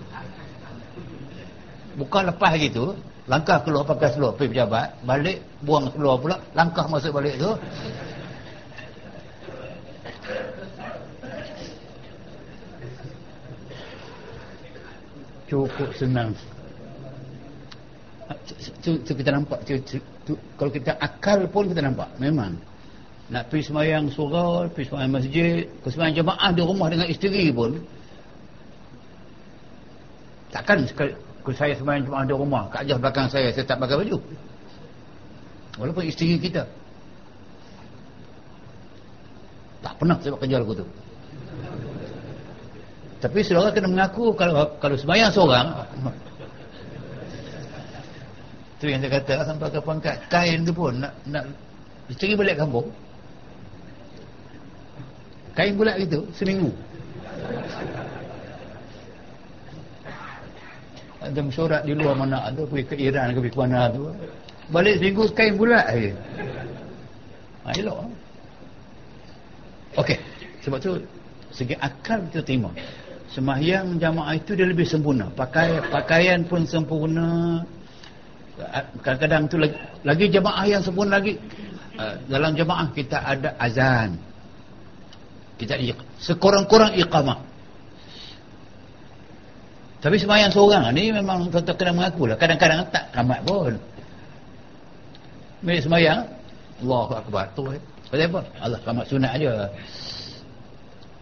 Bukan 1.95 2.26
lepas 2.26 2.59
gitu 2.59 2.99
langkah 3.30 3.62
keluar 3.62 3.86
pakai 3.86 4.12
seluar 4.12 4.34
pergi 4.34 4.53
pejabat 4.53 5.01
balik 5.07 5.38
buang 5.62 5.88
seluar 5.95 6.18
pula 6.18 6.36
langkah 6.59 6.90
masuk 6.90 7.14
balik 7.14 7.38
tu. 7.38 7.55
Cukup 15.47 15.95
senang 15.95 16.34
tu, 18.80 18.96
tu 19.04 19.12
kita 19.12 19.30
nampak 19.34 19.58
tu, 19.68 19.76
tu, 19.84 19.96
tu, 20.24 20.32
kalau 20.56 20.70
kita 20.72 20.96
akal 20.98 21.44
pun 21.48 21.68
kita 21.68 21.84
nampak 21.84 22.08
memang. 22.16 22.56
Nak 23.32 23.48
pergi 23.48 23.72
semayang 23.72 24.12
surau 24.12 24.68
pergi 24.68 24.92
semayang 24.92 25.12
masjid 25.16 25.64
ke 25.80 25.88
semayang 25.88 26.24
jemaah 26.24 26.50
di 26.52 26.60
rumah 26.60 26.88
dengan 26.92 27.08
isteri 27.08 27.48
pun. 27.48 27.80
Takkan 30.52 30.84
kalau 30.92 31.56
saya 31.56 31.72
semayang 31.76 32.04
jemaah 32.04 32.24
di 32.28 32.34
rumah 32.36 32.62
kat 32.68 32.84
ajah 32.84 32.96
belakang 33.00 33.26
saya 33.32 33.48
saya 33.52 33.64
tak 33.64 33.80
pakai 33.80 33.96
baju. 34.04 34.18
Walaupun 35.80 36.04
isteri 36.04 36.36
kita. 36.36 36.68
Tak 39.84 40.00
pernah 40.00 40.16
saya 40.20 40.32
buat 40.32 40.40
kerja 40.44 40.56
lagu 40.60 40.72
tu. 40.76 40.86
Tapi 43.24 43.40
saudara 43.40 43.72
kena 43.72 43.88
mengaku 43.88 44.36
kalau 44.36 44.68
kalau 44.76 44.96
semayang 45.00 45.32
seorang 45.32 45.72
tu 48.85 48.93
yang 48.93 49.01
saya 49.01 49.16
kata 49.16 49.35
sampai 49.49 49.72
ke 49.72 49.80
pangkat 49.80 50.16
kain 50.28 50.61
tu 50.68 50.72
pun 50.76 50.93
nak 51.01 51.16
nak 51.24 51.49
dicari 52.12 52.37
balik 52.37 52.61
kampung. 52.61 52.85
Kain 55.57 55.72
bulat 55.72 55.97
gitu 56.05 56.28
seminggu. 56.37 56.68
Ada 61.24 61.41
mesyuarat 61.41 61.89
di 61.89 61.97
luar 61.97 62.12
mana 62.12 62.45
ada 62.45 62.61
pergi 62.68 62.85
ke 62.85 62.95
Iran 63.01 63.32
ke 63.32 63.41
pergi 63.41 63.57
mana 63.57 63.89
tu. 63.89 64.12
Balik 64.68 65.01
seminggu 65.01 65.24
kain 65.32 65.57
bulat 65.57 65.89
lagi 65.89 66.12
ha, 67.64 67.72
elok 67.72 67.99
ok 69.97 70.11
sebab 70.61 70.78
tu 70.80 71.01
segi 71.55 71.74
akal 71.80 72.20
kita 72.28 72.45
terima. 72.45 72.70
Semahyang 73.30 73.99
jamaah 73.99 74.39
itu 74.39 74.55
dia 74.55 74.62
lebih 74.62 74.87
sempurna. 74.87 75.26
Pakai 75.26 75.82
pakaian 75.91 76.47
pun 76.47 76.62
sempurna 76.66 77.62
kadang-kadang 79.02 79.50
tu 79.50 79.57
lagi, 79.59 79.76
lagi 80.07 80.26
jemaah 80.30 80.64
yang 80.66 80.82
sempurna 80.82 81.18
lagi 81.18 81.34
uh, 81.98 82.14
dalam 82.30 82.55
jemaah 82.55 82.86
kita 82.94 83.18
ada 83.18 83.50
azan 83.59 84.14
kita 85.59 85.74
sekurang-kurang 86.22 86.94
iqamah 86.94 87.38
tapi 89.98 90.20
semayang 90.20 90.52
seorang 90.55 90.92
ni 90.94 91.11
memang 91.11 91.50
tetap 91.50 91.74
kena 91.80 91.96
mengaku 91.96 92.30
lah 92.30 92.36
kadang-kadang 92.38 92.86
tak 92.94 93.11
ramai 93.11 93.42
pun 93.42 93.74
Milik 95.64 95.82
semayang. 95.88 96.28
Allahu 96.84 97.12
Akbar. 97.16 97.48
Tu 97.57 97.64
eh. 97.72 97.80
Pasal 98.12 98.28
apa? 98.28 98.40
Allah 98.61 98.78
kamat 98.84 99.05
sunat 99.09 99.32
aja. 99.32 99.52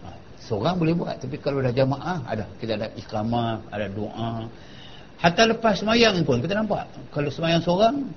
Ha, 0.02 0.08
seorang 0.42 0.74
boleh 0.82 0.94
buat. 0.98 1.16
Tapi 1.22 1.38
kalau 1.38 1.62
dah 1.62 1.70
jamaah, 1.70 2.18
ada. 2.26 2.44
Kita 2.58 2.74
ada 2.74 2.90
ikramah, 2.98 3.62
ada 3.70 3.86
doa. 3.86 4.50
Hatta 5.22 5.46
lepas 5.46 5.78
semayang 5.78 6.18
pun, 6.26 6.42
kita 6.42 6.58
nampak. 6.58 6.82
Kalau 7.14 7.30
semayang 7.30 7.62
seorang, 7.62 8.10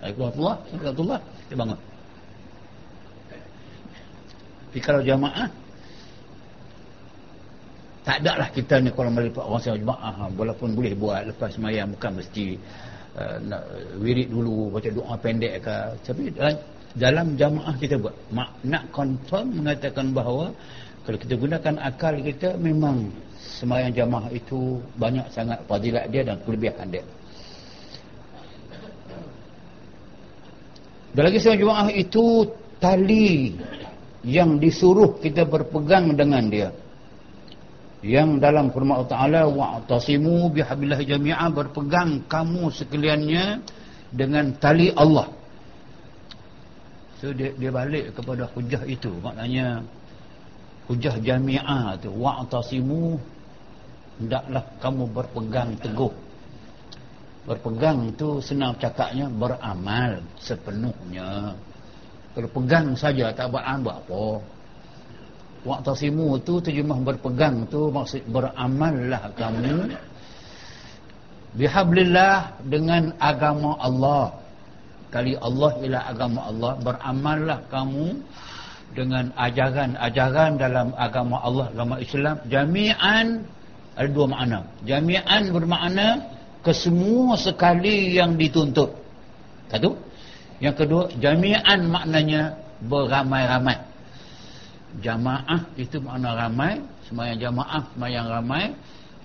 Assalamualaikum 0.00 0.40
warahmatullahi 0.44 1.22
Kita 1.48 1.54
bangun. 1.56 1.80
Tapi 4.68 4.78
kalau 4.82 5.00
jamaah, 5.04 5.48
tak 8.04 8.20
ada 8.20 8.32
lah 8.36 8.48
kita 8.52 8.84
ni 8.84 8.92
kalau 8.92 9.08
melipat 9.08 9.44
orang 9.44 9.60
semayang 9.64 9.80
jemaah 9.84 10.16
walaupun 10.36 10.68
boleh 10.76 10.92
buat 10.92 11.22
lepas 11.32 11.56
semayang 11.56 11.88
bukan 11.96 12.20
mesti 12.20 12.60
uh, 13.16 13.36
nak 13.48 13.64
wirid 13.96 14.28
dulu 14.28 14.76
baca 14.76 14.92
doa 14.92 15.14
pendek 15.16 15.64
ke 15.64 15.76
tapi 16.04 16.28
dalam, 16.36 16.56
dalam 17.00 17.26
jamaah 17.32 17.74
kita 17.80 17.96
buat 17.96 18.12
Mak, 18.28 18.50
nak 18.68 18.84
confirm 18.92 19.56
mengatakan 19.56 20.12
bahawa 20.12 20.52
kalau 21.08 21.16
kita 21.16 21.32
gunakan 21.32 21.74
akal 21.80 22.12
kita 22.20 22.60
memang 22.60 23.08
semayang 23.64 23.96
jamaah 23.96 24.28
itu 24.28 24.76
banyak 25.00 25.24
sangat 25.32 25.64
fadilat 25.64 26.12
dia 26.12 26.20
dan 26.20 26.36
kelebihan 26.44 26.84
dia. 26.92 27.04
Dan 31.16 31.32
lagi 31.32 31.40
semayang 31.40 31.62
jemaah 31.64 31.88
itu 31.96 32.24
tali 32.76 33.56
yang 34.20 34.60
disuruh 34.60 35.16
kita 35.16 35.48
berpegang 35.48 36.12
dengan 36.12 36.44
dia. 36.52 36.68
Yang 38.04 38.36
dalam 38.44 38.68
firman 38.68 39.00
Allah 39.00 39.12
Taala 39.16 39.42
wa'tasimu 39.48 40.52
bihablillah 40.52 41.00
jami'a 41.00 41.48
berpegang 41.48 42.20
kamu 42.28 42.68
sekaliannya 42.68 43.64
dengan 44.12 44.52
tali 44.60 44.92
Allah. 44.92 45.32
So 47.16 47.32
dia, 47.32 47.56
dia 47.56 47.72
balik 47.72 48.12
kepada 48.12 48.44
hujah 48.52 48.84
itu. 48.84 49.08
Maknanya 49.24 49.80
hujah 50.84 51.16
jami'ah 51.16 51.96
tu 51.96 52.12
wa'tasimu 52.12 53.16
hendaklah 54.20 54.64
kamu 54.80 55.04
berpegang 55.10 55.70
teguh. 55.80 56.12
Berpegang 57.44 58.08
tu 58.16 58.40
senang 58.40 58.72
cakapnya 58.80 59.28
beramal 59.28 60.24
sepenuhnya. 60.40 61.52
Kalau 62.34 62.48
pegang 62.50 62.96
saja 62.96 63.30
tak 63.30 63.52
beramal 63.52 64.00
apa? 64.00 64.24
Waqtasimu 65.64 66.40
tu 66.44 66.60
terjemah 66.60 67.00
berpegang 67.00 67.64
tu 67.68 67.88
maksud 67.88 68.20
beramallah 68.28 69.32
kamu 69.32 69.96
bihablillah 71.54 72.58
dengan 72.66 73.14
agama 73.22 73.78
Allah. 73.78 74.34
Kali 75.14 75.38
Allah 75.38 75.70
ialah 75.78 76.02
agama 76.10 76.40
Allah, 76.50 76.72
beramallah 76.82 77.58
kamu 77.70 78.18
dengan 78.98 79.30
ajaran-ajaran 79.38 80.58
dalam 80.58 80.90
agama 80.98 81.38
Allah, 81.38 81.70
agama 81.70 82.02
Islam. 82.02 82.36
Jami'an 82.50 83.46
ada 83.94 84.08
dua 84.10 84.26
makna. 84.26 84.66
Jami'an 84.82 85.54
bermakna 85.54 86.22
kesemua 86.66 87.38
sekali 87.38 88.18
yang 88.18 88.34
dituntut. 88.34 88.90
Satu. 89.70 89.94
Yang 90.62 90.74
kedua, 90.86 91.02
jami'an 91.18 91.90
maknanya 91.90 92.54
beramai-ramai 92.82 93.94
jamaah 95.02 95.62
itu 95.74 95.98
makna 95.98 96.38
ramai 96.38 96.78
semayang 97.10 97.38
jamaah 97.40 97.82
semayang 97.94 98.26
ramai 98.30 98.64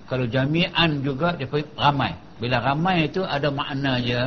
kalau 0.10 0.26
jami'an 0.26 1.06
juga 1.06 1.38
dia 1.38 1.46
ramai 1.78 2.18
bila 2.42 2.58
ramai 2.64 3.06
itu 3.06 3.22
ada 3.22 3.54
makna 3.54 4.02
je 4.02 4.18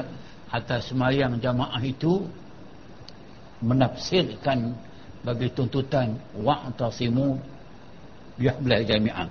atas 0.53 0.93
semayang 0.93 1.41
jamaah 1.43 1.81
itu 1.83 2.23
menafsirkan 3.65 4.75
bagi 5.27 5.51
tuntutan 5.55 6.15
wa'tasimu 6.39 7.39
bihablil 8.39 8.85
jami'ah 8.87 9.27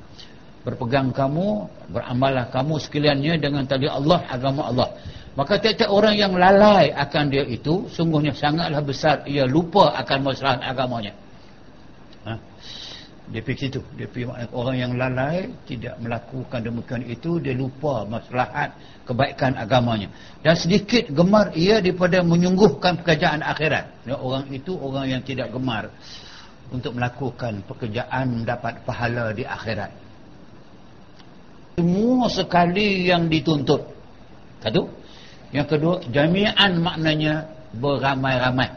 berpegang 0.61 1.09
kamu 1.09 1.65
beramallah 1.89 2.49
kamu 2.53 2.77
sekaliannya 2.77 3.33
dengan 3.41 3.65
tali 3.65 3.89
Allah 3.89 4.21
agama 4.29 4.69
Allah 4.69 4.89
maka 5.33 5.57
tiap-tiap 5.57 5.89
orang 5.89 6.15
yang 6.19 6.33
lalai 6.35 6.91
akan 6.93 7.31
dia 7.31 7.47
itu 7.47 7.87
sungguhnya 7.89 8.35
sangatlah 8.35 8.83
besar 8.83 9.23
ia 9.25 9.47
lupa 9.47 9.95
akan 9.97 10.19
masalah 10.27 10.59
agamanya 10.61 11.15
Ha? 12.25 12.33
Dia 13.31 13.41
pergi 13.41 13.67
situ. 13.67 13.81
Dia 13.95 14.07
pergi 14.11 14.27
orang 14.51 14.75
yang 14.75 14.91
lalai 14.99 15.47
tidak 15.63 15.95
melakukan 16.03 16.59
demikian 16.59 17.01
itu 17.07 17.39
dia 17.39 17.55
lupa 17.55 18.03
maslahat 18.03 18.75
kebaikan 19.07 19.55
agamanya. 19.55 20.11
Dan 20.43 20.53
sedikit 20.59 21.07
gemar 21.09 21.55
ia 21.55 21.79
daripada 21.79 22.19
menyungguhkan 22.21 23.01
pekerjaan 23.01 23.39
akhirat. 23.39 23.87
Ya, 24.03 24.19
orang 24.19 24.51
itu 24.51 24.75
orang 24.75 25.05
yang 25.07 25.21
tidak 25.23 25.47
gemar 25.55 25.87
untuk 26.75 26.91
melakukan 26.95 27.63
pekerjaan 27.65 28.43
dapat 28.43 28.83
pahala 28.83 29.31
di 29.31 29.47
akhirat. 29.47 30.10
Semua 31.79 32.27
sekali 32.27 33.07
yang 33.07 33.31
dituntut. 33.31 33.85
Satu. 34.59 34.89
Yang 35.51 35.67
kedua, 35.75 35.95
jami'an 36.11 36.79
maknanya 36.79 37.47
beramai-ramai. 37.75 38.71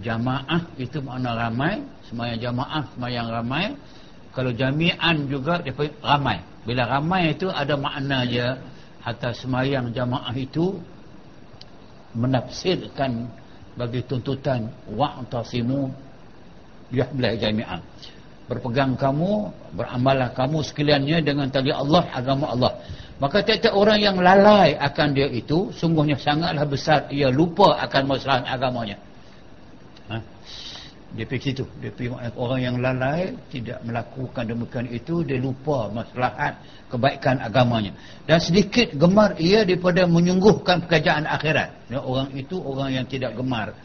Jamaah 0.00 0.62
itu 0.78 1.02
makna 1.02 1.34
ramai 1.34 1.82
semayang 2.10 2.42
jamaah 2.42 2.82
semayang 2.98 3.28
ramai 3.30 3.64
kalau 4.34 4.50
jami'an 4.50 5.30
juga 5.30 5.62
dia 5.62 5.72
ramai 6.02 6.42
bila 6.66 6.82
ramai 6.90 7.38
itu 7.38 7.46
ada 7.46 7.78
makna 7.78 8.26
je 8.26 8.42
atas 9.06 9.46
semayang 9.46 9.94
jamaah 9.94 10.34
itu 10.34 10.74
menafsirkan 12.18 13.30
bagi 13.78 14.02
tuntutan 14.02 14.66
wa'tasimu 14.90 15.94
yahblah 16.90 17.38
jami'an 17.38 17.80
berpegang 18.50 18.98
kamu 18.98 19.46
beramallah 19.78 20.34
kamu 20.34 20.58
sekaliannya 20.66 21.22
dengan 21.22 21.46
tali 21.46 21.70
Allah 21.70 22.02
agama 22.10 22.50
Allah. 22.50 22.74
Maka 23.22 23.46
tiap-tiap 23.46 23.78
orang 23.78 24.02
yang 24.02 24.16
lalai 24.18 24.74
akan 24.74 25.14
dia 25.14 25.30
itu 25.30 25.70
sungguhnya 25.70 26.18
sangatlah 26.18 26.66
besar. 26.66 27.06
Ia 27.14 27.30
lupa 27.30 27.78
akan 27.78 28.02
masalah 28.10 28.42
agamanya. 28.50 28.98
Ha? 30.10 30.18
dia 31.10 31.26
pergi 31.26 31.52
situ. 31.52 31.64
Dia 31.78 31.90
pergi 31.94 32.10
orang 32.34 32.60
yang 32.62 32.76
lalai 32.82 33.34
tidak 33.54 33.78
melakukan 33.86 34.42
demikian 34.46 34.86
itu 34.90 35.22
dia 35.22 35.38
lupa 35.38 35.86
maslahat 35.92 36.58
kebaikan 36.90 37.38
agamanya. 37.38 37.94
Dan 38.26 38.42
sedikit 38.42 38.90
gemar 38.98 39.38
ia 39.38 39.62
daripada 39.62 40.10
menyungguhkan 40.10 40.90
pekerjaan 40.90 41.28
akhirat. 41.28 41.70
Ya, 41.92 42.02
orang 42.02 42.34
itu 42.34 42.58
orang 42.58 42.98
yang 42.98 43.06
tidak 43.06 43.36
gemar 43.38 43.76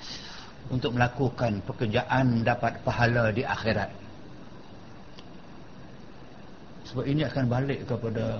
untuk 0.74 0.98
melakukan 0.98 1.62
pekerjaan 1.66 2.42
dapat 2.42 2.82
pahala 2.82 3.30
di 3.30 3.46
akhirat 3.46 4.05
sebab 6.96 7.12
ini 7.12 7.28
akan 7.28 7.46
balik 7.52 7.84
kepada 7.84 8.40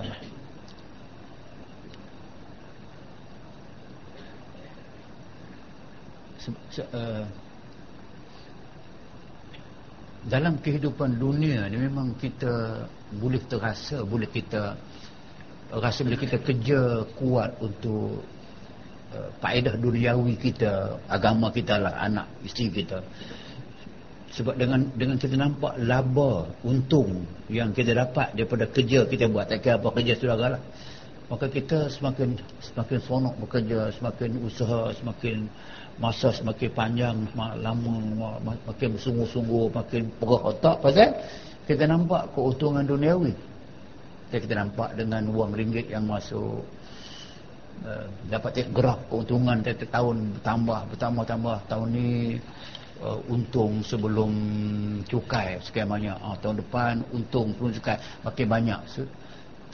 se, 6.40 6.48
se, 6.72 6.80
uh, 6.88 7.20
dalam 10.24 10.56
kehidupan 10.56 11.20
dunia 11.20 11.68
ni 11.68 11.84
memang 11.84 12.16
kita 12.16 12.88
boleh 13.20 13.44
terasa 13.44 14.00
boleh 14.00 14.32
kita 14.32 14.72
rasa 15.76 16.00
boleh 16.00 16.16
kita 16.16 16.40
kerja 16.40 17.04
kuat 17.12 17.60
untuk 17.60 18.24
uh, 19.12 19.28
faedah 19.44 19.76
duniawi 19.76 20.32
kita 20.40 20.96
agama 21.12 21.52
kita 21.52 21.76
lah 21.76 21.92
anak 22.00 22.24
isteri 22.40 22.72
kita 22.72 23.04
sebab 24.36 24.54
dengan 24.60 24.84
dengan 24.92 25.16
kita 25.16 25.32
nampak 25.32 25.80
laba 25.80 26.44
untung 26.60 27.24
yang 27.48 27.72
kita 27.72 27.96
dapat 27.96 28.36
daripada 28.36 28.68
kerja 28.68 29.08
kita 29.08 29.32
buat. 29.32 29.48
Tak 29.48 29.64
kira 29.64 29.80
apa 29.80 29.88
kerja 29.96 30.12
saudara 30.20 30.60
lah. 30.60 30.62
Maka 31.26 31.48
kita 31.48 31.88
semakin 31.88 32.36
semakin 32.60 32.98
sonok 33.00 33.34
bekerja 33.40 33.90
semakin 33.96 34.30
usaha 34.44 34.92
semakin 34.92 35.48
masa 35.96 36.28
semakin 36.36 36.68
panjang 36.76 37.16
semakin 37.32 37.64
lama 37.64 37.96
makin 38.44 38.88
bersungguh-sungguh 39.00 39.72
makin 39.72 40.12
perah 40.20 40.42
otak 40.52 40.84
pasal 40.84 41.16
kita 41.64 41.88
nampak 41.88 42.30
keuntungan 42.36 42.84
duniawi. 42.84 43.32
Kita, 44.28 44.36
kita 44.44 44.54
nampak 44.54 45.00
dengan 45.00 45.32
wang 45.32 45.56
ringgit 45.56 45.88
yang 45.88 46.04
masuk 46.04 46.60
uh, 47.88 48.06
dapat 48.28 48.68
gerak 48.68 49.00
keuntungan 49.08 49.64
tiap 49.64 49.80
tahun 49.88 50.36
bertambah 50.38 50.80
bertambah 50.92 51.24
tambah. 51.24 51.56
Tahun 51.72 51.88
ni 51.88 52.36
uh, 53.02 53.20
untung 53.28 53.80
sebelum 53.84 54.30
cukai 55.08 55.60
sekian 55.64 55.88
banyak. 55.90 56.16
Uh, 56.20 56.36
tahun 56.40 56.62
depan 56.62 56.92
untung 57.12 57.52
sebelum 57.56 57.72
cukai 57.76 57.96
makin 58.24 58.46
banyak. 58.46 58.80
So, 58.88 59.02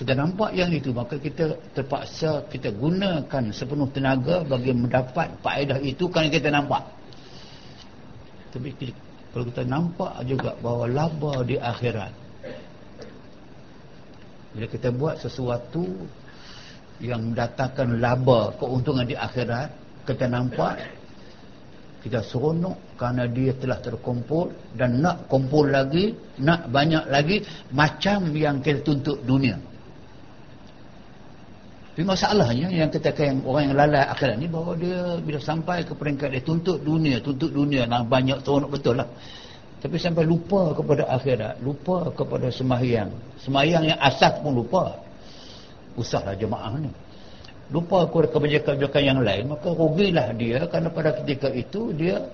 kita 0.01 0.19
nampak 0.19 0.51
yang 0.57 0.73
itu 0.73 0.91
maka 0.91 1.21
kita 1.21 1.55
terpaksa 1.77 2.49
kita 2.51 2.75
gunakan 2.75 3.45
sepenuh 3.53 3.87
tenaga 3.93 4.43
bagi 4.43 4.73
mendapat 4.75 5.39
faedah 5.45 5.79
itu 5.79 6.09
kan 6.09 6.27
kita 6.33 6.51
nampak. 6.51 6.83
Tapi 8.53 8.73
kalau 9.33 9.45
kita 9.49 9.63
nampak 9.65 10.13
juga 10.29 10.53
bahawa 10.61 10.85
laba 10.91 11.41
di 11.47 11.57
akhirat 11.57 12.13
bila 14.53 14.67
kita 14.69 14.93
buat 14.93 15.17
sesuatu 15.17 15.85
yang 17.01 17.33
mendatangkan 17.33 17.99
laba 17.99 18.53
keuntungan 18.61 19.09
di 19.09 19.17
akhirat 19.17 19.73
kita 20.05 20.29
nampak 20.29 20.77
kita 22.03 22.19
seronok 22.27 22.99
kerana 22.99 23.31
dia 23.31 23.55
telah 23.55 23.79
terkumpul 23.79 24.51
dan 24.75 24.99
nak 24.99 25.31
kumpul 25.31 25.71
lagi 25.71 26.11
nak 26.43 26.67
banyak 26.67 27.07
lagi 27.07 27.47
macam 27.71 28.35
yang 28.35 28.59
kita 28.59 28.83
tuntut 28.83 29.23
dunia. 29.23 29.55
Tapi 31.93 32.03
masalahnya 32.03 32.73
yang 32.73 32.91
kita 32.91 33.15
yang 33.15 33.45
orang 33.47 33.71
yang 33.71 33.77
lalai 33.79 34.03
akhirat 34.09 34.37
ni 34.41 34.51
bahawa 34.51 34.75
dia 34.75 34.99
bila 35.23 35.39
sampai 35.39 35.87
ke 35.87 35.93
peringkat 35.95 36.35
dia 36.35 36.43
tuntut 36.43 36.83
dunia 36.83 37.23
tuntut 37.23 37.53
dunia 37.55 37.87
nak 37.87 38.11
banyak 38.11 38.43
seronok 38.43 38.75
betul 38.75 38.99
lah. 38.99 39.07
Tapi 39.79 39.99
sampai 39.99 40.27
lupa 40.27 40.75
kepada 40.75 41.07
akhirat 41.07 41.63
lupa 41.63 42.11
kepada 42.11 42.51
sembahyang 42.51 43.11
sembahyang 43.47 43.95
yang 43.95 43.99
asas 44.03 44.43
pun 44.43 44.59
lupa. 44.59 44.99
Usahlah 45.95 46.35
jemaah 46.35 46.81
ni 46.81 46.91
lupa 47.73 48.05
kebajikan-kebajikan 48.07 49.03
yang 49.03 49.21
lain 49.25 49.49
maka 49.49 49.73
rugilah 49.73 50.31
dia 50.37 50.69
kerana 50.69 50.93
pada 50.93 51.17
ketika 51.17 51.49
itu 51.49 51.91
dia 51.97 52.29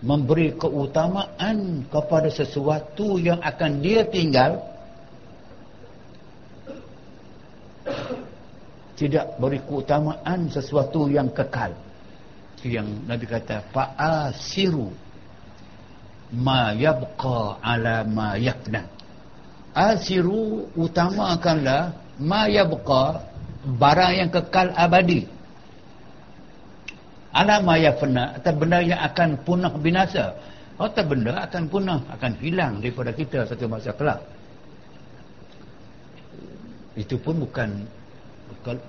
memberi 0.00 0.56
keutamaan 0.56 1.84
kepada 1.92 2.28
sesuatu 2.32 3.20
yang 3.20 3.40
akan 3.40 3.84
dia 3.84 4.04
tinggal. 4.08 4.64
Tidak 8.96 9.40
beri 9.40 9.64
keutamaan 9.64 10.52
sesuatu 10.52 11.08
yang 11.08 11.32
kekal. 11.32 11.72
Yang 12.60 12.88
Nabi 13.08 13.24
kata 13.24 13.64
fa'asiru 13.72 14.92
ma 16.36 16.76
yabqa 16.76 17.56
ala 17.64 18.04
ma 18.04 18.36
yakna. 18.36 18.84
Asiru 19.72 20.68
utamakanlah 20.76 21.96
ma 22.20 22.44
yabqa 22.44 23.29
barang 23.64 24.12
yang 24.16 24.30
kekal 24.32 24.72
abadi. 24.72 25.28
Alama 27.30 27.78
yafna 27.78 28.40
atau 28.40 28.52
benda 28.56 28.82
yang 28.82 28.98
akan 28.98 29.38
punah 29.46 29.72
binasa. 29.78 30.34
Atau 30.80 31.04
benda 31.04 31.44
akan 31.44 31.68
punah 31.68 32.00
akan 32.08 32.32
hilang 32.40 32.80
daripada 32.80 33.12
kita 33.12 33.44
satu 33.44 33.68
masa 33.68 33.92
kelak. 33.92 34.24
Itu 36.96 37.20
pun 37.20 37.44
bukan 37.44 37.84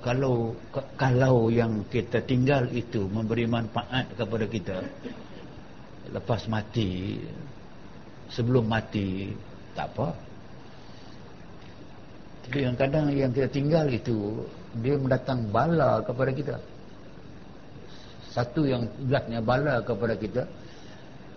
kalau 0.01 0.57
kalau 0.97 1.53
yang 1.53 1.85
kita 1.91 2.23
tinggal 2.25 2.65
itu 2.71 3.05
memberi 3.11 3.45
manfaat 3.45 4.07
kepada 4.15 4.45
kita. 4.47 4.77
Lepas 6.11 6.49
mati 6.49 7.21
sebelum 8.31 8.65
mati 8.65 9.35
tak 9.77 9.91
apa. 9.95 10.15
Tapi 12.47 12.57
yang 12.67 12.75
kadang 12.75 13.13
yang 13.13 13.31
kita 13.31 13.47
tinggal 13.47 13.85
itu 13.87 14.43
dia 14.79 14.95
mendatang 14.95 15.51
bala 15.51 15.99
kepada 15.99 16.31
kita. 16.31 16.55
Satu 18.31 18.63
yang 18.63 18.87
beratnya 19.03 19.43
bala 19.43 19.83
kepada 19.83 20.15
kita 20.15 20.43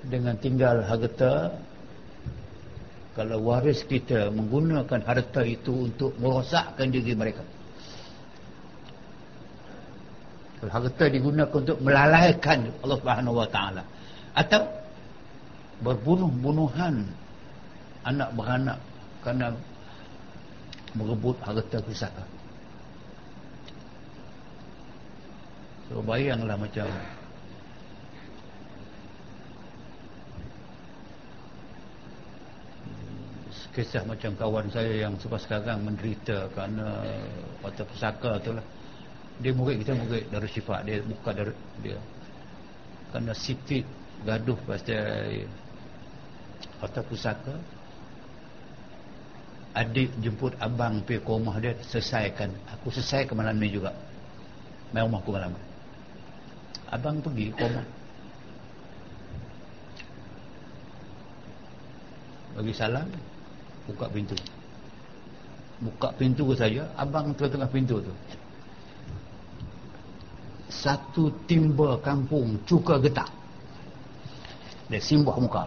dengan 0.06 0.38
tinggal 0.38 0.86
harta 0.86 1.50
kalau 3.18 3.42
waris 3.46 3.82
kita 3.82 4.30
menggunakan 4.30 5.02
harta 5.02 5.42
itu 5.42 5.90
untuk 5.90 6.14
merosakkan 6.22 6.94
diri 6.94 7.14
mereka. 7.18 7.42
Kalau 10.62 10.70
harta 10.70 11.04
digunakan 11.10 11.50
untuk 11.50 11.78
melalaikan 11.82 12.70
Allah 12.86 12.98
Subhanahu 13.02 13.42
Wa 13.42 13.48
Taala 13.50 13.82
atau 14.34 14.62
berbunuh-bunuhan 15.82 17.02
anak 18.06 18.30
beranak 18.38 18.78
kerana 19.26 19.58
merebut 20.94 21.34
harta 21.42 21.82
pusaka 21.82 22.22
So 25.88 26.00
bayanglah 26.00 26.56
macam 26.56 26.88
Kisah 33.74 34.06
macam 34.06 34.38
kawan 34.38 34.70
saya 34.70 35.02
yang 35.02 35.18
sebab 35.18 35.34
sekarang 35.42 35.82
menderita 35.82 36.46
kerana 36.54 37.02
Kata 37.58 37.82
pusaka 37.84 38.38
tu 38.40 38.54
lah 38.54 38.64
Dia 39.42 39.50
murid 39.50 39.82
kita 39.82 39.98
murid 39.98 40.24
dari 40.30 40.48
sifat 40.48 40.86
Dia 40.86 41.02
buka 41.02 41.30
dari 41.34 41.52
dia. 41.82 41.98
Kerana 43.10 43.34
sikit 43.34 43.84
gaduh 44.24 44.56
pasal 44.64 45.42
Kata 46.80 47.00
pusaka 47.04 47.54
Adik 49.74 50.06
jemput 50.22 50.54
abang 50.62 51.02
pergi 51.02 51.18
ke 51.18 51.30
rumah 51.34 51.58
dia 51.58 51.74
Selesaikan. 51.82 52.54
Aku 52.78 52.94
selesaikan 52.94 53.34
malam 53.34 53.58
ni 53.58 53.74
juga. 53.74 53.90
Main 54.94 55.10
rumah 55.10 55.18
aku 55.18 55.34
malam. 55.34 55.50
ni 55.50 55.63
abang 56.94 57.18
pergi 57.18 57.50
koma 57.58 57.82
bagi 62.54 62.70
salam 62.70 63.10
buka 63.90 64.06
pintu. 64.08 64.36
Buka 65.82 66.08
pintu 66.16 66.54
saja 66.54 66.86
abang 66.96 67.34
tengah-tengah 67.34 67.68
pintu 67.68 67.98
tu. 68.00 68.14
Satu 70.70 71.34
timba 71.50 71.98
kampung 72.00 72.56
cuka 72.64 73.02
getak. 73.02 73.28
Dia 74.88 75.00
simbah 75.00 75.36
muka. 75.36 75.64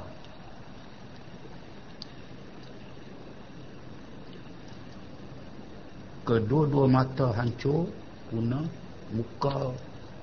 Kedua-dua 6.28 6.86
mata 6.92 7.32
hancur 7.36 7.88
guna 8.28 8.60
muka 9.16 9.72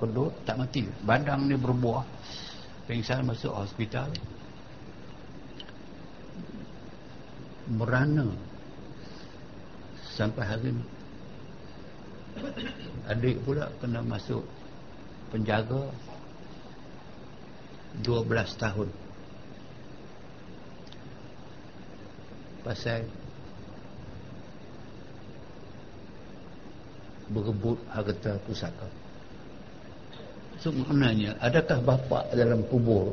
pedut 0.05 0.32
tak 0.44 0.61
mati. 0.61 0.84
Badan 1.09 1.48
ni 1.48 1.57
berbuah. 1.57 2.05
Pingsan 2.84 3.24
masuk 3.24 3.57
hospital 3.57 4.12
merana. 7.72 8.28
Sampai 10.12 10.44
hari 10.44 10.76
ni. 10.76 10.84
Adik 13.09 13.40
pula 13.48 13.72
kena 13.80 14.05
masuk 14.05 14.44
penjaga 15.32 15.88
12 18.05 18.61
tahun. 18.61 18.88
Pasal 22.64 23.09
berebut 27.32 27.80
harta 27.88 28.36
pusaka 28.44 29.03
So 30.64 30.72
maknanya 30.72 31.36
adakah 31.44 31.84
bapa 31.84 32.24
dalam 32.32 32.64
kubur 32.72 33.12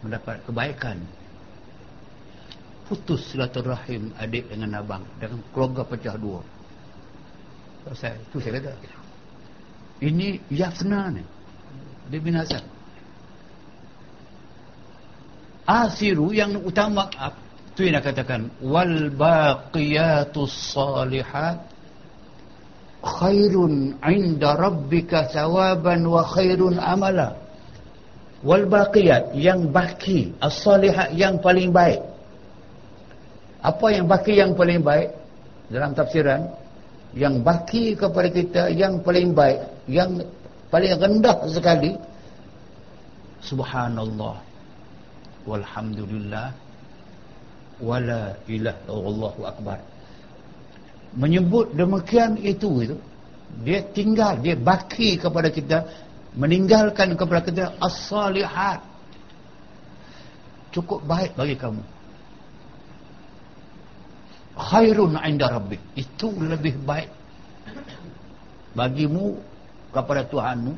mendapat 0.00 0.40
kebaikan 0.48 1.04
putus 2.88 3.28
silaturahim 3.28 4.08
adik 4.16 4.48
dengan 4.48 4.80
abang 4.80 5.04
dengan 5.20 5.44
keluarga 5.52 5.84
pecah 5.84 6.16
dua. 6.16 6.40
So, 7.84 7.92
saya 7.92 8.16
tu 8.32 8.40
saya 8.40 8.56
kata. 8.56 8.72
Ini 10.00 10.40
yafna 10.48 11.12
ni. 11.12 11.20
Dia 12.08 12.20
binasa. 12.24 12.64
Asiru 15.68 16.32
yang 16.32 16.56
utama 16.64 17.12
tu 17.76 17.84
yang 17.84 18.00
nak 18.00 18.08
katakan 18.08 18.48
wal 18.64 19.12
baqiyatus 19.12 20.72
salihat 20.72 21.60
khairun 23.02 23.94
inda 24.02 24.58
rabbika 24.58 25.30
thawaban 25.30 26.06
wa 26.06 26.22
khairun 26.26 26.78
amala. 26.78 27.38
Wal 28.42 28.70
baqiyat 28.70 29.34
yang 29.34 29.74
baki 29.74 30.30
as-salihat 30.38 31.10
yang 31.14 31.42
paling 31.42 31.74
baik. 31.74 31.98
Apa 33.58 33.86
yang 33.90 34.06
baki 34.06 34.38
yang 34.38 34.54
paling 34.54 34.78
baik? 34.78 35.10
Dalam 35.68 35.90
tafsiran 35.92 36.46
yang 37.18 37.42
baki 37.42 37.98
kepada 37.98 38.28
kita 38.30 38.62
yang 38.70 39.02
paling 39.02 39.34
baik 39.34 39.58
yang 39.90 40.22
paling 40.70 40.94
rendah 40.94 41.38
sekali. 41.50 41.98
Subhanallah. 43.42 44.38
Walhamdulillah. 45.42 46.54
Wala 47.78 48.34
ilaha 48.50 48.78
illallah 48.90 49.34
akbar 49.46 49.78
menyebut 51.18 51.74
demikian 51.74 52.38
itu 52.38 52.70
itu 52.86 52.96
dia 53.66 53.82
tinggal 53.90 54.38
dia 54.38 54.54
baki 54.54 55.18
kepada 55.18 55.50
kita 55.50 55.82
meninggalkan 56.38 57.18
kepada 57.18 57.40
kita 57.42 57.64
as-salihat. 57.82 58.78
Cukup 60.70 61.02
baik 61.02 61.34
bagi 61.34 61.56
kamu. 61.58 61.82
Khairun 64.58 65.18
inda 65.18 65.50
rabbik. 65.50 65.82
Itu 65.98 66.30
lebih 66.38 66.78
baik 66.86 67.10
bagimu 68.78 69.42
kepada 69.90 70.22
Tuhanmu. 70.28 70.72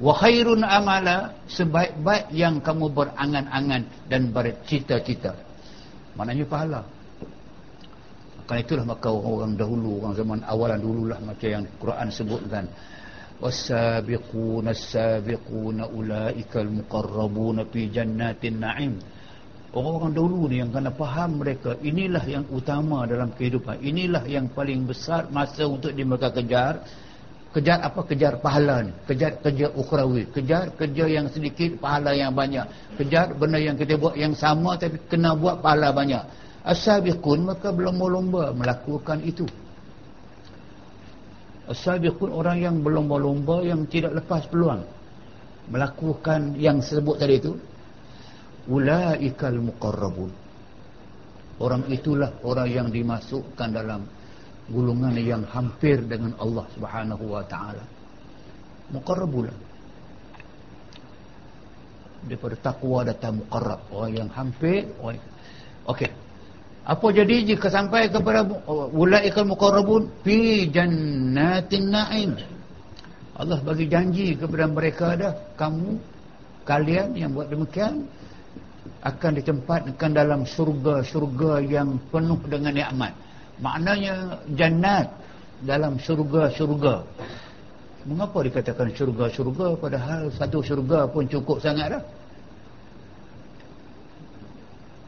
Wa 0.00 0.12
khairun 0.16 0.62
amala. 0.64 1.36
Sebaik-baik 1.50 2.32
yang 2.32 2.64
kamu 2.64 2.88
berangan-angan 2.94 3.82
dan 4.08 4.30
bercita-cita. 4.32 5.36
Maknanya 6.14 6.46
pahala 6.46 6.80
Kerana 8.49 8.65
itulah 8.65 8.85
maka 8.85 9.07
orang-orang 9.13 9.53
dahulu, 9.53 9.89
orang 10.01 10.13
zaman 10.17 10.39
awalan 10.41 10.79
dululah 10.81 11.19
macam 11.21 11.49
yang 11.49 11.63
Quran 11.77 12.07
sebutkan. 12.09 12.65
والسابقون 13.39 14.67
السابقون 14.67 15.77
أولئك 15.95 16.53
المقربون 16.65 17.57
في 17.71 17.81
جنات 17.87 18.41
النعيم 18.45 18.95
Orang-orang 19.69 20.17
dahulu 20.17 20.49
ni 20.49 20.65
yang 20.65 20.73
kena 20.73 20.89
faham 20.89 21.45
mereka 21.45 21.77
Inilah 21.85 22.25
yang 22.25 22.41
utama 22.49 23.05
dalam 23.05 23.29
kehidupan 23.37 23.77
Inilah 23.85 24.25
yang 24.25 24.49
paling 24.49 24.81
besar 24.89 25.29
masa 25.29 25.69
untuk 25.69 25.93
di 25.93 26.01
mereka 26.01 26.33
kejar 26.33 26.81
Kejar 27.53 27.77
apa? 27.85 28.01
Kejar 28.01 28.41
pahala 28.41 28.89
ni 28.89 28.91
Kejar 29.05 29.37
kerja 29.37 29.69
ukrawi 29.69 30.25
Kejar 30.33 30.73
kerja 30.73 31.05
yang 31.05 31.29
sedikit, 31.29 31.77
pahala 31.77 32.17
yang 32.17 32.33
banyak 32.33 32.65
Kejar 32.97 33.37
benda 33.37 33.61
yang 33.61 33.77
kita 33.77 33.93
buat 34.01 34.17
yang 34.17 34.33
sama 34.33 34.73
Tapi 34.73 35.05
kena 35.05 35.37
buat 35.37 35.61
pahala 35.61 35.93
banyak 35.93 36.42
As-sabiqun 36.64 37.44
maka 37.44 37.68
belum 37.76 38.00
lomba 38.00 38.56
melakukan 38.56 39.20
itu. 39.20 39.44
As-sabiqun 41.68 42.32
orang 42.32 42.56
yang 42.56 42.76
berlomba-lomba 42.80 43.60
yang 43.68 43.84
tidak 43.84 44.16
lepas 44.24 44.48
peluang. 44.48 44.80
Melakukan 45.68 46.56
yang 46.56 46.80
sebut 46.80 47.20
tadi 47.20 47.36
itu. 47.36 47.52
Ulaikal 48.64 49.60
muqarrabun. 49.60 50.32
Orang 51.60 51.84
itulah 51.92 52.32
orang 52.40 52.68
yang 52.72 52.88
dimasukkan 52.88 53.68
dalam 53.68 54.08
gulungan 54.72 55.12
yang 55.20 55.44
hampir 55.44 56.00
dengan 56.00 56.32
Allah 56.40 56.64
Subhanahu 56.72 57.24
wa 57.28 57.44
taala. 57.44 57.84
Muqarrabun. 58.88 59.52
Daripada 62.24 62.56
takwa 62.56 63.04
datang 63.04 63.44
muqarrab. 63.44 63.84
Orang 63.92 64.12
yang 64.16 64.30
hampir 64.32 64.88
orang 64.96 65.20
okey 65.92 66.23
apa 66.84 67.06
jadi 67.16 67.56
jika 67.56 67.72
sampai 67.72 68.12
kepada 68.12 68.44
ulaikal 68.92 69.48
muqarrabun 69.48 70.12
fi 70.20 70.68
jannatin 70.68 71.88
na'im. 71.88 72.36
Allah 73.40 73.58
bagi 73.64 73.88
janji 73.88 74.36
kepada 74.36 74.68
mereka 74.68 75.16
dah 75.16 75.32
kamu 75.56 75.96
kalian 76.68 77.16
yang 77.16 77.32
buat 77.32 77.48
demikian 77.48 78.04
akan 79.00 79.32
ditempatkan 79.40 80.10
dalam 80.12 80.44
surga-surga 80.44 81.64
yang 81.64 81.96
penuh 82.12 82.40
dengan 82.52 82.76
nikmat. 82.76 83.12
Maknanya 83.64 84.44
jannat 84.52 85.08
dalam 85.64 85.96
surga-surga. 85.96 87.00
Mengapa 88.04 88.44
dikatakan 88.44 88.92
surga-surga 88.92 89.80
padahal 89.80 90.28
satu 90.36 90.60
surga 90.60 91.08
pun 91.08 91.24
cukup 91.24 91.64
sangat 91.64 91.96
dah? 91.96 92.02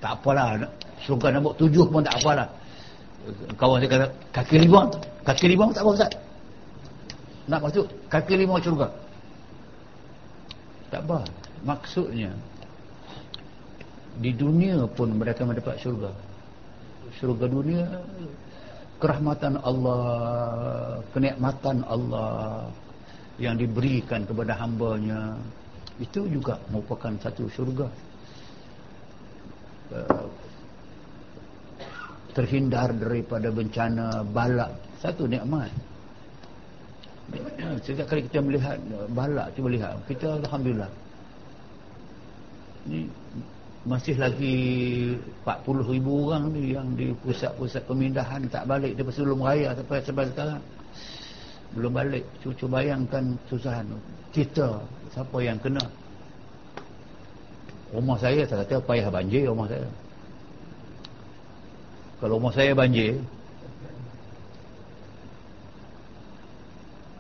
Tak 0.01 0.13
apalah 0.25 0.65
Surga 1.07 1.39
nombor 1.39 1.55
tujuh 1.55 1.87
pun 1.87 2.03
tak 2.03 2.19
apalah. 2.19 2.51
Kawan 3.55 3.79
saya 3.79 3.91
kata, 3.91 4.07
kaki 4.35 4.57
lima. 4.67 4.91
Kaki 5.23 5.47
lima 5.47 5.71
tak 5.71 5.87
apa 5.87 5.91
Ustaz. 5.95 6.13
Nak 7.47 7.61
masuk 7.63 7.87
kaki 8.11 8.35
lima 8.35 8.59
surga. 8.59 8.91
Tak 10.91 11.01
apa. 11.07 11.19
Maksudnya, 11.63 12.31
di 14.19 14.35
dunia 14.35 14.83
pun 14.91 15.15
mereka 15.15 15.47
mendapat 15.47 15.79
surga. 15.79 16.11
Surga 17.23 17.47
dunia, 17.47 17.87
kerahmatan 18.99 19.63
Allah, 19.63 20.99
kenikmatan 21.15 21.87
Allah 21.87 22.67
yang 23.39 23.55
diberikan 23.55 24.27
kepada 24.27 24.59
hambanya, 24.59 25.39
itu 26.03 26.27
juga 26.27 26.59
merupakan 26.71 27.15
satu 27.23 27.47
surga 27.55 27.87
terhindar 32.37 32.93
daripada 32.93 33.49
bencana 33.49 34.21
balak. 34.29 34.77
Satu 35.01 35.25
nikmat. 35.25 35.73
Setiap 37.85 38.13
kali 38.13 38.29
kita 38.29 38.45
melihat 38.45 38.77
balak 39.17 39.57
cuba 39.57 39.73
lihat 39.73 39.97
kita 40.05 40.37
Alhamdulillah. 40.45 40.93
Ni 42.87 43.09
masih 43.89 44.19
lagi 44.21 44.57
40 45.49 45.91
ribu 45.97 46.29
orang 46.29 46.53
ni 46.53 46.77
yang 46.77 46.93
di 46.93 47.15
pusat-pusat 47.25 47.83
pemindahan 47.89 48.45
tak 48.51 48.67
balik 48.69 48.99
daripada 48.99 49.17
sebelum 49.17 49.41
raya 49.41 49.73
sampai, 49.73 49.99
sampai 50.05 50.27
sekarang. 50.29 50.63
Belum 51.73 51.93
balik. 51.97 52.25
Cuba 52.45 52.85
bayangkan 52.85 53.25
susahan 53.49 53.89
kita 54.37 54.77
siapa 55.11 55.39
yang 55.41 55.57
kena? 55.57 55.83
Rumah 57.97 58.19
saya 58.21 58.45
saya 58.45 58.61
kata 58.67 58.83
payah 58.85 59.09
banjir 59.09 59.49
rumah 59.49 59.65
saya 59.71 59.89
kalau 62.17 62.41
rumah 62.41 62.53
saya 62.57 62.73
banjir. 62.73 63.21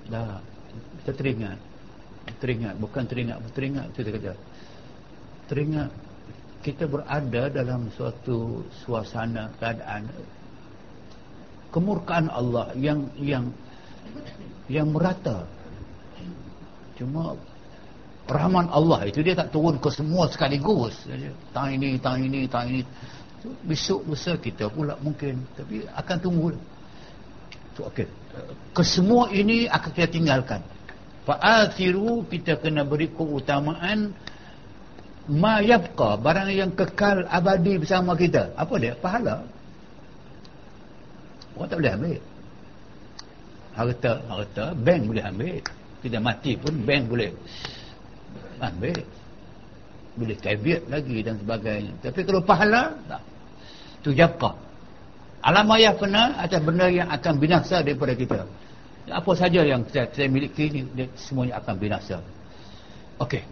Dah. 0.08 0.40
Kita 1.02 1.12
teringat. 1.12 1.58
Teringat. 2.40 2.74
Bukan 2.80 3.04
teringat. 3.04 3.38
Teringat 3.52 3.86
kita 3.92 4.08
kata. 4.14 4.34
Teringat 5.46 5.90
kita 6.66 6.84
berada 6.90 7.46
dalam 7.46 7.86
suatu 7.94 8.66
suasana 8.82 9.46
keadaan 9.62 10.10
kemurkaan 11.70 12.26
Allah 12.32 12.74
yang 12.74 13.06
yang 13.20 13.46
yang 14.66 14.90
merata. 14.90 15.46
Cuma 16.98 17.38
rahman 18.26 18.66
Allah 18.74 19.06
itu 19.06 19.22
dia 19.22 19.38
tak 19.38 19.54
turun 19.54 19.78
ke 19.78 19.92
semua 19.94 20.26
sekaligus. 20.26 21.06
Tang 21.54 21.70
ini 21.70 21.94
tang 22.02 22.18
ini 22.18 22.50
tang 22.50 22.66
ini 22.66 22.82
besok 23.62 24.06
lusa 24.08 24.34
kita 24.38 24.70
pula 24.72 24.98
mungkin. 24.98 25.44
Tapi 25.54 25.86
akan 25.90 26.16
tunggu. 26.22 26.54
So, 27.76 27.92
okay. 27.92 28.08
kesemua 28.72 29.28
ini 29.36 29.68
akan 29.68 29.90
kita 29.92 30.08
tinggalkan. 30.08 30.64
Fa'athiru 31.28 32.24
kita 32.30 32.56
kena 32.56 32.86
beri 32.86 33.12
keutamaan 33.12 34.14
ma 35.26 35.58
yabqa 35.58 36.16
barang 36.22 36.48
yang 36.54 36.72
kekal 36.72 37.26
abadi 37.26 37.76
bersama 37.82 38.14
kita. 38.14 38.54
Apa 38.56 38.74
dia? 38.78 38.94
Pahala. 38.96 39.44
Orang 41.58 41.68
tak 41.68 41.76
boleh 41.82 41.92
ambil. 41.98 42.20
Harta 43.76 44.12
harta 44.24 44.64
bank 44.72 45.00
boleh 45.04 45.24
ambil. 45.26 45.60
Kita 46.00 46.18
mati 46.22 46.52
pun 46.56 46.74
bank 46.80 47.02
boleh 47.10 47.30
ambil. 48.62 49.00
Boleh 50.16 50.36
tabiat 50.40 50.82
lagi 50.88 51.18
dan 51.20 51.36
sebagainya. 51.36 51.92
Tapi 52.00 52.20
kalau 52.24 52.40
pahala 52.40 52.96
tak 53.04 53.20
tu 54.04 54.12
jabqa 54.12 54.66
alam 55.46 55.70
ayah 55.78 55.94
kena 55.94 56.34
atas 56.42 56.58
benda 56.58 56.90
yang 56.90 57.06
akan 57.06 57.38
binasa 57.38 57.78
daripada 57.78 58.18
kita. 58.18 58.42
Apa 59.06 59.30
saja 59.38 59.62
yang 59.62 59.86
saya, 59.86 60.10
saya 60.10 60.26
miliki 60.26 60.66
ini 60.66 61.06
semuanya 61.14 61.62
akan 61.62 61.74
binasa. 61.78 62.18
Okey. 63.22 63.46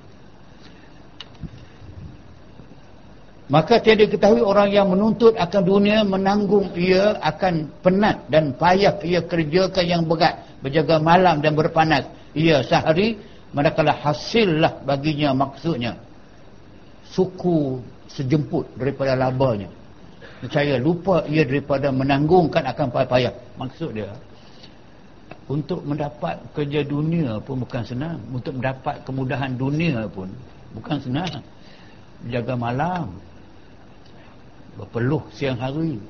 maka 3.44 3.76
tiada 3.76 4.08
ketahui 4.08 4.40
orang 4.40 4.72
yang 4.72 4.88
menuntut 4.88 5.36
akan 5.36 5.62
dunia 5.62 6.00
menanggung 6.00 6.72
ia 6.74 7.20
akan 7.20 7.68
penat 7.84 8.24
dan 8.32 8.56
payah 8.56 8.98
ia 9.06 9.22
kerjakan 9.22 9.84
yang 9.86 10.02
berat. 10.02 10.42
Berjaga 10.64 10.98
malam 10.98 11.38
dan 11.44 11.54
berpanas. 11.54 12.08
Ia 12.34 12.66
sehari 12.66 13.20
manakala 13.54 13.94
hasillah 13.94 14.82
baginya 14.82 15.30
maksudnya. 15.30 15.94
Suku 17.06 17.78
sejemput 18.10 18.66
daripada 18.74 19.14
labanya 19.14 19.83
percaya 20.44 20.76
lupa 20.76 21.24
ia 21.24 21.40
daripada 21.48 21.88
menanggungkan 21.88 22.68
akan 22.68 22.92
payah 22.92 23.32
maksud 23.56 23.96
dia 23.96 24.12
untuk 25.44 25.84
mendapat 25.84 26.40
kerja 26.56 26.80
dunia 26.80 27.36
pun 27.44 27.60
bukan 27.60 27.84
senang. 27.84 28.16
Untuk 28.32 28.56
mendapat 28.56 29.04
kemudahan 29.04 29.52
dunia 29.60 30.08
pun 30.08 30.32
bukan 30.72 30.96
senang. 31.00 31.44
Jaga 32.32 32.56
malam 32.56 33.12
berpeluh 34.80 35.22
siang 35.36 35.60
hari 35.60 36.00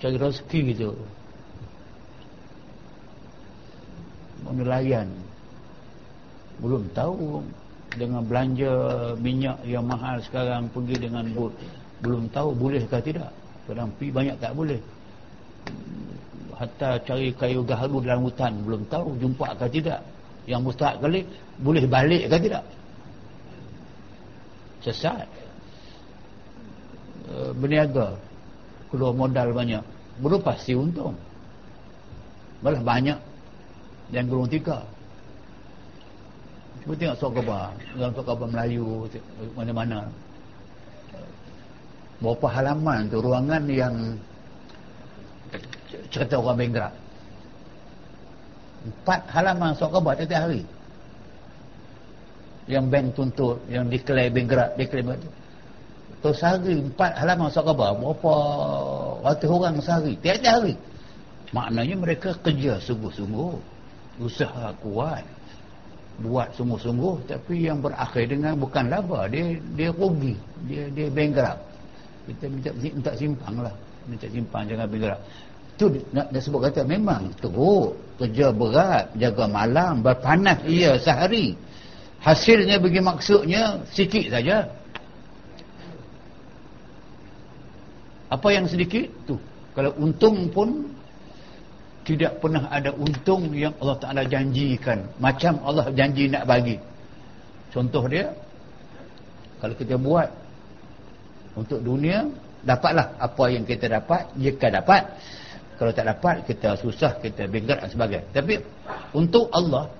cari 0.00 0.16
rezeki 0.16 0.60
gitu. 0.72 0.90
Menelayan 4.46 5.10
belum 6.56 6.88
tahu 6.96 7.44
dengan 8.00 8.24
belanja 8.24 8.72
minyak 9.20 9.60
yang 9.68 9.84
mahal 9.84 10.16
sekarang 10.24 10.72
pergi 10.72 10.96
dengan 11.08 11.28
bot 11.36 11.52
belum 12.04 12.28
tahu 12.28 12.52
boleh 12.52 12.82
ke 12.84 12.98
tidak. 13.00 13.32
Kadang 13.66 13.90
pergi 13.96 14.10
banyak 14.12 14.36
tak 14.38 14.52
boleh. 14.52 14.80
Hatta 16.56 16.96
cari 17.04 17.34
kayu 17.36 17.60
gaharu 17.66 18.00
dalam 18.00 18.24
hutan 18.24 18.52
belum 18.64 18.88
tahu 18.88 19.16
jumpa 19.20 19.56
ke 19.60 19.66
tidak. 19.80 20.00
Yang 20.46 20.60
mustahak 20.72 21.02
kali 21.02 21.26
boleh 21.60 21.84
balik 21.88 22.30
ke 22.30 22.36
tidak? 22.38 22.64
Sesat. 24.84 25.26
E, 27.26 27.50
berniaga. 27.58 28.14
Keluar 28.92 29.12
modal 29.12 29.50
banyak. 29.50 29.82
Belum 30.22 30.40
pasti 30.40 30.72
untung. 30.78 31.18
Malah 32.62 32.80
banyak 32.80 33.18
yang 34.14 34.30
gulung 34.30 34.46
tiga. 34.46 34.86
Cuba 36.86 36.94
tengok 36.94 37.16
surat 37.18 37.32
khabar. 37.42 37.70
Dalam 37.98 38.10
surat 38.14 38.26
khabar 38.30 38.46
Melayu 38.46 39.10
Mana-mana 39.58 40.06
Berapa 42.16 42.46
halaman 42.48 43.12
tu 43.12 43.20
Ruangan 43.20 43.62
yang 43.68 44.16
cerita 46.10 46.40
orang 46.40 46.58
benggerak 46.58 46.94
empat 48.86 49.20
halaman 49.34 49.74
surat 49.74 49.90
khabar 49.98 50.12
tiap-tiap 50.14 50.42
hari. 50.46 50.62
Yang 52.66 52.84
bank 52.90 53.06
tuntut 53.14 53.56
yang 53.70 53.86
declare 53.86 54.30
benggerak 54.30 54.74
declare 54.78 55.18
tu 55.18 55.30
tu. 56.22 56.30
Sehari 56.34 56.82
empat 56.82 57.12
halaman 57.18 57.50
surat 57.50 57.66
khabar. 57.70 57.90
Berapa 57.98 58.34
ratus 59.26 59.48
orang 59.50 59.78
sehari 59.82 60.14
tiap-tiap 60.22 60.54
hari. 60.62 60.74
Maknanya 61.54 61.96
mereka 61.98 62.34
kerja 62.42 62.78
sungguh-sungguh. 62.82 63.54
Usaha 64.22 64.72
kuat. 64.82 65.22
Buat 66.16 66.56
sungguh-sungguh 66.56 67.28
tapi 67.28 67.68
yang 67.68 67.82
berakhir 67.82 68.24
dengan 68.26 68.56
bukan 68.58 68.88
laba. 68.88 69.28
Dia 69.30 69.58
dia 69.76 69.90
rugi. 69.92 70.34
Dia 70.66 70.90
dia 70.90 71.06
bankrupt 71.12 71.65
kita 72.26 72.44
minta 72.50 72.70
minta 72.74 73.12
simpang 73.14 73.54
lah. 73.62 73.74
Minta 74.06 74.26
simpang 74.30 74.62
jangan 74.66 74.86
bankrupt 74.86 75.22
tu 75.76 75.92
nak, 76.10 76.32
nak 76.32 76.40
sebut 76.40 76.60
kata 76.64 76.80
memang 76.88 77.28
teruk 77.36 78.00
kerja 78.16 78.48
berat 78.48 79.12
jaga 79.20 79.44
malam 79.44 80.00
berpanas. 80.00 80.64
Ia 80.64 80.96
sehari. 80.96 81.52
Hasilnya 82.24 82.80
bagi 82.80 82.98
maksudnya 82.98 83.84
sikit 83.92 84.32
saja. 84.32 84.66
Apa 88.32 88.48
yang 88.50 88.66
sedikit? 88.66 89.06
Tu. 89.28 89.36
Kalau 89.76 89.92
untung 90.00 90.50
pun 90.50 90.90
tidak 92.02 92.40
pernah 92.40 92.66
ada 92.72 92.90
untung 92.96 93.52
yang 93.52 93.76
Allah 93.78 94.00
Ta'ala 94.00 94.22
janjikan. 94.26 95.04
Macam 95.20 95.60
Allah 95.62 95.92
janji 95.92 96.26
nak 96.26 96.48
bagi. 96.48 96.80
Contoh 97.70 98.08
dia 98.08 98.32
kalau 99.60 99.76
kita 99.76 100.00
buat 100.00 100.32
untuk 101.56 101.80
dunia 101.80 102.28
dapatlah 102.62 103.16
apa 103.16 103.44
yang 103.48 103.64
kita 103.64 103.88
dapat 103.88 104.28
jika 104.36 104.68
dapat. 104.68 105.02
Kalau 105.76 105.92
tak 105.92 106.08
dapat 106.08 106.44
kita 106.48 106.76
susah 106.80 107.20
kita 107.20 107.48
binggat 107.48 107.84
dan 107.84 107.90
sebagainya. 107.92 108.28
Tapi 108.32 108.54
untuk 109.12 109.48
Allah 109.52 109.92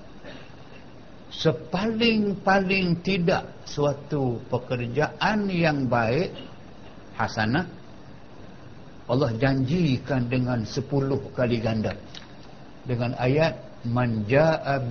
sepaling-paling 1.32 3.04
tidak 3.04 3.64
suatu 3.68 4.40
pekerjaan 4.48 5.52
yang 5.52 5.84
baik 5.84 6.32
hasanah 7.16 7.68
Allah 9.07 9.30
janjikan 9.38 10.26
dengan 10.26 10.66
sepuluh 10.66 11.30
kali 11.36 11.62
ganda. 11.62 11.94
Dengan 12.82 13.14
ayat 13.20 13.54
man 13.86 14.26
jaa 14.26 14.82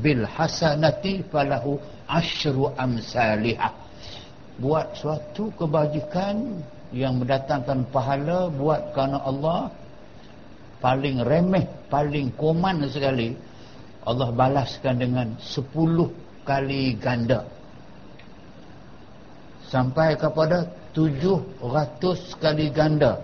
bil 0.00 0.24
hasanati 0.24 1.26
falahu 1.28 1.76
asyru 2.08 2.72
amsalihah 2.78 3.83
buat 4.58 4.94
suatu 4.94 5.50
kebajikan 5.58 6.62
yang 6.94 7.18
mendatangkan 7.18 7.90
pahala 7.90 8.50
buat 8.54 8.94
kerana 8.94 9.18
Allah. 9.22 9.62
Paling 10.78 11.24
remeh 11.24 11.64
paling 11.88 12.28
koman 12.36 12.84
sekali 12.92 13.32
Allah 14.04 14.28
balaskan 14.30 15.00
dengan 15.00 15.28
sepuluh 15.40 16.12
kali 16.44 16.94
ganda. 17.00 17.48
Sampai 19.72 20.14
kepada 20.14 20.68
tujuh 20.92 21.40
ratus 21.64 22.36
kali 22.36 22.68
ganda. 22.68 23.16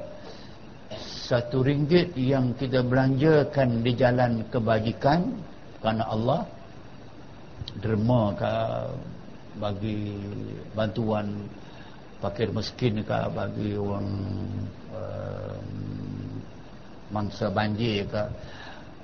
Satu 1.30 1.62
ringgit 1.62 2.16
yang 2.18 2.56
kita 2.58 2.82
belanjakan 2.82 3.86
di 3.86 3.92
jalan 3.94 4.42
kebajikan 4.50 5.30
kerana 5.78 6.04
Allah. 6.10 6.42
Derma 7.78 8.34
ke 8.34 8.52
bagi 9.61 10.16
bantuan 10.72 11.44
fakir 12.24 12.48
miskin 12.50 13.04
ke 13.04 13.18
bagi 13.36 13.76
orang 13.76 14.08
uh, 14.96 15.56
mangsa 17.12 17.52
banjir 17.52 18.08
ke 18.08 18.24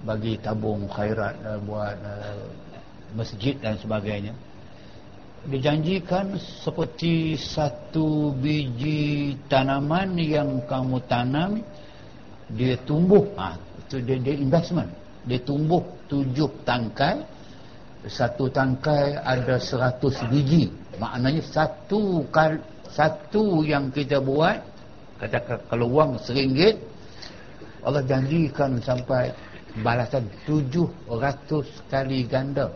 bagi 0.05 0.41
tabung 0.41 0.89
khairat 0.89 1.37
uh, 1.45 1.61
buat 1.65 1.97
uh, 2.01 2.41
masjid 3.13 3.57
dan 3.61 3.77
sebagainya. 3.77 4.33
Dijanjikan 5.47 6.35
seperti 6.41 7.39
satu 7.39 8.35
biji 8.35 9.39
tanaman 9.47 10.19
yang 10.19 10.59
kamu 10.67 10.99
tanam 11.07 11.63
dia 12.51 12.75
tumbuh. 12.83 13.23
Ha, 13.39 13.55
itu 13.87 14.03
dia, 14.03 14.19
dia 14.19 14.35
investment. 14.35 14.91
Dia 15.23 15.39
tumbuh 15.43 15.83
tujuh 16.11 16.51
tangkai 16.67 17.36
satu 18.07 18.47
tangkai 18.51 19.19
ada 19.19 19.59
seratus 19.59 20.19
biji. 20.31 20.71
Maknanya 20.97 21.43
satu 21.45 22.25
kal, 22.31 22.63
satu 22.89 23.67
yang 23.67 23.91
kita 23.91 24.23
buat 24.23 24.63
kata 25.17 25.67
kalau 25.73 25.89
wang 25.93 26.21
seringgit 26.21 26.77
Allah 27.87 28.03
janjikan 28.03 28.83
sampai 28.83 29.31
balasan 29.81 30.27
tujuh 30.49 30.91
ratus 31.07 31.69
kali 31.87 32.27
ganda. 32.27 32.73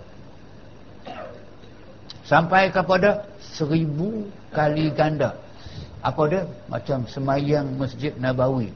Sampai 2.23 2.71
kepada 2.71 3.27
seribu 3.43 4.31
kali 4.55 4.95
ganda. 4.95 5.35
Apa 6.01 6.31
dia? 6.31 6.43
Macam 6.71 7.05
semayang 7.11 7.75
masjid 7.75 8.15
Nabawi. 8.15 8.71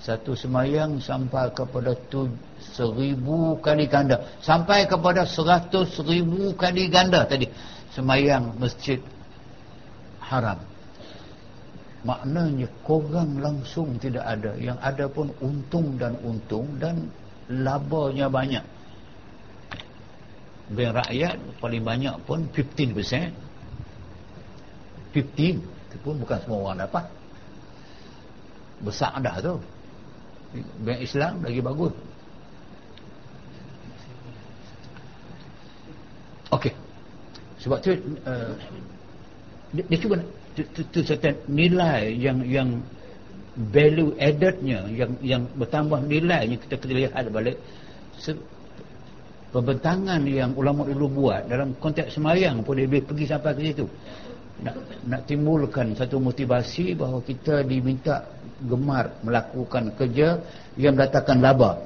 Satu 0.00 0.32
semayang 0.32 0.96
sampai 1.02 1.52
kepada 1.52 1.92
tu 2.08 2.32
seribu 2.74 3.56
kali 3.60 3.88
ganda. 3.88 4.24
Sampai 4.44 4.84
kepada 4.84 5.24
seratus 5.24 6.00
ribu 6.04 6.52
kali 6.54 6.88
ganda 6.92 7.24
tadi. 7.24 7.48
Semayang 7.92 8.56
masjid 8.60 9.00
haram. 10.22 10.60
Maknanya 12.06 12.70
korang 12.86 13.42
langsung 13.42 13.98
tidak 13.98 14.22
ada. 14.22 14.54
Yang 14.54 14.78
ada 14.78 15.04
pun 15.10 15.28
untung 15.42 15.98
dan 15.98 16.14
untung 16.22 16.78
dan 16.78 17.10
labanya 17.50 18.30
banyak. 18.30 18.64
Bank 20.68 21.00
rakyat 21.00 21.36
paling 21.64 21.80
banyak 21.80 22.14
pun 22.28 22.44
15% 22.52 22.92
15 25.16 25.64
itu 25.88 25.96
pun 26.04 26.20
bukan 26.20 26.38
semua 26.44 26.58
orang 26.68 26.84
dapat. 26.84 27.08
Besar 28.84 29.16
dah 29.18 29.40
tu. 29.40 29.56
Bank 30.84 31.00
Islam 31.00 31.40
lagi 31.40 31.60
bagus 31.64 31.92
Okey. 36.48 36.72
Sebab 37.60 37.78
tu 37.82 37.90
uh, 38.24 38.52
dia, 39.74 39.82
dia 39.84 39.98
cuba 40.00 40.16
tu, 40.56 40.62
tu, 40.72 41.00
tu 41.04 41.14
nilai 41.50 42.14
yang 42.16 42.40
yang 42.46 42.68
value 43.58 44.14
addednya 44.16 44.86
yang 44.88 45.12
yang 45.20 45.42
bertambah 45.58 46.06
nilainya 46.06 46.56
kita 46.56 46.74
kita 46.78 46.94
lihat 46.94 47.26
balik. 47.28 47.58
Se, 48.16 48.32
pembentangan 49.50 50.22
yang 50.24 50.54
ulama 50.54 50.86
dulu 50.86 51.26
buat 51.26 51.50
dalam 51.50 51.74
konteks 51.76 52.16
semayang 52.16 52.62
pun 52.62 52.78
dia 52.78 52.88
pergi 53.02 53.26
sampai 53.26 53.52
ke 53.58 53.62
situ. 53.74 53.86
Nak 54.58 54.74
nak 55.06 55.20
timbulkan 55.26 55.94
satu 55.94 56.18
motivasi 56.18 56.98
bahawa 56.98 57.22
kita 57.22 57.62
diminta 57.62 58.26
gemar 58.64 59.14
melakukan 59.22 59.94
kerja 59.94 60.38
yang 60.78 60.98
mendatangkan 60.98 61.38
laba. 61.38 61.78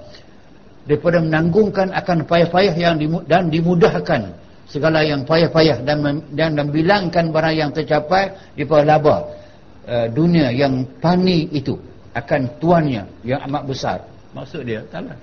Daripada 0.82 1.22
menanggungkan 1.22 1.94
akan 1.94 2.26
payah-payah 2.26 2.74
yang 2.74 2.96
dimud 2.98 3.22
dan 3.30 3.46
dimudahkan 3.52 4.41
segala 4.66 5.04
yang 5.04 5.26
payah-payah 5.26 5.84
dan 5.84 6.22
dan 6.32 6.56
membilangkan 6.56 7.28
barang 7.28 7.56
yang 7.56 7.70
tercapai 7.74 8.54
daripada 8.56 8.84
laba 8.86 9.16
uh, 9.86 10.06
dunia 10.08 10.48
yang 10.54 10.86
pani 11.02 11.50
itu 11.52 11.76
akan 12.12 12.60
tuannya 12.60 13.04
yang 13.24 13.40
amat 13.48 13.62
besar. 13.66 13.98
Maksud 14.32 14.64
dia 14.64 14.84
taklah 14.88 15.16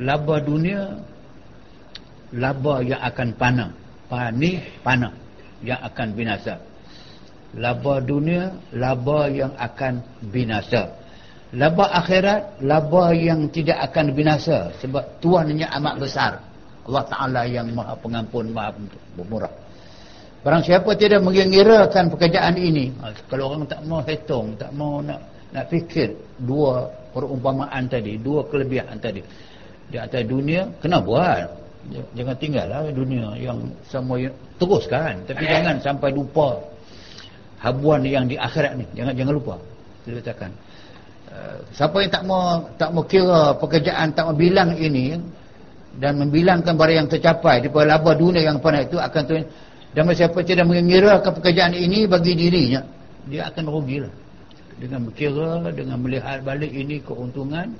laba 0.00 0.36
dunia 0.40 1.00
laba 2.36 2.84
yang 2.84 3.00
akan 3.00 3.28
panah. 3.36 3.70
Pani 4.06 4.62
panah 4.86 5.10
yang 5.66 5.82
akan 5.82 6.08
binasa. 6.14 6.62
Laba 7.58 7.98
dunia 7.98 8.54
laba 8.70 9.26
yang 9.26 9.50
akan 9.58 9.98
binasa. 10.30 10.94
Laba 11.54 11.90
akhirat 12.02 12.62
laba 12.62 13.14
yang 13.14 13.50
tidak 13.50 13.78
akan 13.90 14.14
binasa 14.14 14.74
sebab 14.82 15.22
tuannya 15.22 15.66
amat 15.66 15.94
besar 15.98 16.32
Allah 16.86 17.04
Ta'ala 17.10 17.42
yang 17.46 17.66
maha 17.74 17.94
pengampun 17.98 18.54
maha 18.54 18.70
pemurah 19.18 19.52
barang 20.46 20.62
siapa 20.62 20.90
tidak 20.94 21.20
mengirakan 21.26 22.06
pekerjaan 22.06 22.54
ini 22.54 22.94
ha, 23.02 23.10
kalau 23.26 23.50
orang 23.50 23.66
tak 23.66 23.82
mau 23.82 24.00
hitung 24.06 24.54
tak 24.54 24.70
mau 24.70 25.02
nak 25.02 25.18
nak 25.50 25.66
fikir 25.66 26.14
dua 26.38 26.86
perumpamaan 27.10 27.90
tadi 27.90 28.18
dua 28.20 28.46
kelebihan 28.46 28.98
tadi 29.02 29.22
di 29.86 29.96
atas 29.98 30.22
dunia 30.26 30.66
kena 30.82 30.98
buat. 30.98 31.46
Jangan 32.18 32.34
tinggallah 32.42 32.90
dunia 32.90 33.38
yang 33.38 33.62
semua 33.86 34.18
teruskan. 34.58 35.22
Tapi 35.22 35.44
jangan 35.52 35.78
sampai 35.78 36.10
lupa 36.10 36.58
habuan 37.62 38.02
yang 38.02 38.26
di 38.26 38.34
akhirat 38.34 38.74
ni. 38.74 38.86
Jangan 38.98 39.14
jangan 39.14 39.34
lupa. 39.38 39.54
Dia 40.02 40.18
katakan 40.22 40.50
uh, 41.30 41.58
siapa 41.70 41.96
yang 42.02 42.10
tak 42.10 42.24
mau 42.26 42.42
tak 42.74 42.90
mau 42.90 43.04
kira 43.06 43.54
pekerjaan 43.58 44.10
tak 44.14 44.24
mau 44.26 44.36
bilang 44.36 44.74
ini 44.74 45.18
dan 45.96 46.20
membilangkan 46.20 46.76
barang 46.76 46.96
yang 47.04 47.08
tercapai 47.08 47.64
di 47.64 47.68
laba 47.72 48.12
dunia 48.12 48.44
yang 48.44 48.60
pernah 48.60 48.84
itu 48.84 49.00
akan 49.00 49.22
tu 49.24 49.34
dan 49.96 50.02
siapa 50.12 50.38
tidak 50.44 50.68
mengira 50.68 51.24
ke 51.24 51.30
pekerjaan 51.32 51.72
ini 51.72 52.04
bagi 52.04 52.36
dirinya 52.36 52.84
dia 53.24 53.48
akan 53.48 53.64
rugilah 53.64 54.12
dengan 54.76 55.08
berkira 55.08 55.72
dengan 55.72 55.96
melihat 56.00 56.44
balik 56.44 56.68
ini 56.68 57.00
keuntungan 57.00 57.72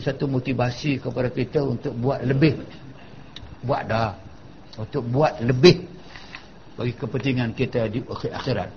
satu 0.00 0.24
motivasi 0.24 0.98
kepada 0.98 1.28
kita 1.28 1.60
untuk 1.60 1.92
buat 2.00 2.24
lebih. 2.24 2.56
Buat 3.62 3.82
dah. 3.86 4.12
Untuk 4.76 5.04
buat 5.08 5.40
lebih 5.40 5.84
bagi 6.76 6.92
kepentingan 6.92 7.56
kita 7.56 7.88
di 7.88 8.04
akhirat. 8.08 8.68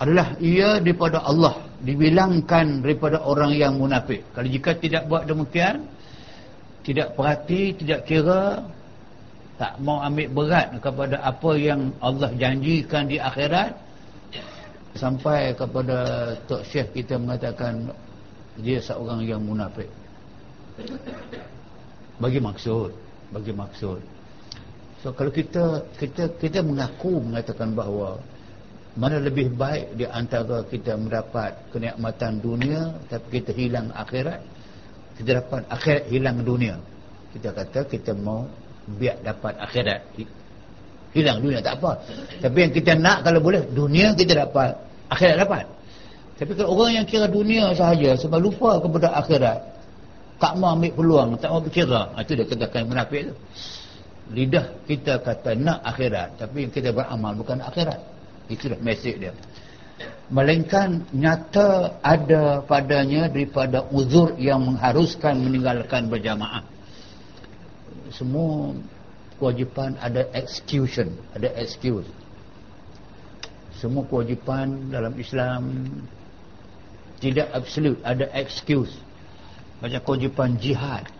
Adalah 0.00 0.32
ia 0.40 0.80
daripada 0.80 1.20
Allah 1.20 1.60
dibilangkan 1.84 2.80
daripada 2.80 3.20
orang 3.20 3.52
yang 3.52 3.76
munafik. 3.76 4.24
Kalau 4.32 4.48
jika 4.48 4.72
tidak 4.80 5.04
buat 5.04 5.28
demikian 5.28 5.84
tidak 6.90 7.14
perhati 7.14 7.78
tidak 7.78 8.00
kira 8.02 8.66
tak 9.54 9.78
mau 9.78 10.02
ambil 10.02 10.26
berat 10.34 10.74
kepada 10.82 11.22
apa 11.22 11.50
yang 11.54 11.94
Allah 12.02 12.32
janjikan 12.34 13.06
di 13.06 13.22
akhirat 13.22 13.78
sampai 14.98 15.54
kepada 15.54 15.98
Tok 16.50 16.66
Syekh 16.66 17.04
kita 17.04 17.14
mengatakan 17.14 17.94
dia 18.58 18.82
seorang 18.82 19.22
yang 19.22 19.38
munafik. 19.38 19.86
Bagi 22.18 22.40
maksud 22.42 22.90
bagi 23.30 23.54
maksud. 23.54 24.00
So 25.00 25.14
kalau 25.16 25.32
kita 25.32 25.86
kita 25.96 26.28
kita 26.36 26.60
mengaku 26.60 27.22
mengatakan 27.24 27.72
bahawa 27.72 28.20
mana 28.98 29.22
lebih 29.22 29.54
baik 29.54 29.96
di 29.96 30.04
antara 30.04 30.66
kita 30.66 30.98
mendapat 30.98 31.56
kenikmatan 31.70 32.42
dunia 32.42 32.98
tapi 33.06 33.40
kita 33.40 33.54
hilang 33.54 33.88
akhirat 33.94 34.42
kita 35.20 35.44
dapat 35.44 35.68
akhirat 35.68 36.08
hilang 36.08 36.40
dunia. 36.40 36.80
Kita 37.36 37.52
kata 37.52 37.84
kita 37.84 38.16
mau 38.16 38.48
biar 38.96 39.20
dapat 39.20 39.52
akhirat. 39.60 40.00
Hilang 41.12 41.44
dunia 41.44 41.60
tak 41.60 41.76
apa. 41.76 42.00
Tapi 42.40 42.56
yang 42.64 42.72
kita 42.72 42.96
nak 42.96 43.28
kalau 43.28 43.44
boleh 43.44 43.68
dunia 43.68 44.16
kita 44.16 44.48
dapat 44.48 44.80
akhirat 45.12 45.36
dapat. 45.44 45.64
Tapi 46.40 46.56
kalau 46.56 46.72
orang 46.72 47.04
yang 47.04 47.06
kira 47.06 47.28
dunia 47.28 47.76
sahaja 47.76 48.16
sebab 48.16 48.40
lupa 48.40 48.80
kepada 48.80 49.12
akhirat 49.20 49.60
tak 50.40 50.56
mau 50.56 50.72
ambil 50.72 50.96
peluang 50.96 51.28
tak 51.36 51.52
mau 51.52 51.60
berkira. 51.60 52.16
Ha, 52.16 52.24
itu 52.24 52.32
dia 52.40 52.46
katakan 52.48 52.88
munafik 52.88 53.28
tu. 53.28 53.34
Lidah 54.32 54.72
kita 54.88 55.20
kata 55.20 55.52
nak 55.52 55.84
akhirat 55.84 56.40
tapi 56.40 56.64
kita 56.72 56.96
beramal 56.96 57.36
bukan 57.36 57.60
akhirat. 57.60 58.00
Itulah 58.48 58.80
mesej 58.80 59.20
dia 59.20 59.36
melainkan 60.30 61.02
nyata 61.10 61.98
ada 62.00 62.62
padanya 62.62 63.26
daripada 63.26 63.82
uzur 63.90 64.38
yang 64.38 64.62
mengharuskan 64.62 65.42
meninggalkan 65.42 66.06
berjamaah. 66.06 66.62
Semua 68.14 68.74
kewajipan 69.42 69.98
ada 69.98 70.30
execution 70.30 71.10
ada 71.34 71.50
excuse. 71.58 72.06
Semua 73.82 74.06
kewajipan 74.06 74.94
dalam 74.94 75.18
Islam 75.18 75.90
tidak 77.18 77.50
absolute 77.50 77.98
ada 78.06 78.30
excuse. 78.30 78.94
Macam 79.82 79.98
kewajipan 80.06 80.54
jihad. 80.62 81.10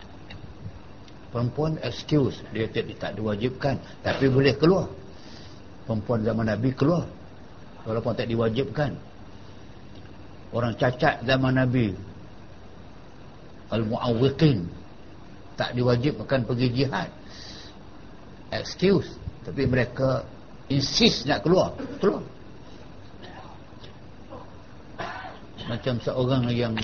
Perempuan 1.35 1.79
excuse. 1.83 2.39
Dia 2.55 2.71
tak 2.71 3.19
diwajibkan 3.19 3.75
tapi 4.07 4.31
boleh 4.31 4.55
keluar. 4.55 4.87
Perempuan 5.83 6.23
zaman 6.23 6.47
Nabi 6.47 6.71
keluar 6.71 7.20
walaupun 7.85 8.13
tak 8.13 8.29
diwajibkan. 8.29 8.93
Orang 10.51 10.75
cacat 10.75 11.23
zaman 11.23 11.55
Nabi. 11.55 11.95
Al-mu'awwiqin. 13.71 14.67
Tak 15.55 15.71
diwajibkan 15.77 16.43
pergi 16.43 16.67
jihad. 16.83 17.09
Excuse. 18.51 19.07
Tapi 19.47 19.63
mereka 19.63 20.27
insist 20.67 21.23
nak 21.23 21.41
keluar. 21.47 21.71
Keluar. 22.03 22.23
Macam 25.71 25.95
seorang 26.03 26.51
yang 26.51 26.75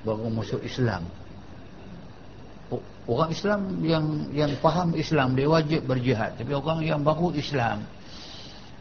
baru 0.00 0.32
masuk 0.32 0.64
Islam. 0.64 1.04
Orang 3.04 3.28
Islam 3.36 3.84
yang 3.84 4.32
yang 4.32 4.48
faham 4.64 4.96
Islam 4.96 5.36
dia 5.36 5.44
wajib 5.44 5.84
berjihad. 5.84 6.40
Tapi 6.40 6.56
orang 6.56 6.80
yang 6.80 7.04
baru 7.04 7.36
Islam 7.36 7.84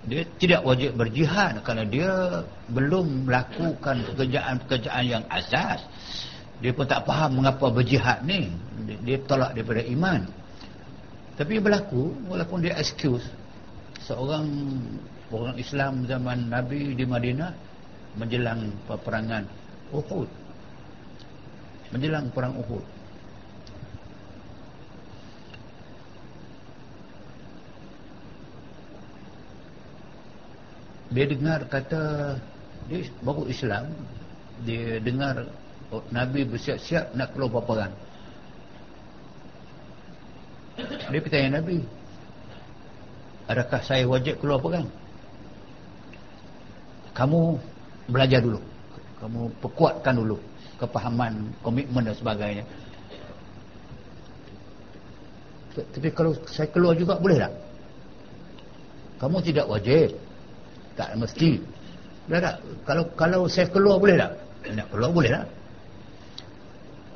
dia 0.03 0.27
tidak 0.35 0.61
wajib 0.67 0.99
berjihad 0.99 1.63
kerana 1.63 1.87
dia 1.87 2.43
belum 2.67 3.23
melakukan 3.23 4.03
pekerjaan-pekerjaan 4.11 5.03
yang 5.07 5.23
asas. 5.31 5.79
Dia 6.59 6.75
pun 6.75 6.87
tak 6.87 7.07
faham 7.07 7.39
mengapa 7.39 7.71
berjihad 7.71 8.23
ni. 8.27 8.51
Dia, 8.83 8.97
dia 9.03 9.17
tolak 9.23 9.55
daripada 9.55 9.83
iman. 9.87 10.27
Tapi 11.39 11.59
berlaku 11.59 12.11
walaupun 12.27 12.61
dia 12.61 12.75
excuse 12.77 13.25
seorang 14.03 14.45
orang 15.31 15.55
Islam 15.57 16.03
zaman 16.05 16.51
Nabi 16.51 16.93
di 16.93 17.07
Madinah 17.07 17.51
menjelang 18.19 18.69
peperangan 18.85 19.47
Uhud. 19.95 20.29
Menjelang 21.95 22.27
perang 22.35 22.59
Uhud 22.59 23.02
dia 31.13 31.25
dengar 31.29 31.63
kata 31.69 32.01
dia 32.89 33.07
baru 33.21 33.45
Islam 33.47 33.87
dia 34.65 34.97
dengar 34.99 35.45
Oh, 35.93 36.01
Nabi 36.09 36.41
bersiap-siap 36.41 37.13
nak 37.13 37.37
keluar 37.37 37.61
perang. 37.61 37.93
Dia 41.13 41.21
bertanya 41.21 41.61
Nabi, 41.61 41.85
adakah 43.45 43.77
saya 43.85 44.09
wajib 44.09 44.41
keluar 44.41 44.57
perang? 44.57 44.89
Kamu 47.13 47.61
belajar 48.09 48.41
dulu. 48.41 48.57
Kamu 49.21 49.53
perkuatkan 49.61 50.17
dulu 50.17 50.41
kepahaman, 50.81 51.53
komitmen 51.61 52.09
dan 52.09 52.17
sebagainya. 52.17 52.65
Tapi 55.77 56.09
kalau 56.09 56.33
saya 56.49 56.65
keluar 56.73 56.97
juga 56.97 57.21
boleh 57.21 57.37
tak? 57.37 57.53
Kamu 59.21 59.37
tidak 59.45 59.69
wajib. 59.69 60.17
Tak 60.93 61.09
mesti. 61.17 61.61
Boleh 62.29 62.41
tak? 62.41 62.55
Kalau 62.87 63.03
kalau 63.19 63.41
saya 63.49 63.67
keluar 63.69 63.97
boleh 63.99 64.15
tak? 64.15 64.31
Nak 64.73 64.87
keluar 64.93 65.09
boleh 65.11 65.31
tak? 65.31 65.47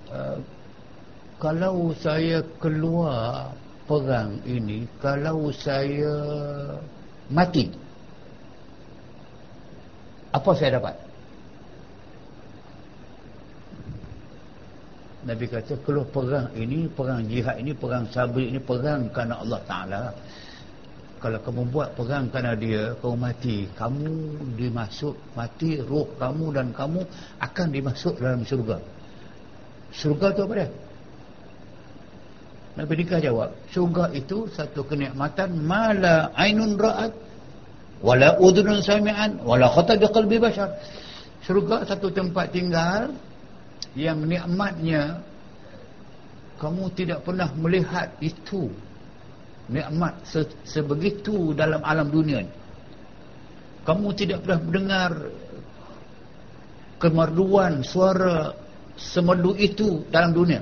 Uh, 0.07 0.37
kalau 1.37 1.93
saya 1.93 2.41
keluar 2.57 3.53
perang 3.87 4.41
ini 4.43 4.83
kalau 4.99 5.47
saya 5.53 6.11
mati 7.31 7.71
apa 10.35 10.51
saya 10.57 10.75
dapat 10.75 10.95
Nabi 15.23 15.45
kata 15.47 15.75
keluar 15.83 16.07
perang 16.11 16.51
ini 16.55 16.87
perang 16.91 17.23
jihad 17.27 17.55
ini 17.59 17.71
perang 17.75 18.07
sabri 18.11 18.51
ini 18.51 18.59
perang 18.59 19.07
kerana 19.11 19.39
Allah 19.39 19.59
Ta'ala 19.63 20.01
kalau 21.17 21.39
kamu 21.41 21.61
buat 21.73 21.89
perang 21.97 22.29
kerana 22.29 22.53
dia 22.53 22.93
kamu 23.01 23.15
mati 23.17 23.57
kamu 23.73 24.09
dimasuk 24.55 25.15
mati 25.33 25.81
roh 25.81 26.05
kamu 26.21 26.45
dan 26.53 26.67
kamu 26.71 27.01
akan 27.41 27.67
dimasuk 27.73 28.17
dalam 28.21 28.45
syurga 28.45 28.77
Surga 29.95 30.35
tu 30.35 30.43
apa 30.43 30.53
dia? 30.53 30.69
Nabi 32.77 32.93
Dikah 33.01 33.19
jawab, 33.23 33.49
surga 33.73 34.13
itu 34.13 34.45
satu 34.53 34.85
kenikmatan 34.85 35.57
mala 35.65 36.29
ainun 36.37 36.77
ra'at 36.77 37.09
wala 38.05 38.37
udhunun 38.37 38.85
sami'an 38.85 39.41
wala 39.41 39.65
khata 39.65 39.97
biqalbi 39.97 40.37
bashar. 40.37 40.77
Surga 41.41 41.89
satu 41.89 42.13
tempat 42.13 42.53
tinggal 42.53 43.17
yang 43.97 44.21
nikmatnya 44.21 45.25
kamu 46.61 46.93
tidak 46.93 47.25
pernah 47.25 47.49
melihat 47.57 48.13
itu 48.21 48.69
nikmat 49.67 50.23
se 50.23 50.47
sebegitu 50.63 51.51
dalam 51.51 51.83
alam 51.83 52.07
dunia 52.07 52.43
Kamu 53.83 54.07
tidak 54.15 54.43
pernah 54.43 54.59
mendengar 54.63 55.11
kemerduan 56.99 57.87
suara 57.87 58.51
semerdu 58.99 59.55
itu 59.55 60.03
dalam 60.11 60.35
dunia. 60.35 60.59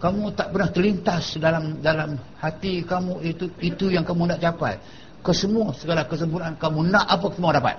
Kamu 0.00 0.32
tak 0.32 0.52
pernah 0.52 0.68
terlintas 0.72 1.36
dalam 1.36 1.84
dalam 1.84 2.16
hati 2.40 2.80
kamu 2.84 3.20
itu 3.24 3.44
itu 3.60 3.92
yang 3.92 4.08
kamu 4.08 4.32
nak 4.32 4.40
capai. 4.40 4.80
Ke 5.20 5.32
semua 5.36 5.72
segala 5.76 6.08
kesempurnaan 6.08 6.56
kamu 6.56 6.88
nak 6.88 7.04
apa 7.08 7.26
semua 7.32 7.52
dapat. 7.56 7.76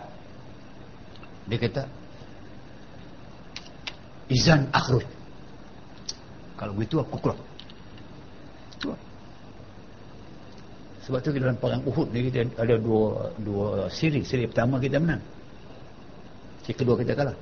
Dia 1.49 1.57
kata 1.61 1.83
izan 4.29 4.69
akhruj 4.73 5.05
kalau 6.57 6.73
begitu 6.73 6.97
aku 6.97 7.17
keluar 7.21 7.37
sebab 11.05 11.21
tu 11.21 11.29
dalam 11.37 11.53
perang 11.61 11.85
Uhud 11.85 12.09
ni 12.09 12.33
kita 12.33 12.49
ada 12.57 12.81
dua 12.81 13.29
dua 13.37 13.85
siri. 13.93 14.25
Siri 14.25 14.49
pertama 14.49 14.81
kita 14.81 14.97
menang. 14.97 15.21
Siri 16.65 16.73
kedua 16.73 16.97
kita 16.97 17.13
kalah. 17.13 17.37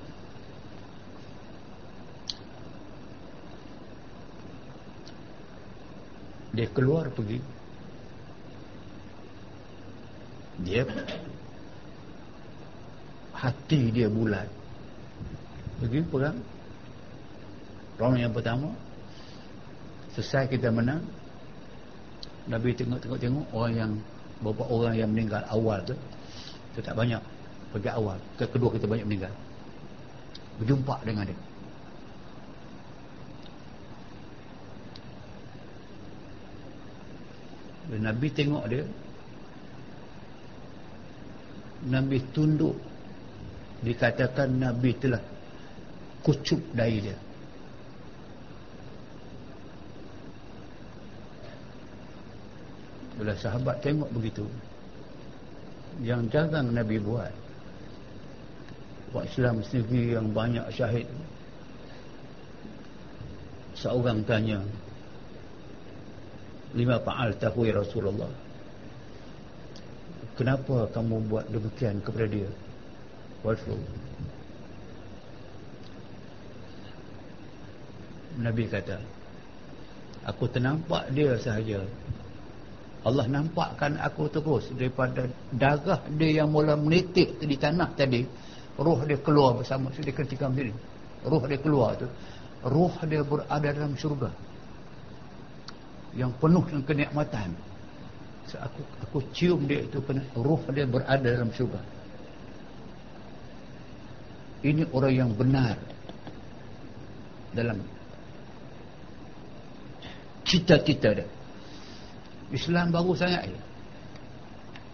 Dia 6.51 6.67
keluar 6.75 7.07
pergi. 7.07 7.39
Dia 10.67 10.83
hati 13.31 13.95
dia 13.95 14.11
bulat. 14.11 14.51
Pergi 15.79 16.03
perang. 16.03 16.37
Round 17.95 18.19
yang 18.19 18.35
pertama. 18.35 18.75
Selesai 20.19 20.51
kita 20.51 20.67
menang 20.67 21.22
Nabi 22.43 22.75
tengok-tengok-tengok 22.75 23.47
orang 23.55 23.73
yang 23.73 23.91
beberapa 24.43 24.67
orang 24.67 24.93
yang 24.99 25.09
meninggal 25.11 25.43
awal 25.47 25.79
tu 25.87 25.95
tu 26.75 26.79
tak 26.83 26.95
banyak. 26.97 27.21
Pergi 27.71 27.89
awal 27.89 28.19
ke 28.35 28.45
kedua 28.45 28.69
kita 28.75 28.85
banyak 28.85 29.07
meninggal. 29.07 29.33
Berjumpa 30.59 30.95
dengan 31.07 31.25
dia. 31.25 31.39
Dan 37.93 38.01
Nabi 38.09 38.27
tengok 38.29 38.65
dia 38.67 38.83
Nabi 41.87 42.17
tunduk. 42.35 42.75
Dikatakan 43.83 44.47
Nabi 44.63 44.95
telah 44.95 45.19
kucup 46.23 46.59
dari 46.71 47.03
dia 47.03 47.15
bila 53.19 53.33
sahabat 53.37 53.81
tengok 53.83 54.09
begitu. 54.13 54.45
Yang 56.01 56.33
jarang 56.33 56.73
Nabi 56.73 56.97
buat. 56.97 57.33
Buat 59.13 59.29
Islam 59.29 59.61
sendiri 59.61 60.17
yang 60.17 60.33
banyak 60.33 60.65
syahid. 60.73 61.05
Seorang 63.77 64.25
tanya 64.25 64.61
lima 66.73 66.97
fa'al 66.97 67.37
tahu 67.37 67.69
ya 67.69 67.77
Rasulullah? 67.77 68.31
Kenapa 70.33 70.89
kamu 70.89 71.29
buat 71.29 71.45
demikian 71.53 72.01
kepada 72.01 72.25
dia? 72.25 72.49
Walful 73.45 73.77
Nabi 78.39 78.65
kata 78.65 78.97
aku 80.25 80.49
ternampak 80.49 81.11
dia 81.13 81.37
sahaja 81.37 81.85
Allah 83.03 83.27
nampakkan 83.27 83.99
aku 83.99 84.31
terus 84.31 84.71
daripada 84.79 85.27
darah 85.51 85.99
dia 86.15 86.43
yang 86.43 86.47
mula 86.47 86.79
menitik 86.79 87.35
di 87.35 87.59
tanah 87.59 87.91
tadi 87.99 88.23
roh 88.79 89.03
dia 89.03 89.19
keluar 89.19 89.59
bersama 89.59 89.91
dia 89.91 90.15
ketika 90.15 90.47
sini 90.47 90.71
roh 91.27 91.43
dia 91.43 91.59
keluar 91.59 91.99
tu 91.99 92.07
roh 92.63 92.95
dia 93.03 93.19
berada 93.27 93.69
dalam 93.75 93.91
syurga 93.99 94.31
yang 96.13 96.31
penuh 96.37 96.63
dengan 96.69 96.83
kenikmatan. 96.85 97.49
So, 98.45 98.61
aku 98.61 98.81
aku 99.01 99.17
cium 99.33 99.65
dia 99.65 99.81
itu 99.83 99.99
roh 100.39 100.61
dia 100.71 100.85
berada 100.87 101.27
dalam 101.27 101.49
syurga. 101.51 101.81
Ini 104.63 104.87
orang 104.95 105.11
yang 105.11 105.31
benar 105.35 105.75
dalam 107.51 107.83
cita-cita 110.47 111.19
dia 111.19 111.27
Islam 112.51 112.91
baru 112.91 113.13
sangat 113.15 113.47
je. 113.47 113.59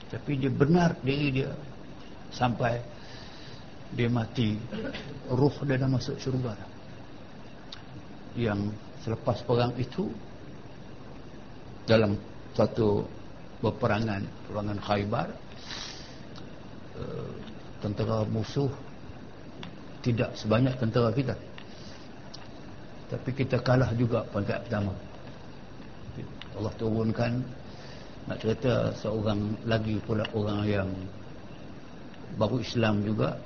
Tapi 0.09 0.31
dia 0.41 0.51
benar 0.51 0.97
diri 1.01 1.41
dia 1.41 1.49
sampai 2.29 2.81
dia 3.93 4.09
mati 4.09 4.53
ruh 5.33 5.55
dia 5.65 5.81
dah 5.81 5.89
masuk 5.89 6.17
syurga 6.21 6.53
yang 8.37 8.69
selepas 9.01 9.41
perang 9.41 9.73
itu 9.81 10.05
dalam 11.89 12.13
satu 12.53 13.01
peperangan 13.65 14.21
peperangan 14.45 14.79
khaybar 14.85 15.27
eh, 17.01 17.31
tentera 17.81 18.21
musuh 18.29 18.69
tidak 20.05 20.31
sebanyak 20.37 20.77
tentera 20.77 21.09
kita. 21.11 21.35
Tapi 23.09 23.29
kita 23.33 23.57
kalah 23.65 23.89
juga 23.97 24.21
pangkat 24.29 24.69
pertama 24.69 24.93
Allah 26.57 26.73
turunkan. 26.79 27.43
Nak 28.29 28.37
cerita 28.41 28.93
seorang 28.93 29.57
lagi 29.65 29.97
pula 30.05 30.21
orang 30.33 30.61
yang 30.65 30.89
baru 32.37 32.61
Islam 32.61 33.01
juga. 33.05 33.37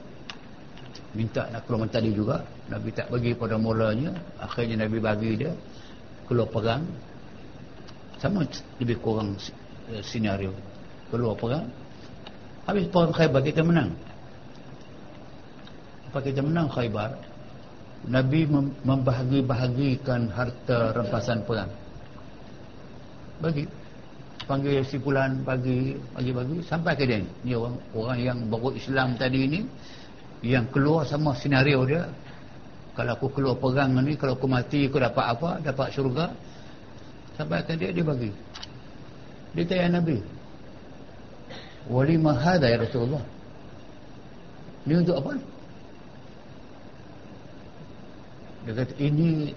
Minta 1.13 1.47
nak 1.51 1.63
keluar 1.69 1.87
tadi 1.87 2.11
juga. 2.11 2.41
Nabi 2.67 2.89
tak 2.91 3.07
bagi 3.11 3.31
pada 3.35 3.55
mulanya. 3.55 4.11
Akhirnya 4.39 4.87
Nabi 4.87 4.97
bagi 4.99 5.31
dia 5.39 5.53
keluar 6.27 6.47
perang. 6.51 6.83
Sama 8.19 8.47
lebih 8.79 8.97
kurang 9.03 9.35
eh, 9.91 10.03
senario. 10.03 10.55
Keluar 11.11 11.35
perang. 11.35 11.67
Habis 12.63 12.87
perang 12.87 13.11
khaybar 13.11 13.41
kita 13.43 13.61
menang. 13.61 13.91
Apa 16.11 16.23
kita 16.23 16.39
menang 16.39 16.71
khaybar? 16.71 17.11
Nabi 18.03 18.43
membahagi-bahagikan 18.83 20.27
harta 20.27 20.91
rampasan 20.91 21.39
perang 21.47 21.82
bagi. 23.39 23.65
Panggil 24.43 24.83
si 24.83 24.99
fulan 24.99 25.39
bagi 25.47 25.95
bagi-bagi 26.11 26.59
sampai 26.67 26.99
ke 26.99 27.07
dia. 27.07 27.23
Ni 27.47 27.55
orang 27.55 27.79
orang 27.95 28.19
yang 28.19 28.37
baru 28.51 28.75
Islam 28.75 29.15
tadi 29.15 29.47
ni 29.47 29.59
yang 30.43 30.67
keluar 30.67 31.07
sama 31.07 31.31
senario 31.39 31.87
dia. 31.87 32.11
Kalau 32.93 33.15
aku 33.15 33.31
keluar 33.31 33.55
perang 33.57 33.95
ni 34.03 34.13
kalau 34.19 34.35
aku 34.35 34.45
mati 34.45 34.91
aku 34.91 34.99
dapat 34.99 35.25
apa? 35.37 35.49
Dapat 35.63 35.87
syurga. 35.95 36.27
Sampai 37.39 37.63
ke 37.63 37.79
dia 37.79 37.95
dia 37.95 38.03
bagi. 38.03 38.29
Dia 39.55 39.63
tanya 39.63 40.03
Nabi 40.03 40.43
wali 41.87 42.15
mahada 42.15 42.67
ya 42.69 42.79
Rasulullah? 42.79 43.23
Ni 44.83 44.93
untuk 44.99 45.15
apa? 45.19 45.31
Dia 48.63 48.73
kata 48.79 48.93
ini 48.99 49.51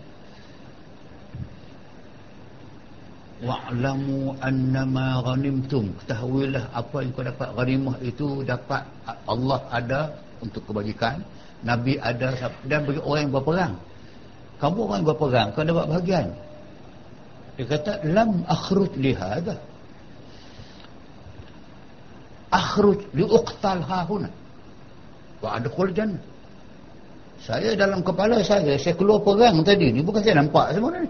wa'lamu 3.42 4.32
annama 4.40 5.20
ghanimtum. 5.20 5.92
Ketahuilah 6.04 6.72
apa 6.72 6.96
yang 7.04 7.10
kau 7.12 7.24
dapat. 7.26 7.48
Ghanimah 7.52 7.96
itu 8.00 8.26
dapat 8.46 8.82
Allah 9.28 9.60
ada 9.68 10.00
untuk 10.40 10.64
kebajikan. 10.64 11.20
Nabi 11.64 11.98
ada 12.00 12.32
dan 12.64 12.84
bagi 12.84 13.00
orang 13.02 13.28
yang 13.28 13.34
berperang. 13.34 13.74
Kamu 14.56 14.78
orang 14.88 14.98
yang 15.04 15.08
berperang 15.12 15.48
kau 15.52 15.64
dapat 15.64 15.84
bahagian. 15.88 16.26
Dia 17.56 17.64
kata 17.68 17.92
lam 18.08 18.44
akhruj 18.48 18.92
li 18.96 19.12
hadha. 19.16 19.56
Akhruj 22.52 23.00
li 23.12 23.24
uqtal 23.24 23.84
hahuna 23.84 24.30
wa 25.44 25.48
adkhul 25.60 25.92
jannah. 25.92 26.20
Saya 27.36 27.76
dalam 27.76 28.00
kepala 28.00 28.40
saya 28.40 28.80
saya 28.80 28.96
keluar 28.96 29.20
perang 29.20 29.60
tadi 29.60 29.92
ni 29.92 30.00
bukan 30.00 30.24
saya 30.24 30.40
nampak 30.40 30.72
semua 30.72 30.98
ni 30.98 31.08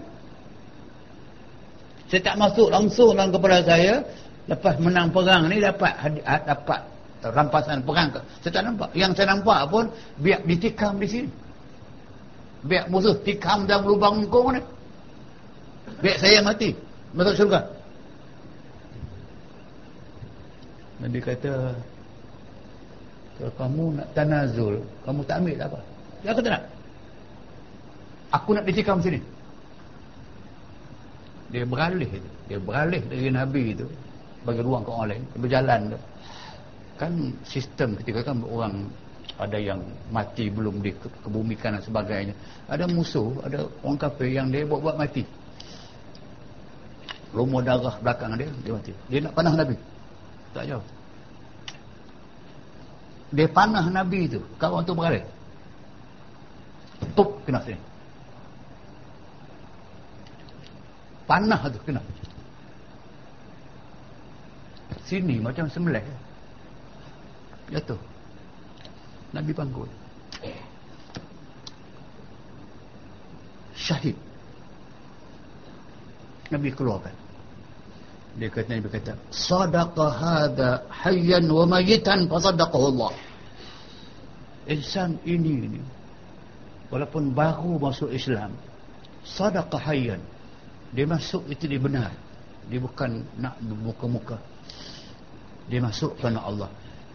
saya 2.07 2.21
tak 2.23 2.35
masuk 2.39 2.67
langsung 2.71 3.11
dalam 3.15 3.31
kepala 3.35 3.59
saya. 3.63 3.99
Lepas 4.47 4.79
menang 4.79 5.11
perang 5.11 5.51
ni 5.51 5.59
dapat 5.59 5.91
ah, 6.23 6.39
dapat 6.39 6.79
rampasan 7.19 7.83
perang 7.83 8.07
saya 8.39 8.51
tak 8.51 8.63
nampak. 8.63 8.89
Yang 8.95 9.11
saya 9.19 9.27
nampak 9.35 9.59
pun 9.67 9.91
biar 10.23 10.39
ditikam 10.47 10.95
di 11.03 11.07
sini. 11.07 11.29
Biar 12.63 12.87
musuh 12.87 13.11
tikam 13.27 13.67
dalam 13.67 13.83
lubang 13.91 14.23
kong 14.31 14.55
ni. 14.55 14.61
Biar 15.99 16.15
saya 16.15 16.39
mati. 16.39 16.71
Masuk 17.11 17.35
syurga. 17.43 17.59
Nabi 20.97 21.19
kata 21.21 21.53
kalau 23.37 23.53
kamu 23.53 23.83
nak 24.01 24.07
tanazul 24.17 24.81
kamu 25.05 25.21
tak 25.27 25.37
ambil 25.43 25.57
apa? 25.61 25.79
Dia 26.25 26.33
kata 26.33 26.49
nak 26.49 26.63
aku 28.33 28.49
nak 28.57 28.65
ditikam 28.65 28.97
sini 28.97 29.21
dia 31.47 31.63
beralih 31.63 32.09
itu. 32.09 32.29
dia 32.51 32.59
beralih 32.59 33.01
dari 33.07 33.31
Nabi 33.31 33.63
itu 33.71 33.87
bagi 34.43 34.61
ruang 34.63 34.83
ke 34.83 34.91
orang 34.91 35.07
lain 35.15 35.23
berjalan 35.39 35.79
tu. 35.95 35.99
Kan 36.97 37.13
sistem 37.45 37.93
ketika 37.99 38.31
kan 38.33 38.41
orang 38.47 38.89
ada 39.37 39.57
yang 39.61 39.79
mati 40.09 40.49
belum 40.49 40.81
dikebumikan 40.81 41.77
dan 41.77 41.83
sebagainya. 41.83 42.33
Ada 42.67 42.89
musuh 42.89 43.31
ada 43.45 43.69
orang 43.85 43.99
kafir 43.99 44.33
yang 44.33 44.51
dia 44.51 44.67
buat-buat 44.67 44.97
mati. 44.97 45.23
Rumah 47.31 47.61
darah 47.63 47.95
belakang 48.01 48.35
dia 48.35 48.49
dia 48.65 48.73
mati. 48.75 48.91
Dia 49.07 49.19
nak 49.23 49.33
panah 49.35 49.53
Nabi. 49.55 49.75
Tak 50.51 50.63
jauh. 50.67 50.85
Dia 53.35 53.47
panah 53.51 53.85
Nabi 53.87 54.19
itu 54.25 54.39
kawan 54.59 54.83
tu 54.83 54.95
beralih. 54.95 55.23
Tup 57.13 57.29
kena 57.45 57.61
sini 57.63 57.86
panah 61.29 61.61
tu 61.69 61.79
kena. 61.83 62.01
Sini 65.03 65.37
macam 65.43 65.67
sembelih. 65.67 66.03
Jatuh. 67.69 67.99
Nabi 69.35 69.51
panggul 69.51 69.91
syahid. 73.77 74.15
Nabi 76.47 76.71
keluarkan 76.71 77.15
dia 78.37 78.53
kata 78.53 78.69
Nabi 78.77 78.87
kata 78.93 79.13
sadaqa 79.33 80.05
hadha 80.13 80.69
hayyan 80.93 81.49
wa 81.49 81.65
mayitan 81.65 82.29
fa 82.29 82.37
sadaqahu 82.37 82.85
Allah 82.93 83.11
insan 84.69 85.17
ini 85.25 85.65
ini 85.65 85.81
walaupun 86.93 87.33
baru 87.33 87.81
masuk 87.81 88.13
Islam 88.13 88.53
sadaqah 89.25 89.81
hayyan 89.89 90.21
dia 90.91 91.05
masuk 91.07 91.43
itu 91.51 91.67
dia 91.67 91.79
benar. 91.79 92.11
Dia 92.67 92.79
bukan 92.83 93.23
nak 93.39 93.55
bermuka-muka. 93.63 94.37
Dia 95.67 95.79
masuk 95.83 96.19
kerana 96.19 96.43
Allah. 96.43 96.69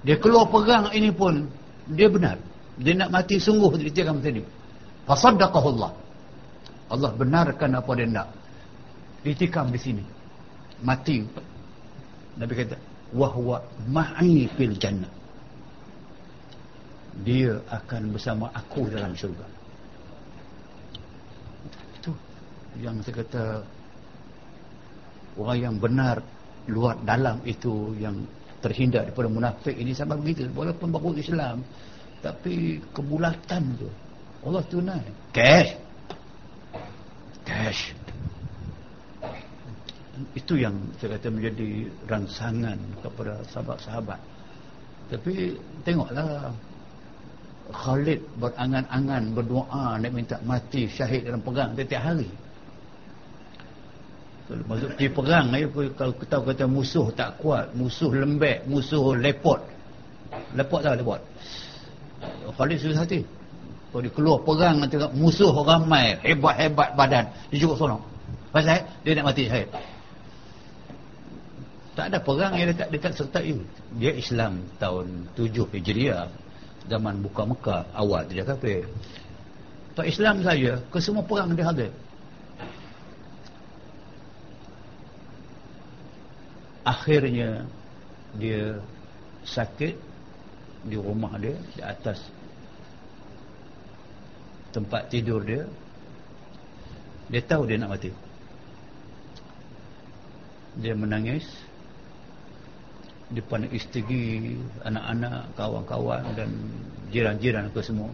Dia 0.05 0.17
keluar 0.17 0.49
perang 0.49 0.93
ini 0.93 1.13
pun 1.13 1.49
dia 1.89 2.09
benar. 2.09 2.41
Dia 2.81 2.97
nak 2.97 3.13
mati 3.13 3.37
sungguh 3.37 3.69
dia 3.81 4.05
akan 4.09 4.21
mati 4.21 4.31
ni. 4.41 4.43
Fasaddaqahullah. 5.05 5.91
Allah 6.93 7.11
benarkan 7.17 7.71
apa 7.77 7.91
dia 7.97 8.09
nak. 8.09 8.29
Ditikam 9.25 9.73
di 9.73 9.79
sini. 9.81 10.05
Mati. 10.83 11.25
Nabi 12.37 12.53
kata 12.57 12.77
wahwa 13.13 13.61
ma'i 13.89 14.49
fil 14.57 14.77
jannah. 14.77 15.13
Dia 17.23 17.61
akan 17.69 18.17
bersama 18.17 18.49
aku 18.57 18.89
dalam 18.89 19.13
syurga 19.13 19.45
itu 22.03 22.11
yang 22.81 22.97
saya 23.05 23.21
kata 23.21 23.45
orang 25.37 25.59
yang 25.61 25.75
benar 25.77 26.25
luar 26.71 26.97
dalam 27.03 27.43
itu 27.45 27.93
yang 27.99 28.23
terhindar 28.63 29.05
daripada 29.11 29.29
munafik 29.29 29.75
ini 29.75 29.93
sama 29.93 30.15
begitu. 30.15 30.47
Walaupun 30.55 30.89
baru 30.95 31.19
Islam 31.19 31.67
tapi 32.23 32.79
kebulatan 32.95 33.63
tu. 33.77 33.91
Allah 34.47 34.63
tunai. 34.71 35.03
Cash. 35.35 35.75
Cash. 37.43 37.83
Itu 40.39 40.55
yang 40.55 40.79
saya 41.03 41.19
kata 41.19 41.35
menjadi 41.35 41.91
rangsangan 42.07 42.79
kepada 43.03 43.43
sahabat-sahabat. 43.51 44.21
Tapi 45.11 45.59
tengoklah 45.83 46.55
Khalid 47.75 48.21
berangan-angan 48.39 49.35
berdoa 49.35 49.99
nak 49.99 50.13
minta 50.15 50.39
mati 50.47 50.87
syahid 50.87 51.27
dalam 51.27 51.43
perang 51.43 51.75
setiap 51.75 52.03
hari 52.03 52.31
masuk 54.51 54.89
pergi 54.99 55.09
perang 55.09 55.47
eh, 55.55 55.65
kalau 55.95 56.15
kita 56.19 56.37
kata 56.43 56.65
musuh 56.69 57.07
tak 57.15 57.39
kuat 57.41 57.73
musuh 57.73 58.11
lembek 58.13 58.67
musuh 58.69 59.17
lepot 59.17 59.61
lepot 60.53 60.81
tak 60.83 60.99
lepot 60.99 61.21
Khalid 62.59 62.79
susah 62.79 63.07
hati 63.07 63.23
kalau 63.93 64.03
dia 64.05 64.13
keluar 64.13 64.39
perang 64.45 64.83
tengok 64.89 65.13
musuh 65.17 65.53
ramai 65.63 66.19
hebat-hebat 66.21 66.93
badan 66.99 67.25
dia 67.49 67.63
cukup 67.63 67.77
sonok 67.81 68.03
pasal 68.53 68.83
dia 69.07 69.17
nak 69.17 69.33
mati 69.33 69.49
syahid 69.49 69.69
tak 71.93 72.09
ada 72.09 72.19
perang 72.25 72.57
yang 72.57 72.73
dekat 72.73 72.89
dekat 72.89 73.13
serta 73.13 73.41
ini. 73.45 73.65
Dia 74.01 74.17
Islam 74.17 74.65
tahun 74.81 75.29
7 75.37 75.77
Hijriah. 75.77 76.25
Zaman 76.89 77.21
buka 77.21 77.47
Mekah 77.47 77.85
awal 77.95 78.27
dia 78.27 78.43
kafir. 78.43 78.89
Tak 79.93 80.09
Islam 80.09 80.41
saja, 80.41 80.81
ke 80.89 80.99
semua 80.99 81.21
perang 81.23 81.53
dia 81.53 81.69
hadir. 81.69 81.93
Akhirnya 86.83 87.63
dia 88.35 88.79
sakit 89.47 89.95
di 90.83 90.99
rumah 90.99 91.39
dia 91.39 91.55
di 91.55 91.81
atas 91.83 92.19
tempat 94.75 95.07
tidur 95.13 95.45
dia. 95.47 95.63
Dia 97.31 97.43
tahu 97.45 97.71
dia 97.71 97.79
nak 97.79 97.95
mati. 97.97 98.11
Dia 100.81 100.97
menangis 100.97 101.45
depan 103.33 103.65
isteri, 103.73 104.57
anak-anak, 104.85 105.49
kawan-kawan 105.57 106.25
dan 106.37 106.51
jiran-jiran 107.09 107.69
ke 107.73 107.81
semua. 107.81 108.13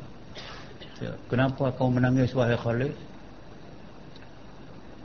Ya, 0.99 1.15
kenapa 1.31 1.70
kau 1.74 1.90
menangis 1.90 2.35
wahai 2.35 2.59
Khalid? 2.59 2.95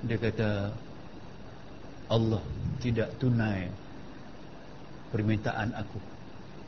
Dia 0.09 0.17
kata 0.17 0.73
Allah 2.09 2.43
tidak 2.83 3.15
tunai 3.19 3.69
permintaan 5.13 5.71
aku. 5.77 5.99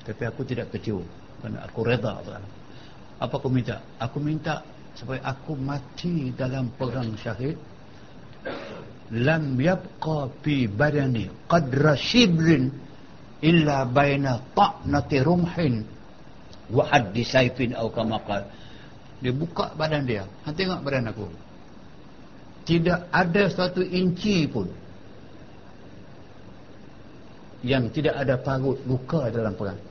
Tapi 0.05 0.23
aku 0.29 0.41
tidak 0.45 0.69
kecewa. 0.71 1.01
Kerana 1.41 1.65
aku 1.65 1.79
reda 1.81 2.13
Apa 3.19 3.35
aku 3.41 3.49
minta? 3.49 3.81
Aku 3.97 4.21
minta 4.21 4.61
supaya 4.95 5.19
aku 5.25 5.57
mati 5.57 6.31
dalam 6.37 6.71
perang 6.77 7.17
syahid. 7.17 7.57
Lam 9.11 9.57
yabqa 9.57 10.29
fi 10.41 10.65
badani 10.65 11.29
qadra 11.49 11.93
shibrin 11.93 12.73
illa 13.41 13.85
baina 13.85 14.41
ta'nati 14.53 15.17
rumhin 15.21 15.85
wa 16.73 16.83
haddi 16.89 17.21
saifin 17.21 17.77
atau 17.77 17.93
kamakal 17.93 18.49
dia 19.25 19.33
buka 19.33 19.71
badan 19.73 20.05
dia. 20.05 20.27
Ha, 20.45 20.51
tengok 20.51 20.85
badan 20.85 21.09
aku. 21.09 21.25
Tidak 22.65 23.13
ada 23.13 23.43
satu 23.49 23.85
inci 23.85 24.49
pun 24.49 24.69
yang 27.65 27.89
tidak 27.89 28.13
ada 28.13 28.37
parut 28.37 28.77
luka 28.85 29.25
dalam 29.33 29.57
perang. 29.57 29.81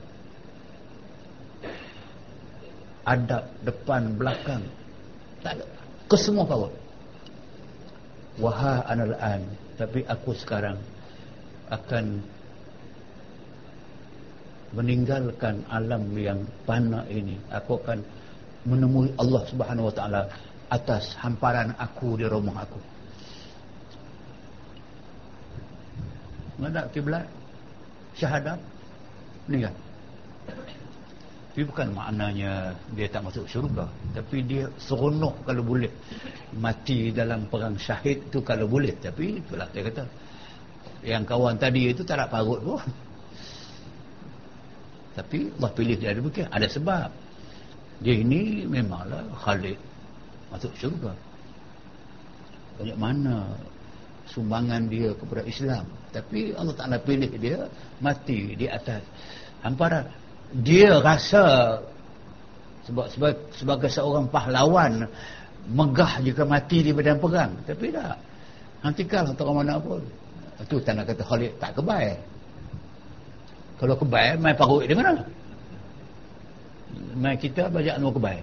Ada 3.02 3.50
depan 3.66 4.14
belakang. 4.14 4.62
Tak 5.42 5.58
ada. 5.58 5.66
Kesemua 6.06 6.46
parut. 6.46 6.72
Wahai 8.38 8.82
anal 8.86 9.14
an 9.18 9.42
tapi 9.74 10.06
aku 10.06 10.34
sekarang 10.38 10.78
akan 11.70 12.22
meninggalkan 14.74 15.66
alam 15.66 16.14
yang 16.14 16.46
fana 16.66 17.02
ini. 17.10 17.38
Aku 17.50 17.78
akan 17.82 18.02
menemui 18.66 19.10
Allah 19.18 19.42
Subhanahu 19.50 19.90
wa 19.90 19.94
taala 19.94 20.22
atas 20.70 21.14
hamparan 21.18 21.74
aku 21.78 22.18
di 22.18 22.26
rumah 22.26 22.62
aku. 22.62 22.80
Menghadap 26.58 26.94
kiblat 26.94 27.26
syahadat 28.14 28.58
meninggal. 29.46 29.74
Tapi 31.54 31.70
bukan 31.70 31.94
maknanya 31.94 32.74
dia 32.98 33.06
tak 33.06 33.30
masuk 33.30 33.46
syurga. 33.46 33.86
Tapi 34.10 34.42
dia 34.42 34.66
seronok 34.74 35.46
kalau 35.46 35.62
boleh. 35.62 35.90
Mati 36.58 37.14
dalam 37.14 37.46
perang 37.46 37.78
syahid 37.78 38.26
tu 38.34 38.42
kalau 38.42 38.66
boleh. 38.66 38.90
Tapi 38.98 39.38
itulah 39.38 39.70
dia 39.70 39.86
kata. 39.86 40.02
Yang 41.06 41.22
kawan 41.30 41.54
tadi 41.54 41.94
itu 41.94 42.02
tak 42.02 42.18
nak 42.18 42.34
parut 42.34 42.58
pun. 42.58 42.82
Tapi 45.14 45.46
Allah 45.46 45.70
pilih 45.78 45.94
dia 45.94 46.10
ada 46.10 46.18
begitu 46.18 46.42
ada 46.50 46.66
sebab. 46.66 47.08
Dia 48.02 48.14
ini 48.18 48.66
memanglah 48.66 49.22
Khalid 49.38 49.78
masuk 50.50 50.74
syurga. 50.74 51.14
Banyak 52.82 52.98
mana 52.98 53.46
sumbangan 54.28 54.88
dia 54.88 55.12
kepada 55.16 55.42
Islam 55.44 55.84
tapi 56.10 56.56
Allah 56.56 56.74
Ta'ala 56.76 56.96
pilih 57.00 57.30
dia 57.36 57.68
mati 58.00 58.56
di 58.56 58.66
atas 58.68 59.04
hamparan 59.60 60.08
dia 60.64 61.00
rasa 61.02 61.78
sebab 62.84 63.06
sebagai, 63.08 63.40
sebagai 63.56 63.90
seorang 63.90 64.28
pahlawan 64.28 65.08
megah 65.72 66.20
jika 66.20 66.44
mati 66.44 66.84
di 66.84 66.92
badan 66.92 67.16
perang 67.16 67.52
tapi 67.64 67.92
tak 67.92 68.20
nantikan 68.84 69.32
atau 69.32 69.52
mana 69.56 69.80
pun 69.80 70.00
itu 70.60 70.76
tanda 70.84 71.02
kata 71.02 71.24
Khalid 71.24 71.52
tak 71.56 71.72
kebaik 71.76 72.20
kalau 73.74 73.94
kebal, 73.98 74.38
main 74.38 74.54
parut 74.54 74.86
di 74.86 74.94
mana? 74.94 75.18
Main 77.18 77.36
kita 77.38 77.66
banyak 77.66 77.98
nama 77.98 78.10
kebal. 78.14 78.40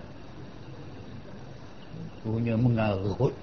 Punya 2.22 2.54
mengarut. 2.60 3.34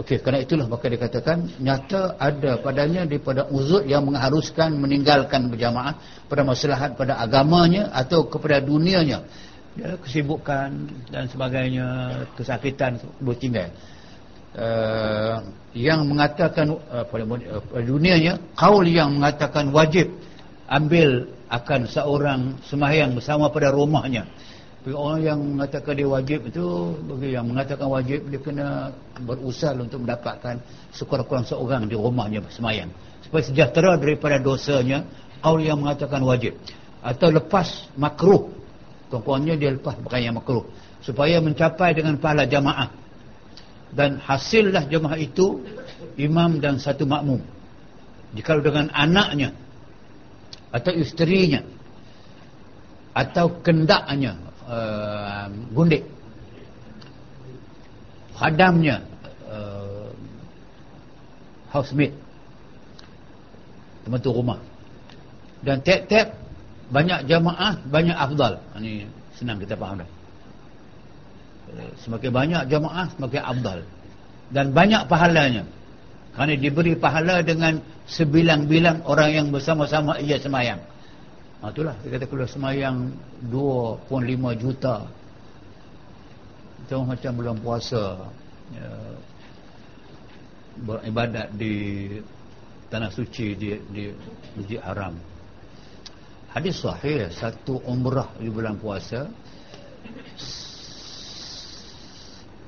Okey, 0.00 0.16
kerana 0.24 0.40
itulah 0.40 0.64
maka 0.64 0.88
dikatakan 0.88 1.60
nyata 1.60 2.16
ada 2.16 2.56
padanya 2.56 3.04
daripada 3.04 3.44
uzur 3.52 3.84
yang 3.84 4.08
mengharuskan 4.08 4.72
meninggalkan 4.80 5.52
berjamaah 5.52 5.92
pada 6.24 6.40
maslahat 6.40 6.96
pada 6.96 7.20
agamanya 7.20 7.92
atau 7.92 8.24
kepada 8.24 8.64
dunianya. 8.64 9.20
Ya, 9.76 10.00
kesibukan 10.00 10.88
dan 11.12 11.28
sebagainya, 11.28 11.86
kesakitan 12.32 12.96
bertinggal. 13.20 13.68
Uh, 14.50 15.46
yang 15.76 16.02
mengatakan 16.08 16.74
uh, 16.74 17.06
pada 17.06 17.22
uh, 17.22 17.84
dunianya 17.84 18.40
kaul 18.58 18.82
yang 18.82 19.14
mengatakan 19.14 19.70
wajib 19.70 20.10
ambil 20.66 21.30
akan 21.46 21.86
seorang 21.86 22.40
semahyang 22.66 23.14
bersama 23.14 23.46
pada 23.52 23.70
rumahnya 23.70 24.26
bagi 24.80 24.96
orang 24.96 25.20
yang 25.20 25.38
mengatakan 25.44 25.92
dia 25.92 26.08
wajib 26.08 26.40
itu 26.48 26.64
bagi 27.04 27.28
yang 27.36 27.44
mengatakan 27.44 27.86
wajib 27.92 28.20
dia 28.32 28.40
kena 28.40 28.68
berusaha 29.20 29.76
untuk 29.76 30.00
mendapatkan 30.08 30.56
sekurang-kurang 30.96 31.44
seorang 31.44 31.84
di 31.84 31.96
rumahnya 31.96 32.40
semayang 32.48 32.88
supaya 33.30 33.42
sejahtera 33.44 33.94
daripada 34.00 34.40
dosanya 34.40 35.04
kaul 35.40 35.62
yang 35.62 35.80
mengatakan 35.80 36.20
wajib. 36.26 36.56
Atau 37.00 37.32
lepas 37.32 37.88
makruh. 37.96 38.52
Tuan-tuannya 39.08 39.54
dia 39.54 39.70
lepas 39.74 39.96
bukan 39.98 40.20
yang 40.20 40.36
makruh. 40.36 40.66
Supaya 41.00 41.40
mencapai 41.40 41.96
dengan 41.96 42.20
pahala 42.20 42.44
jamaah. 42.44 42.92
Dan 43.90 44.22
hasillah 44.22 44.86
jemaah 44.86 45.18
itu 45.18 45.64
imam 46.20 46.58
dan 46.62 46.78
satu 46.78 47.08
makmum. 47.08 47.42
Jika 48.34 48.62
dengan 48.62 48.90
anaknya 48.94 49.50
atau 50.70 50.94
isterinya 50.94 51.66
atau 53.10 53.58
kendaknya 53.58 54.38
uh, 54.70 55.44
gundik. 55.74 56.06
Khadamnya 58.38 59.04
uh, 59.50 60.08
housemate 61.74 62.14
pembantu 64.06 64.30
rumah. 64.32 64.58
Dan 65.60 65.84
tiap-tiap 65.84 66.32
banyak 66.88 67.28
jamaah 67.28 67.76
banyak 67.84 68.16
afdal. 68.16 68.56
Ini 68.80 69.04
senang 69.36 69.60
kita 69.60 69.76
faham 69.76 70.00
dah. 70.00 70.10
Semakin 72.02 72.30
banyak 72.32 72.62
jamaah 72.72 73.06
semakin 73.14 73.42
afdal. 73.44 73.78
Dan 74.50 74.72
banyak 74.72 75.06
pahalanya. 75.06 75.62
Kerana 76.34 76.56
diberi 76.56 76.96
pahala 76.96 77.44
dengan 77.44 77.78
sebilang-bilang 78.08 79.04
orang 79.06 79.30
yang 79.30 79.46
bersama-sama 79.52 80.18
ia 80.18 80.40
semayang 80.40 80.80
ha, 81.60 81.70
itulah. 81.72 81.96
Dia 82.02 82.16
kata 82.16 82.26
kalau 82.26 82.46
semayang 82.48 83.12
2.5 83.52 84.62
juta 84.62 84.96
itu 86.90 86.98
macam 87.06 87.32
bulan 87.38 87.56
puasa 87.62 88.18
ya, 88.74 88.90
beribadat 90.82 91.54
di 91.54 91.74
tanah 92.90 93.14
suci 93.14 93.54
di, 93.54 93.78
di 93.94 94.10
Masjid 94.58 94.82
Haram. 94.82 95.14
Hadis 96.50 96.82
sahih 96.82 97.30
satu 97.30 97.78
umrah 97.86 98.26
di 98.42 98.50
bulan 98.50 98.74
puasa 98.74 99.30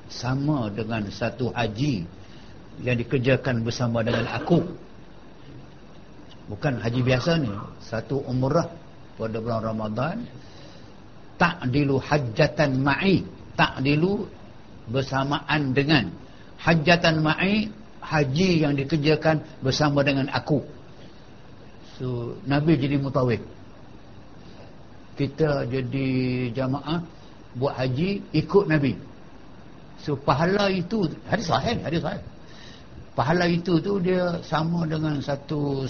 sama 0.07 0.71
dengan 0.71 1.03
satu 1.11 1.51
haji 1.51 2.07
yang 2.79 2.95
dikerjakan 2.95 3.59
bersama 3.59 3.99
dengan 4.07 4.23
aku. 4.31 4.63
Bukan 6.47 6.79
haji 6.79 7.01
biasa 7.03 7.43
ni 7.43 7.51
satu 7.83 8.23
umrah 8.23 8.71
pada 9.17 9.37
bulan 9.37 9.61
Ramadan 9.61 10.17
ta'dilu 11.37 11.97
hajjatan 12.01 12.81
ma'i 12.81 13.25
ta'dilu 13.57 14.25
bersamaan 14.89 15.71
dengan. 15.71 16.11
Hajjatan 16.59 17.19
ma'i 17.19 17.67
haji 18.03 18.63
yang 18.63 18.73
dikerjakan 18.75 19.43
bersama 19.63 20.03
dengan 20.03 20.31
aku. 20.31 20.63
So 21.99 22.39
Nabi 22.47 22.75
jadi 22.79 22.99
mutawif. 22.99 23.39
Kita 25.13 25.67
jadi 25.69 26.07
jamaah 26.51 27.03
buat 27.53 27.77
haji 27.77 28.23
ikut 28.33 28.65
Nabi. 28.65 28.97
So 30.01 30.17
pahala 30.19 30.67
itu 30.73 31.07
hadis 31.29 31.47
sahih, 31.47 31.79
hadis 31.79 32.01
sahih. 32.03 32.23
Pahala 33.13 33.45
itu 33.45 33.77
tu 33.77 34.01
dia 34.01 34.41
sama 34.41 34.89
dengan 34.89 35.21
satu 35.21 35.85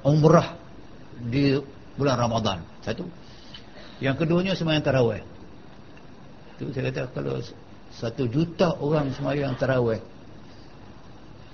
umrah 0.00 0.56
di 1.28 1.60
bulan 1.96 2.16
Ramadan. 2.18 2.58
Satu. 2.82 3.06
Yang 4.02 4.26
keduanya 4.26 4.52
sembahyang 4.58 4.84
tarawih. 4.84 5.22
Tu 6.58 6.70
saya 6.70 6.90
kata 6.90 7.02
kalau 7.14 7.38
satu 7.94 8.26
juta 8.30 8.74
orang 8.78 9.10
sembahyang 9.14 9.54
tarawih 9.58 10.02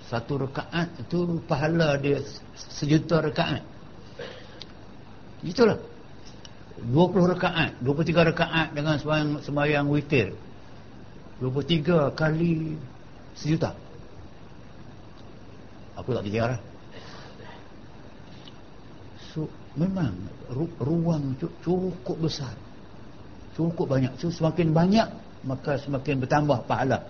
satu 0.08 0.42
rakaat 0.42 1.06
itu 1.06 1.38
pahala 1.46 1.94
dia 2.00 2.18
sejuta 2.56 3.22
rakaat. 3.22 3.62
Itulah. 5.46 5.78
20 6.80 7.32
rakaat, 7.36 7.76
23 7.84 8.32
rakaat 8.32 8.68
dengan 8.72 8.96
sembahyang 8.96 9.44
sembahyang 9.44 9.86
witir. 9.86 10.32
23 11.40 12.12
kali 12.16 12.76
sejuta 13.32 13.72
aku 15.96 16.12
tak 16.12 16.24
kira 16.28 16.56
lah 16.56 16.60
so 19.32 19.48
memang 19.81 20.12
ru 20.52 20.69
ruang 20.77 21.32
cukup 21.65 22.16
besar. 22.20 22.52
Cukup 23.57 23.89
banyak. 23.89 24.12
So 24.20 24.28
semakin 24.28 24.77
banyak 24.77 25.09
maka 25.48 25.81
semakin 25.81 26.20
bertambah 26.20 26.69
pahala. 26.69 27.09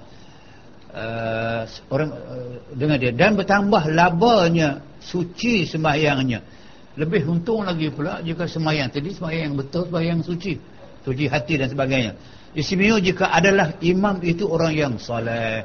Uh, 0.90 1.62
orang 1.90 2.10
uh, 2.10 2.54
dengan 2.74 2.96
dia. 2.98 3.10
Dan 3.10 3.34
bertambah 3.34 3.90
labanya 3.90 4.82
suci 5.02 5.66
sembahyangnya 5.66 6.60
lebih 6.98 7.22
untung 7.30 7.62
lagi 7.62 7.86
pula 7.94 8.18
jika 8.18 8.50
sembahyang 8.50 8.90
tadi 8.90 9.14
sembahyang 9.14 9.42
yang 9.48 9.56
betul 9.56 9.86
sembahyang 9.86 10.20
suci. 10.26 10.52
Suci 11.00 11.24
hati 11.30 11.54
dan 11.56 11.68
sebagainya. 11.70 12.12
Istimewa 12.52 12.98
jika 12.98 13.30
adalah 13.30 13.78
imam 13.80 14.20
itu 14.26 14.44
orang 14.44 14.72
yang 14.74 14.94
soleh. 14.98 15.64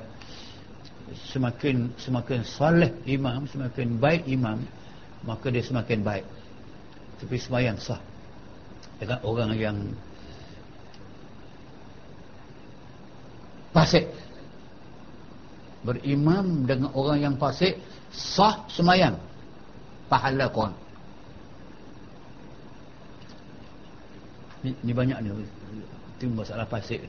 Semakin 1.33 1.97
semakin 1.97 2.39
soleh 2.45 2.93
imam, 3.09 3.49
semakin 3.49 3.99
baik 3.99 4.29
imam, 4.29 4.61
maka 5.25 5.51
dia 5.51 5.65
semakin 5.65 5.99
baik. 6.05 6.25
Tapi 7.21 7.35
semayang 7.39 7.77
sah. 7.79 8.01
Dengan 8.99 9.19
orang 9.23 9.51
yang 9.55 9.77
fasik. 13.75 14.07
Berimam 15.85 16.65
dengan 16.65 16.89
orang 16.97 17.21
yang 17.21 17.35
fasik, 17.37 17.77
sah 18.09 18.65
semayang. 18.71 19.19
Pahala 20.09 20.49
kon. 20.49 20.73
Ni, 24.65 24.73
ni 24.81 24.91
banyak 24.97 25.21
ni 25.21 25.29
itu 26.15 26.31
masalah 26.31 26.65
pasir 26.65 27.03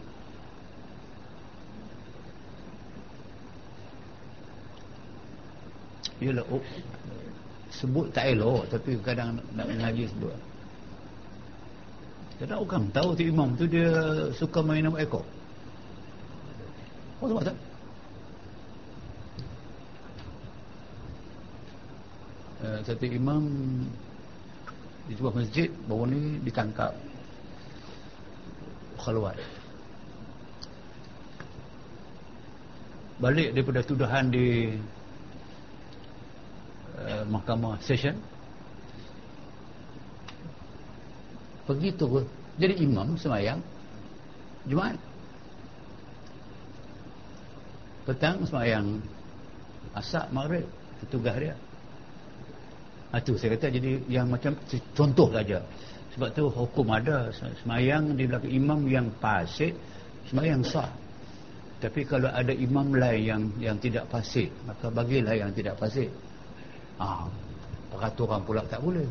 Yalah, 6.17 6.49
oh, 6.49 6.65
sebut 7.77 8.09
tak 8.11 8.33
elok 8.33 8.65
tapi 8.73 8.97
kadang 9.05 9.37
nak 9.53 9.67
mengaji 9.69 10.09
sebut. 10.09 10.33
Kadang 12.37 12.65
orang 12.65 12.85
tahu 12.93 13.09
tu 13.17 13.23
imam 13.25 13.49
tu 13.57 13.65
dia 13.65 13.89
suka 14.37 14.61
main 14.61 14.85
nama 14.85 15.01
ekor. 15.01 15.25
Apa 17.17 17.49
tak 17.49 17.57
uh, 22.67 22.79
satu 22.85 23.05
imam 23.09 23.43
di 25.07 25.13
sebuah 25.15 25.35
masjid 25.39 25.69
baru 25.87 26.05
ni 26.11 26.21
ditangkap. 26.43 26.93
Khalwat. 28.99 29.39
Balik 33.17 33.55
daripada 33.57 33.81
tuduhan 33.81 34.29
di 34.29 34.77
uh, 37.01 37.25
mahkamah 37.29 37.81
session. 37.85 38.17
Pergi 41.67 41.91
tu 41.99 42.07
jadi 42.57 42.75
imam 42.79 43.19
semayang 43.19 43.59
Jumaat. 44.67 44.99
Petang 48.07 48.43
semayang 48.47 48.99
asak 49.95 50.31
maghrib 50.35 50.67
tugas 51.11 51.35
dia. 51.39 51.55
Itu 53.15 53.35
ah, 53.35 53.39
saya 53.39 53.51
kata 53.55 53.67
jadi 53.71 53.91
yang 54.11 54.27
macam 54.27 54.59
contoh 54.95 55.31
saja. 55.31 55.63
Sebab 56.15 56.29
tu 56.35 56.51
hukum 56.51 56.87
ada 56.91 57.31
semayang 57.63 58.19
di 58.19 58.27
belakang 58.27 58.51
imam 58.51 58.81
yang 58.91 59.07
fasik 59.23 59.75
semayang 60.27 60.67
sah. 60.67 60.91
Tapi 61.79 62.03
kalau 62.09 62.33
ada 62.33 62.51
imam 62.51 62.91
lain 62.91 63.23
yang 63.23 63.43
yang 63.61 63.77
tidak 63.79 64.09
fasik, 64.11 64.51
maka 64.67 64.91
bagilah 64.91 65.37
yang 65.37 65.53
tidak 65.55 65.79
fasik. 65.79 66.11
Ah, 66.97 67.29
peraturan 67.93 68.41
pula 68.45 68.65
tak 68.65 68.81
boleh. 68.81 69.05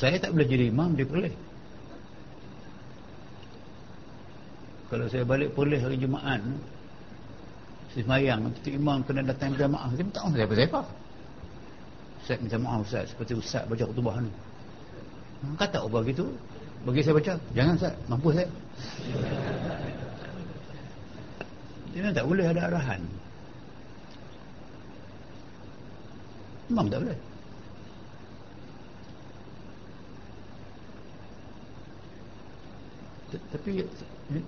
Saya 0.00 0.16
tak 0.16 0.32
boleh 0.32 0.48
jadi 0.48 0.72
imam 0.72 0.96
di 0.96 1.04
Perlis. 1.04 1.36
Kalau 4.88 5.06
saya 5.12 5.22
balik 5.28 5.52
Perlis 5.52 5.84
hari 5.84 6.00
Jumaat, 6.00 6.40
semayang 7.92 8.48
nanti 8.48 8.74
imam 8.74 9.04
kena 9.04 9.22
datang 9.22 9.54
maaf 9.70 9.92
dia 9.94 10.02
minta 10.06 10.22
maaf 10.22 10.34
siapa 10.34 10.54
siapa 10.56 10.80
Ustaz 12.22 12.38
minta 12.40 12.56
maaf 12.58 12.80
Ustaz. 12.86 13.06
Seperti 13.12 13.32
Ustaz 13.36 13.62
baca 13.68 13.84
khutbah 13.86 14.16
ni. 14.24 14.32
Kata 15.60 15.84
apa 15.84 15.98
begitu 16.00 16.26
bagi 16.84 17.00
saya 17.04 17.14
baca. 17.16 17.34
Jangan 17.52 17.74
Ustaz. 17.76 17.94
Mampu 18.08 18.28
saya. 18.32 18.48
Dia 21.90 22.14
tak 22.14 22.26
boleh 22.26 22.46
ada 22.46 22.70
arahan. 22.70 23.02
Imam 26.70 26.86
tak 26.86 27.02
boleh. 27.02 27.18
Tapi 33.30 33.70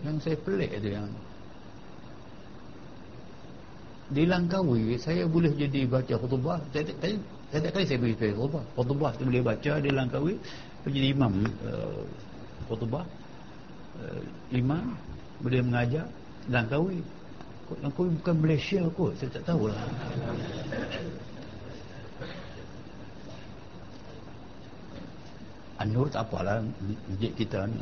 yang 0.07 0.19
saya 0.19 0.37
pelik 0.43 0.71
itu 0.75 0.91
yang 0.91 1.07
di 4.13 4.27
Langkawi 4.27 4.99
saya 4.99 5.27
boleh 5.27 5.51
jadi 5.55 5.87
baca 5.87 6.15
khutbah. 6.19 6.59
Saya 6.71 6.95
tak 7.51 7.71
kali 7.75 7.85
saya 7.87 7.99
baca 7.99 8.27
khutbah. 8.39 8.65
Khutbah 8.79 9.11
saya 9.19 9.25
boleh 9.27 9.43
baca 9.43 9.73
di 9.83 9.91
Langkawi 9.91 10.35
menjadi 10.87 11.09
imam 11.15 11.33
uh, 11.67 12.03
khutbah 12.67 13.05
uh, 14.03 14.21
imam 14.55 14.95
boleh 15.43 15.61
mengajar 15.63 16.07
Langkawi 16.51 16.99
yang 17.81 17.93
kau 17.95 18.05
bukan 18.05 18.37
Malaysia 18.37 18.83
kot 18.93 19.17
saya 19.17 19.31
tak 19.33 19.49
tahu 19.49 19.71
lah 19.71 19.79
Anur 25.83 26.07
tak 26.07 26.31
apalah 26.31 26.63
masjid 27.11 27.35
kita 27.35 27.67
ni. 27.67 27.75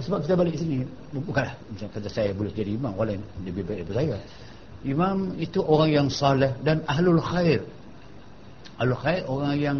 Sebab 0.00 0.24
kita 0.24 0.34
balik 0.40 0.56
sini 0.56 0.88
bukanlah 1.12 1.52
macam 1.68 1.88
kata 1.92 2.08
saya 2.08 2.32
boleh 2.32 2.48
jadi 2.48 2.80
imam 2.80 2.96
walaupun 2.96 3.20
lebih 3.44 3.62
baik 3.68 3.84
daripada 3.84 3.98
saya. 4.00 4.16
Imam 4.82 5.36
itu 5.36 5.60
orang 5.60 5.90
yang 5.92 6.08
saleh 6.08 6.48
dan 6.64 6.80
ahlul 6.88 7.20
khair. 7.20 7.60
Ahlul 8.80 8.98
khair 9.04 9.20
orang 9.28 9.54
yang 9.60 9.78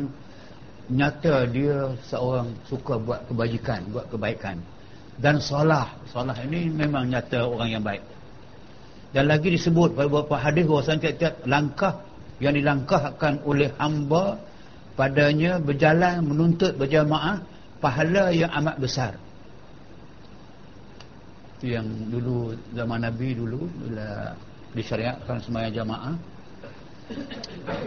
nyata 0.90 1.46
dia 1.46 1.94
seorang 2.08 2.50
suka 2.66 2.98
buat 2.98 3.20
kebajikan 3.30 3.86
buat 3.92 4.06
kebaikan. 4.10 4.58
Dan 5.20 5.38
salah 5.38 5.92
salah 6.10 6.34
ini 6.42 6.72
memang 6.72 7.06
nyata 7.06 7.46
orang 7.46 7.68
yang 7.78 7.84
baik. 7.84 8.02
Dan 9.12 9.28
lagi 9.28 9.52
disebut 9.52 9.92
pada 9.92 10.08
beberapa 10.08 10.40
hadis 10.40 10.64
bahawa 10.64 10.96
tiap-tiap 10.96 11.34
langkah 11.44 11.94
yang 12.40 12.56
dilangkahkan 12.56 13.44
oleh 13.44 13.68
hamba 13.76 14.40
padanya 14.96 15.60
berjalan 15.60 16.24
menuntut 16.24 16.74
berjamaah 16.80 17.38
pahala 17.78 18.32
yang 18.32 18.50
amat 18.56 18.76
besar. 18.80 19.12
Itu 21.60 21.76
yang 21.76 21.86
dulu 22.10 22.56
zaman 22.72 23.04
Nabi 23.04 23.36
dulu 23.36 23.68
bila 23.84 24.32
disyariatkan 24.72 25.38
sembahyang 25.44 25.74
jamaah 25.84 26.14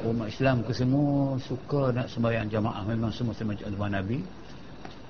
umat 0.05 0.27
Islam 0.29 0.61
ke 0.61 0.71
semua 0.71 1.39
suka 1.41 1.91
nak 1.91 2.07
sembahyang 2.11 2.47
jamaah. 2.49 2.83
Memang 2.85 3.11
semua 3.11 3.33
semacam 3.33 3.65
zaman 3.67 3.91
Nabi. 3.91 4.19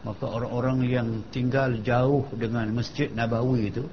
Maka 0.05 0.25
orang-orang 0.29 0.77
yang 0.85 1.07
tinggal 1.33 1.81
jauh 1.81 2.29
dengan 2.37 2.69
masjid 2.69 3.09
Nabawi 3.09 3.73
itu 3.73 3.83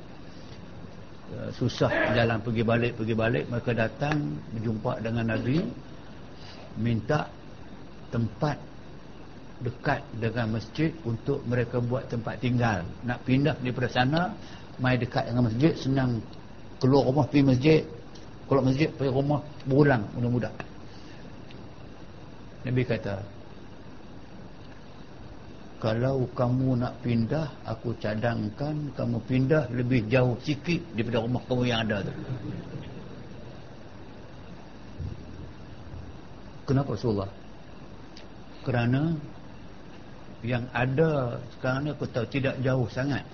eh, 1.33 1.49
susah 1.57 1.89
jalan 2.13 2.45
pergi 2.45 2.63
balik 2.69 3.01
pergi 3.01 3.15
balik 3.17 3.49
mereka 3.49 3.73
datang 3.73 4.37
berjumpa 4.53 5.01
dengan 5.01 5.33
Nabi 5.33 5.65
minta 6.77 7.33
tempat 8.13 8.61
dekat 9.65 10.05
dengan 10.21 10.61
masjid 10.61 10.93
untuk 11.09 11.41
mereka 11.49 11.81
buat 11.81 12.13
tempat 12.13 12.45
tinggal. 12.45 12.85
Nak 13.09 13.25
pindah 13.25 13.57
daripada 13.57 13.89
sana 13.89 14.37
mai 14.77 15.01
dekat 15.01 15.33
dengan 15.33 15.49
masjid 15.49 15.73
senang 15.81 16.21
keluar 16.77 17.09
rumah 17.09 17.25
pergi 17.25 17.45
masjid 17.47 17.81
keluar 18.53 18.69
masjid 18.69 18.93
pergi 18.93 19.17
rumah 19.17 19.41
berulang 19.65 20.05
mudah-mudah 20.13 20.53
Nabi 22.69 22.83
kata 22.85 23.17
kalau 25.81 26.29
kamu 26.37 26.85
nak 26.85 27.01
pindah 27.01 27.49
aku 27.65 27.97
cadangkan 27.97 28.93
kamu 28.93 29.19
pindah 29.25 29.73
lebih 29.73 30.05
jauh 30.13 30.37
sikit 30.45 30.79
daripada 30.95 31.25
rumah 31.27 31.43
kamu 31.51 31.63
yang 31.67 31.83
ada 31.83 32.07
tu. 32.07 32.15
Kenapa 36.71 36.95
Rasulullah? 36.95 37.31
Kerana 38.63 39.11
yang 40.47 40.63
ada 40.71 41.43
sekarang 41.59 41.83
ni 41.83 41.91
aku 41.91 42.07
tahu 42.07 42.31
tidak 42.31 42.63
jauh 42.63 42.87
sangat 42.87 43.27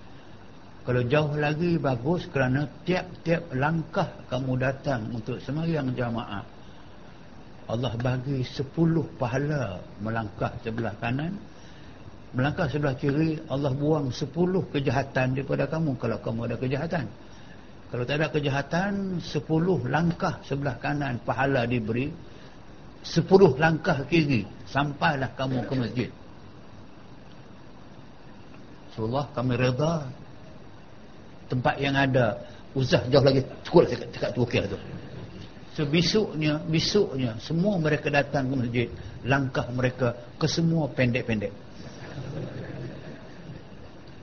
kalau 0.88 1.04
jauh 1.04 1.36
lagi 1.36 1.76
bagus 1.76 2.24
kerana 2.32 2.64
tiap-tiap 2.88 3.52
langkah 3.52 4.08
kamu 4.32 4.56
datang 4.56 5.12
untuk 5.12 5.36
semayang 5.44 5.92
jamaah 5.92 6.40
Allah 7.68 7.92
bagi 8.00 8.40
sepuluh 8.40 9.04
pahala 9.20 9.84
melangkah 10.00 10.48
sebelah 10.64 10.96
kanan 10.96 11.36
melangkah 12.32 12.72
sebelah 12.72 12.96
kiri 12.96 13.36
Allah 13.52 13.76
buang 13.76 14.08
sepuluh 14.16 14.64
kejahatan 14.72 15.36
daripada 15.36 15.68
kamu 15.68 16.00
kalau 16.00 16.16
kamu 16.24 16.40
ada 16.48 16.56
kejahatan. 16.56 17.04
Kalau 17.92 18.04
tak 18.08 18.16
ada 18.24 18.28
kejahatan 18.32 19.20
sepuluh 19.20 19.84
langkah 19.92 20.40
sebelah 20.48 20.80
kanan 20.80 21.20
pahala 21.20 21.68
diberi 21.68 22.08
sepuluh 23.04 23.52
langkah 23.60 24.08
kiri 24.08 24.48
sampailah 24.72 25.36
kamu 25.36 25.68
ke 25.68 25.74
masjid. 25.76 26.10
Rasulullah 28.88 29.28
kami 29.36 29.52
reda 29.52 30.08
tempat 31.48 31.74
yang 31.80 31.96
ada. 31.96 32.38
Uzah 32.76 33.00
jauh 33.08 33.24
lagi 33.24 33.40
cukup 33.64 33.88
dekat, 33.88 34.08
dekat 34.12 34.30
Turki 34.36 34.60
tu 34.68 34.78
so 35.78 35.86
besoknya 35.86 36.58
besoknya 36.66 37.38
semua 37.38 37.78
mereka 37.78 38.10
datang 38.10 38.50
ke 38.50 38.54
masjid 38.58 38.88
langkah 39.22 39.62
mereka 39.70 40.10
ke 40.34 40.46
semua 40.50 40.90
pendek-pendek. 40.90 41.54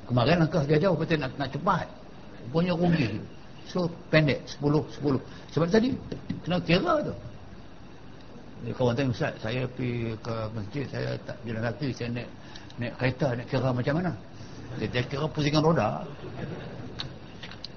Kemarin 0.04 0.44
langkah 0.44 0.68
dia 0.68 0.84
jauh 0.84 1.00
betul 1.00 1.24
nak, 1.24 1.32
nak 1.40 1.48
cepat. 1.56 1.88
Punya 2.52 2.76
rugi. 2.76 3.24
So 3.72 3.88
pendek 4.12 4.44
10 4.60 4.68
10 5.00 5.16
sebab 5.56 5.68
tadi 5.72 5.96
kena 6.44 6.60
kira 6.60 7.08
tu. 7.08 7.16
Dia 8.68 8.76
kawan 8.76 8.92
tanya 9.00 9.16
Ustaz 9.16 9.34
saya 9.40 9.64
pergi 9.80 10.12
ke 10.20 10.36
masjid 10.52 10.86
saya 10.92 11.16
tak 11.24 11.40
jalan 11.48 11.64
kaki 11.72 11.88
saya 11.96 12.10
naik 12.12 12.30
naik 12.84 12.94
kereta 13.00 13.28
nak 13.32 13.46
kira 13.48 13.70
macam 13.72 13.94
mana? 13.96 14.12
Dia, 14.76 14.88
dia 14.92 15.02
kira 15.08 15.24
pusingan 15.32 15.64
roda 15.64 16.04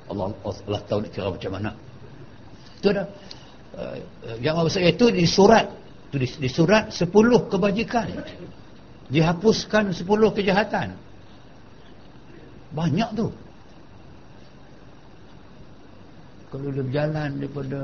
Allah, 0.09 0.33
Allah 0.45 0.81
tahu 0.89 0.99
nak 1.05 1.11
kira 1.13 1.29
macam 1.29 1.53
mana. 1.53 1.71
Itu 2.81 2.89
ada 2.95 3.05
uh, 3.77 3.97
yang 4.41 4.57
maksud 4.57 4.83
itu 4.83 5.07
di 5.13 5.25
surat. 5.29 5.67
Itu 6.09 6.17
di, 6.17 6.29
di 6.29 6.49
surat 6.49 6.89
10 6.89 7.09
kebajikan. 7.53 8.09
Dihapuskan 9.09 9.93
10 9.93 10.05
kejahatan. 10.37 10.97
Banyak 12.73 13.11
tu. 13.17 13.29
Kalau 16.49 16.73
dia 16.73 16.81
berjalan 16.81 17.29
daripada 17.37 17.81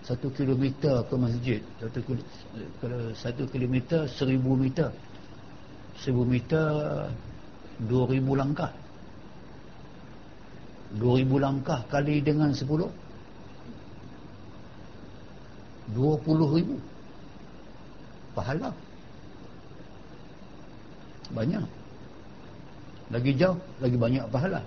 satu 0.00 0.32
kilometer 0.32 1.04
ke 1.04 1.14
masjid 1.20 1.60
satu 1.76 2.00
kalau 2.80 3.12
satu 3.12 3.44
kilometer 3.52 4.08
seribu 4.08 4.56
meter. 4.56 4.88
Seribu 6.00 6.24
meter 6.24 6.64
dua 7.84 8.08
ribu 8.08 8.32
langkah 8.32 8.72
dua 10.96 11.20
ribu 11.20 11.36
langkah 11.36 11.84
kali 11.92 12.24
dengan 12.24 12.54
sepuluh? 12.56 12.88
Dua 15.92 16.16
puluh 16.20 16.48
ribu. 16.56 16.76
Pahala. 18.32 18.72
Banyak. 21.34 21.64
Lagi 23.08 23.32
jauh 23.36 23.56
lagi 23.80 23.96
banyak 23.96 24.24
pahala. 24.32 24.60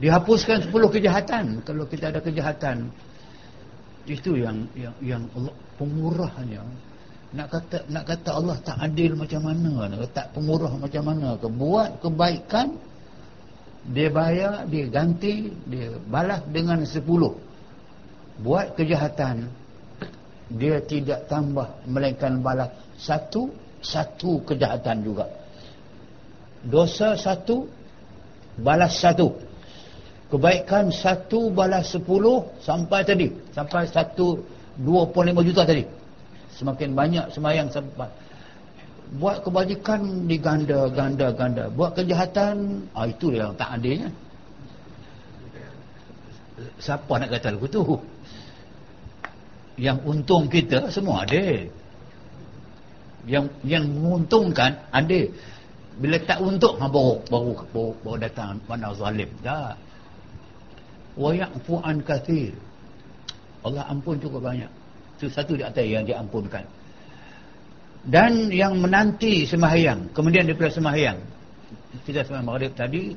Dihapuskan 0.00 0.64
sepuluh 0.64 0.88
kejahatan. 0.88 1.60
Kalau 1.64 1.84
kita 1.88 2.08
ada 2.12 2.20
kejahatan 2.20 2.88
itu 4.08 4.34
yang 4.34 4.66
yang 4.76 4.94
yang 5.00 5.22
Allah 5.36 5.54
pemurahnya. 5.76 6.62
Nak 7.32 7.48
kata 7.48 7.78
nak 7.88 8.04
kata 8.04 8.30
Allah 8.34 8.56
tak 8.60 8.76
adil 8.76 9.16
macam 9.16 9.40
mana? 9.40 9.88
Nak 9.88 9.98
kata 10.08 10.22
pemurah 10.36 10.72
macam 10.76 11.02
mana? 11.06 11.28
Ke 11.40 11.48
buat 11.48 11.90
kebaikan 12.04 12.76
dia 13.82 14.08
bayar 14.14 14.68
dia 14.70 14.86
ganti 14.86 15.50
dia 15.66 15.98
balas 16.06 16.46
dengan 16.50 16.86
sepuluh. 16.86 17.34
Buat 18.38 18.78
kejahatan 18.78 19.50
dia 20.52 20.78
tidak 20.84 21.26
tambah 21.26 21.66
melainkan 21.88 22.38
balas 22.38 22.70
satu 22.94 23.50
satu 23.82 24.38
kejahatan 24.46 25.02
juga. 25.02 25.26
Dosa 26.62 27.18
satu 27.18 27.66
balas 28.62 28.94
satu. 29.02 29.34
Kebaikan 30.30 30.94
satu 30.94 31.52
balas 31.52 31.90
sepuluh 31.90 32.46
sampai 32.62 33.02
tadi. 33.02 33.28
Sampai 33.52 33.90
satu 33.90 34.40
dua 34.78 35.10
puluh 35.10 35.34
lima 35.34 35.42
juta 35.42 35.66
tadi. 35.66 35.84
Semakin 36.54 36.94
banyak 36.94 37.26
semayang 37.34 37.68
sampai 37.68 38.08
buat 39.12 39.44
kebajikan 39.44 40.24
diganda 40.24 40.88
ganda 40.88 41.28
ganda. 41.36 41.64
Buat 41.68 42.00
kejahatan 42.00 42.88
ah, 42.96 43.04
itu 43.04 43.36
yang 43.36 43.52
tak 43.60 43.76
adilnya. 43.76 44.08
Siapa 46.80 47.12
nak 47.20 47.28
kata 47.28 47.52
lagu 47.52 47.66
tu? 47.68 47.82
Yang 49.76 49.98
untung 50.04 50.44
kita 50.48 50.88
semua 50.92 51.24
ada 51.24 51.68
yang 53.22 53.46
yang 53.62 53.86
menguntungkan 53.86 54.82
ada 54.90 55.20
bila 55.96 56.16
tak 56.24 56.42
untung 56.42 56.80
ha, 56.80 56.88
baru, 56.88 57.22
baru, 57.28 57.52
baru, 57.70 57.92
baru 58.00 58.16
datang 58.16 58.60
mana 58.64 58.96
zalim. 58.96 59.28
Dah 59.44 59.76
wa 61.20 61.30
ya'fu 61.36 61.84
an 61.84 62.00
kathir. 62.00 62.56
Allah 63.62 63.84
ampun 63.92 64.16
cukup 64.18 64.40
banyak. 64.40 64.70
Itu 65.20 65.28
satu 65.28 65.54
di 65.54 65.62
atas 65.62 65.84
yang 65.84 66.02
diampunkan 66.08 66.64
dan 68.02 68.50
yang 68.50 68.78
menanti 68.82 69.46
sembahyang. 69.46 70.10
Kemudian 70.10 70.46
daripada 70.48 70.74
sembahyang. 70.74 71.18
Kita 72.02 72.26
sembahyang 72.26 72.48
maghrib 72.48 72.72
tadi 72.74 73.14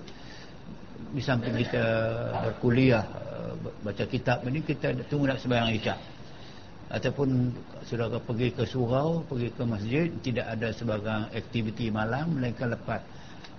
di 1.16 1.22
samping 1.24 1.56
kita 1.58 1.86
berkuliah 2.46 3.06
baca 3.82 4.04
kitab. 4.06 4.46
Ini 4.46 4.62
kita 4.62 4.94
tunggu 5.10 5.32
nak 5.32 5.42
sembahyang 5.42 5.74
isyak 5.74 6.00
ataupun 6.86 7.50
saudara 7.82 8.22
pergi 8.22 8.54
ke 8.54 8.62
surau 8.62 9.26
pergi 9.26 9.50
ke 9.50 9.64
masjid 9.66 10.06
tidak 10.22 10.46
ada 10.54 10.70
sebagai 10.70 11.34
aktiviti 11.34 11.90
malam 11.90 12.38
melainkan 12.38 12.78
lepas 12.78 13.02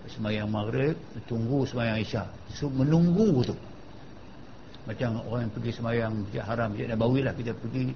semayang 0.06 0.46
maghrib 0.46 0.94
tunggu 1.26 1.66
semayang 1.66 1.98
isyak 1.98 2.30
so, 2.54 2.70
menunggu 2.70 3.42
tu. 3.42 3.56
Macam 4.86 5.18
orang 5.26 5.50
yang 5.50 5.54
pergi 5.58 5.70
semayang 5.74 6.12
haram 6.38 6.70
masjid 6.70 6.86
Nabawi 6.86 7.20
lah 7.26 7.34
kita 7.34 7.50
pergi 7.58 7.90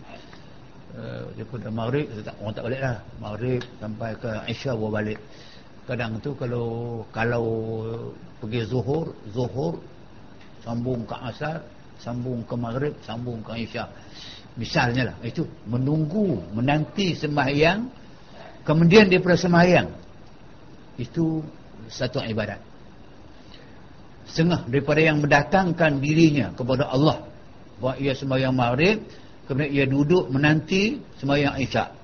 uh, 0.96 1.24
daripada 1.36 1.68
maghrib 1.70 2.06
tak, 2.22 2.34
orang 2.40 2.54
tak 2.54 2.64
balik 2.66 2.80
lah. 2.80 2.96
Maghrib 3.20 3.62
sampai 3.78 4.10
ke 4.18 4.30
isyak 4.50 4.74
bawa 4.78 4.90
balik. 5.02 5.18
Kadang 5.86 6.22
tu 6.22 6.30
kalau 6.38 6.66
kalau 7.10 7.44
pergi 8.38 8.62
zuhur 8.66 9.10
zuhur 9.34 9.78
sambung 10.62 11.02
ke 11.04 11.16
asar 11.28 11.60
sambung 12.00 12.40
ke 12.46 12.54
maghrib 12.56 12.94
sambung 13.04 13.44
ke 13.44 13.52
isyak 13.68 13.88
misalnya 14.56 15.12
lah 15.12 15.16
itu 15.20 15.44
menunggu 15.68 16.40
menanti 16.56 17.12
sembahyang 17.12 17.90
kemudian 18.64 19.08
daripada 19.08 19.36
sembahyang. 19.36 19.88
Itu 21.00 21.40
satu 21.88 22.20
ibadat. 22.20 22.60
Setengah 24.28 24.68
daripada 24.68 25.00
yang 25.00 25.18
mendatangkan 25.24 25.98
dirinya 25.98 26.52
kepada 26.54 26.86
Allah. 26.92 27.24
Bahawa 27.80 27.96
ia 27.96 28.12
sembahyang 28.12 28.52
maghrib 28.52 29.00
kemudian 29.50 29.70
ia 29.74 29.84
duduk 29.90 30.30
menanti 30.30 31.02
sembahyang 31.18 31.58
isyak 31.58 32.00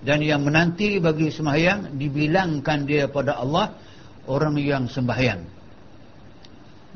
dan 0.00 0.24
yang 0.24 0.40
menanti 0.40 0.96
bagi 0.96 1.28
sembahyang 1.28 2.00
dibilangkan 2.00 2.88
dia 2.88 3.04
pada 3.04 3.36
Allah 3.36 3.76
orang 4.32 4.56
yang 4.56 4.88
sembahyang. 4.88 5.44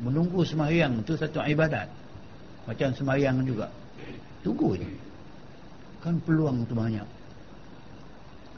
Menunggu 0.01 0.41
sembahyang 0.41 1.05
itu 1.05 1.13
satu 1.13 1.45
ibadat. 1.45 1.87
Macam 2.65 2.89
sembahyang 2.97 3.45
juga. 3.45 3.69
Tunggu 4.41 4.73
je. 4.73 4.89
Kan 6.01 6.17
peluang 6.25 6.65
tu 6.65 6.73
banyak. 6.73 7.05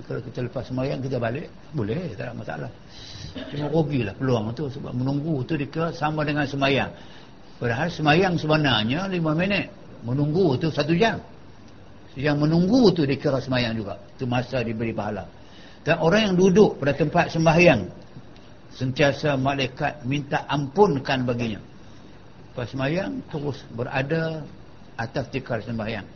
Kalau 0.08 0.22
kita 0.22 0.46
lepas 0.46 0.62
semayang 0.62 1.02
kita 1.02 1.18
balik 1.18 1.50
boleh 1.74 2.14
tak 2.16 2.30
ada 2.30 2.34
masalah. 2.38 2.72
Cuma 3.50 3.66
rugilah 3.68 4.14
peluang 4.14 4.54
tu 4.54 4.70
sebab 4.70 4.94
menunggu 4.94 5.42
tu 5.44 5.60
dikira 5.60 5.92
sama 5.92 6.24
dengan 6.24 6.48
semayang. 6.48 6.94
Padahal 7.58 7.90
semayang 7.90 8.38
sebenarnya 8.38 9.10
5 9.10 9.18
minit 9.34 9.68
menunggu 10.08 10.56
tu 10.56 10.72
1 10.72 10.88
jam. 10.96 11.20
Yang 12.16 12.38
menunggu 12.48 12.90
tu 12.96 13.04
dikira 13.04 13.44
semayang 13.44 13.76
juga. 13.76 14.00
Tu 14.16 14.24
masa 14.24 14.64
diberi 14.64 14.96
pahala. 14.96 15.28
Dan 15.84 16.00
orang 16.00 16.32
yang 16.32 16.36
duduk 16.40 16.80
pada 16.80 16.96
tempat 16.96 17.30
sembahyang 17.30 17.86
sentiasa 18.74 19.36
malaikat 19.36 20.08
minta 20.08 20.48
ampunkan 20.48 21.28
baginya. 21.28 21.62
Pas 22.56 22.66
semayang 22.72 23.22
terus 23.30 23.62
berada 23.76 24.42
atas 24.98 25.30
tikar 25.30 25.62
sembahyang. 25.62 26.08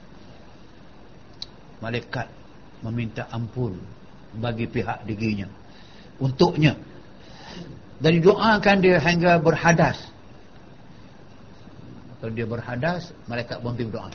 Malaikat 1.83 2.25
meminta 2.81 3.29
ampun 3.29 3.77
bagi 4.41 4.65
pihak 4.65 5.05
dirinya 5.05 5.45
untuknya. 6.21 6.77
Dan 8.01 8.17
didoakan 8.17 8.77
dia 8.81 8.97
hingga 8.97 9.37
berhadas 9.41 9.97
kalau 12.21 12.31
dia 12.37 12.45
berhadas 12.45 13.09
malaikat 13.25 13.57
berhenti 13.65 13.89
berdoa. 13.89 14.13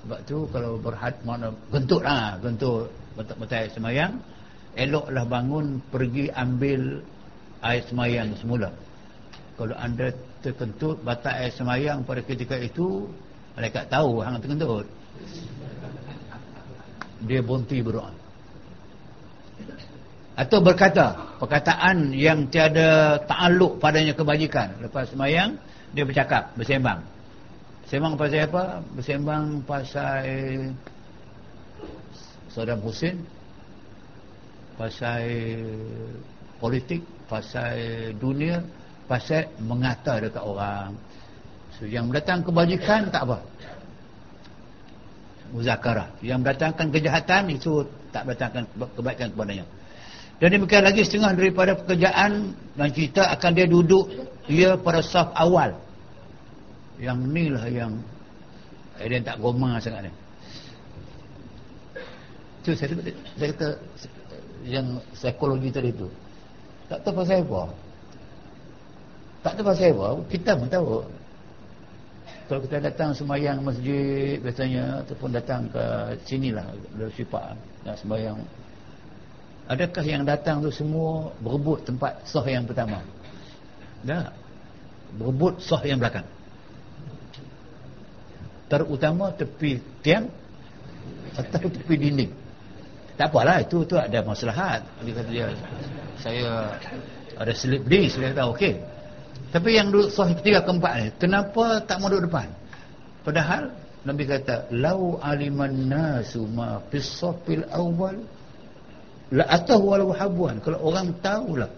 Sebab 0.00 0.18
tu 0.24 0.48
kalau 0.48 0.80
berhad 0.80 1.14
mana 1.28 1.52
gentut 1.68 2.00
lah 2.00 2.40
gentut 2.40 2.88
betul-betul 3.12 3.68
semayang 3.76 4.16
eloklah 4.72 5.28
bangun 5.28 5.84
pergi 5.92 6.32
ambil 6.32 7.04
air 7.60 7.84
semayang 7.84 8.32
semula. 8.40 8.72
Kalau 9.60 9.76
anda 9.76 10.08
terkentut 10.40 11.04
batak 11.04 11.36
air 11.36 11.52
semayang 11.52 12.00
pada 12.08 12.24
ketika 12.24 12.56
itu 12.56 13.04
malaikat 13.52 13.92
tahu 13.92 14.24
hang 14.24 14.40
terkentut. 14.40 14.88
Dia 17.28 17.44
berhenti 17.44 17.84
berdoa. 17.84 18.16
Atau 20.40 20.64
berkata 20.64 21.36
perkataan 21.36 22.16
yang 22.16 22.48
tiada 22.48 23.20
ta'aluk 23.28 23.76
padanya 23.76 24.16
kebajikan. 24.16 24.80
Lepas 24.80 25.12
semayang 25.12 25.60
dia 25.90 26.04
bercakap 26.06 26.54
bersembang. 26.54 27.02
Sembang 27.90 28.14
pasal 28.14 28.46
apa? 28.46 28.64
Bersembang 28.94 29.66
pasal 29.66 30.22
Saddam 32.50 32.82
Hussein 32.82 33.18
pasal 34.78 35.22
politik 36.62 37.02
pasal 37.26 37.76
dunia 38.16 38.62
pasal 39.10 39.50
mengata 39.58 40.22
dekat 40.22 40.42
orang. 40.42 40.94
So, 41.78 41.86
yang 41.90 42.06
mendatang 42.10 42.46
kebajikan 42.46 43.10
tak 43.10 43.26
apa. 43.26 43.38
Muzakarah. 45.50 46.14
Yang 46.22 46.38
mendatangkan 46.46 46.86
kejahatan 46.94 47.42
itu 47.50 47.82
tak 48.14 48.22
mendatangkan 48.22 48.64
kebaikan 48.94 49.28
kepadanya 49.34 49.66
dan 50.40 50.56
demikian 50.56 50.80
lagi 50.88 51.04
setengah 51.04 51.36
daripada 51.36 51.76
pekerjaan 51.76 52.56
dan 52.72 52.88
kita 52.88 53.28
akan 53.36 53.50
dia 53.52 53.68
duduk 53.68 54.08
dia 54.48 54.72
pada 54.80 55.04
saf 55.04 55.28
awal. 55.36 55.76
Yang 56.96 57.18
ni 57.28 57.44
lah 57.52 57.64
yang 57.68 57.92
eh, 58.96 59.04
dia 59.04 59.20
tak 59.20 59.36
goma 59.36 59.76
sangat 59.76 60.08
ni. 60.08 60.12
Tu 62.64 62.72
saya, 62.72 62.92
saya 63.36 63.48
kata 63.52 63.68
yang 64.64 64.96
psikologi 65.12 65.68
tadi 65.68 65.92
tu. 65.92 66.08
Tak 66.88 67.04
tahu 67.04 67.20
pasal 67.20 67.44
apa. 67.44 67.62
Tak 69.44 69.52
tahu 69.60 69.64
pasal 69.68 69.92
apa. 69.92 70.08
Kita 70.32 70.50
pun 70.56 70.68
tahu. 70.72 70.88
Kalau 72.48 72.60
kita 72.64 72.76
datang 72.80 73.12
semayang 73.12 73.60
masjid 73.60 74.40
biasanya 74.40 75.04
ataupun 75.04 75.36
datang 75.36 75.68
ke 75.68 75.84
sinilah 76.24 76.66
dari 76.96 77.12
sifat 77.14 77.54
nak 77.86 77.96
semayang 78.00 78.40
adakah 79.70 80.02
yang 80.02 80.26
datang 80.26 80.58
tu 80.58 80.74
semua 80.74 81.30
berebut 81.38 81.86
tempat 81.86 82.26
sah 82.26 82.42
yang 82.42 82.66
pertama? 82.66 82.98
Tak 84.02 84.34
berebut 85.14 85.62
sah 85.62 85.78
yang 85.86 86.02
belakang. 86.02 86.26
Terutama 88.66 89.30
tepi 89.34 89.78
tiang 90.02 90.26
atau 91.38 91.70
tepi 91.70 91.94
dinding. 91.94 92.32
Tak 93.14 93.30
apalah 93.30 93.62
itu 93.62 93.86
tu 93.86 93.94
ada 93.94 94.18
maslahat. 94.26 94.82
Dia 95.06 95.12
kata 95.14 95.30
dia 95.30 95.46
saya 96.18 96.50
ada 97.38 97.52
slip 97.54 97.86
disk 97.86 98.18
saya 98.18 98.34
tahu. 98.34 98.58
Okey. 98.58 98.74
Tapi 99.50 99.74
yang 99.74 99.90
duduk 99.90 100.14
sahih 100.14 100.38
ketiga 100.38 100.62
keempat 100.62 100.92
ni, 101.02 101.06
kenapa 101.18 101.82
tak 101.82 101.98
mau 101.98 102.06
duduk 102.06 102.30
depan? 102.30 102.46
Padahal 103.26 103.74
Nabi 104.06 104.22
kata, 104.24 104.70
"Lau 104.70 105.18
aliman 105.18 105.74
nasu 105.90 106.46
ma 106.46 106.78
fis 106.88 107.18
awal 107.74 108.16
la 109.34 109.44
atahu 109.48 109.94
walau 109.94 110.10
habuan." 110.14 110.58
Kalau 110.62 110.78
orang 110.84 111.14
tahulah 111.24 111.70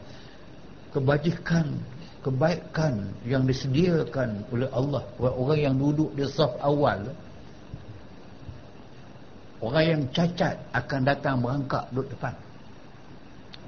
kebajikan, 0.92 1.78
kebaikan 2.20 3.12
yang 3.24 3.48
disediakan 3.48 4.44
oleh 4.52 4.68
Allah 4.72 5.02
orang 5.18 5.58
yang 5.58 5.74
duduk 5.76 6.12
di 6.12 6.24
saf 6.28 6.52
awal, 6.60 7.00
orang 9.64 9.84
yang 9.84 10.00
cacat 10.12 10.56
akan 10.74 11.00
datang 11.04 11.40
berangkat 11.40 11.84
duduk 11.92 12.12
depan. 12.12 12.34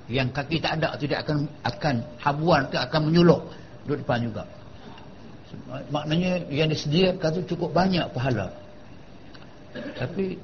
Yang 0.04 0.36
kaki 0.36 0.56
tak 0.60 0.72
ada 0.76 1.00
tidak 1.00 1.18
akan 1.24 1.48
akan 1.64 1.94
habuan 2.20 2.68
ke 2.68 2.76
akan 2.76 3.00
menyuluk 3.08 3.40
duduk 3.88 4.04
depan 4.04 4.20
juga 4.20 4.44
maknanya 5.90 6.42
yang 6.50 6.68
disediakan 6.70 7.30
tu 7.40 7.54
cukup 7.54 7.70
banyak 7.74 8.04
pahala 8.10 8.50
tapi 9.98 10.38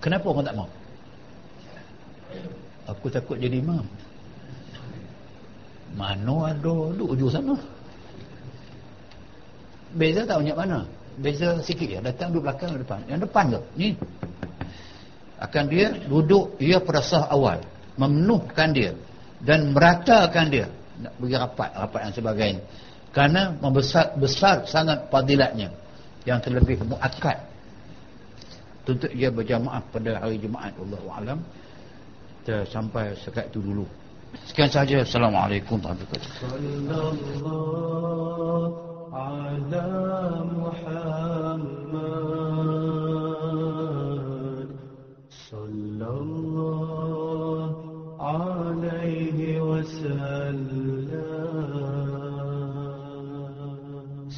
kenapa 0.00 0.24
orang 0.28 0.46
tak 0.46 0.56
mau 0.56 0.68
aku 2.92 3.08
takut 3.08 3.40
jadi 3.40 3.58
imam. 3.58 3.84
Mana 5.92 6.52
ada 6.52 6.72
duduk 6.72 7.16
ujung 7.16 7.32
sana. 7.32 7.56
Beza 9.92 10.24
tak 10.24 10.40
banyak 10.40 10.56
mana? 10.56 10.88
Beza 11.20 11.60
sikit 11.60 11.84
ya 11.84 12.00
datang 12.00 12.32
duduk 12.32 12.48
belakang 12.48 12.72
depan. 12.80 13.00
Yang 13.08 13.20
depan 13.28 13.44
tu 13.52 13.60
ni. 13.76 13.88
Akan 15.36 15.68
dia 15.68 15.92
duduk 16.08 16.56
ia 16.62 16.80
pada 16.80 17.04
sah 17.04 17.28
awal. 17.28 17.60
Memenuhkan 18.00 18.72
dia. 18.72 18.96
Dan 19.42 19.76
meratakan 19.76 20.48
dia. 20.48 20.70
Nak 21.02 21.12
bagi 21.20 21.36
rapat 21.36 21.70
rapat 21.76 22.00
yang 22.08 22.14
sebagainya. 22.14 22.62
Kerana 23.12 23.52
membesar 23.60 24.16
besar 24.16 24.64
sangat 24.64 25.12
padilatnya 25.12 25.68
yang 26.24 26.40
terlebih 26.40 26.80
muakkad. 26.88 27.36
Untuk 28.88 29.12
ia 29.12 29.28
berjamaah 29.28 29.84
pada 29.92 30.24
hari 30.24 30.40
Jumaat 30.40 30.74
Allah 30.74 31.02
alam 31.12 31.38
kita 32.42 32.66
sampai 32.66 33.14
sekat 33.22 33.54
itu 33.54 33.62
dulu. 33.62 33.86
Sekian 34.50 34.66
saja 34.66 35.06
assalamualaikum 35.06 35.78
warahmatullahi 35.78 36.26
wabarakatuh. 36.26 36.82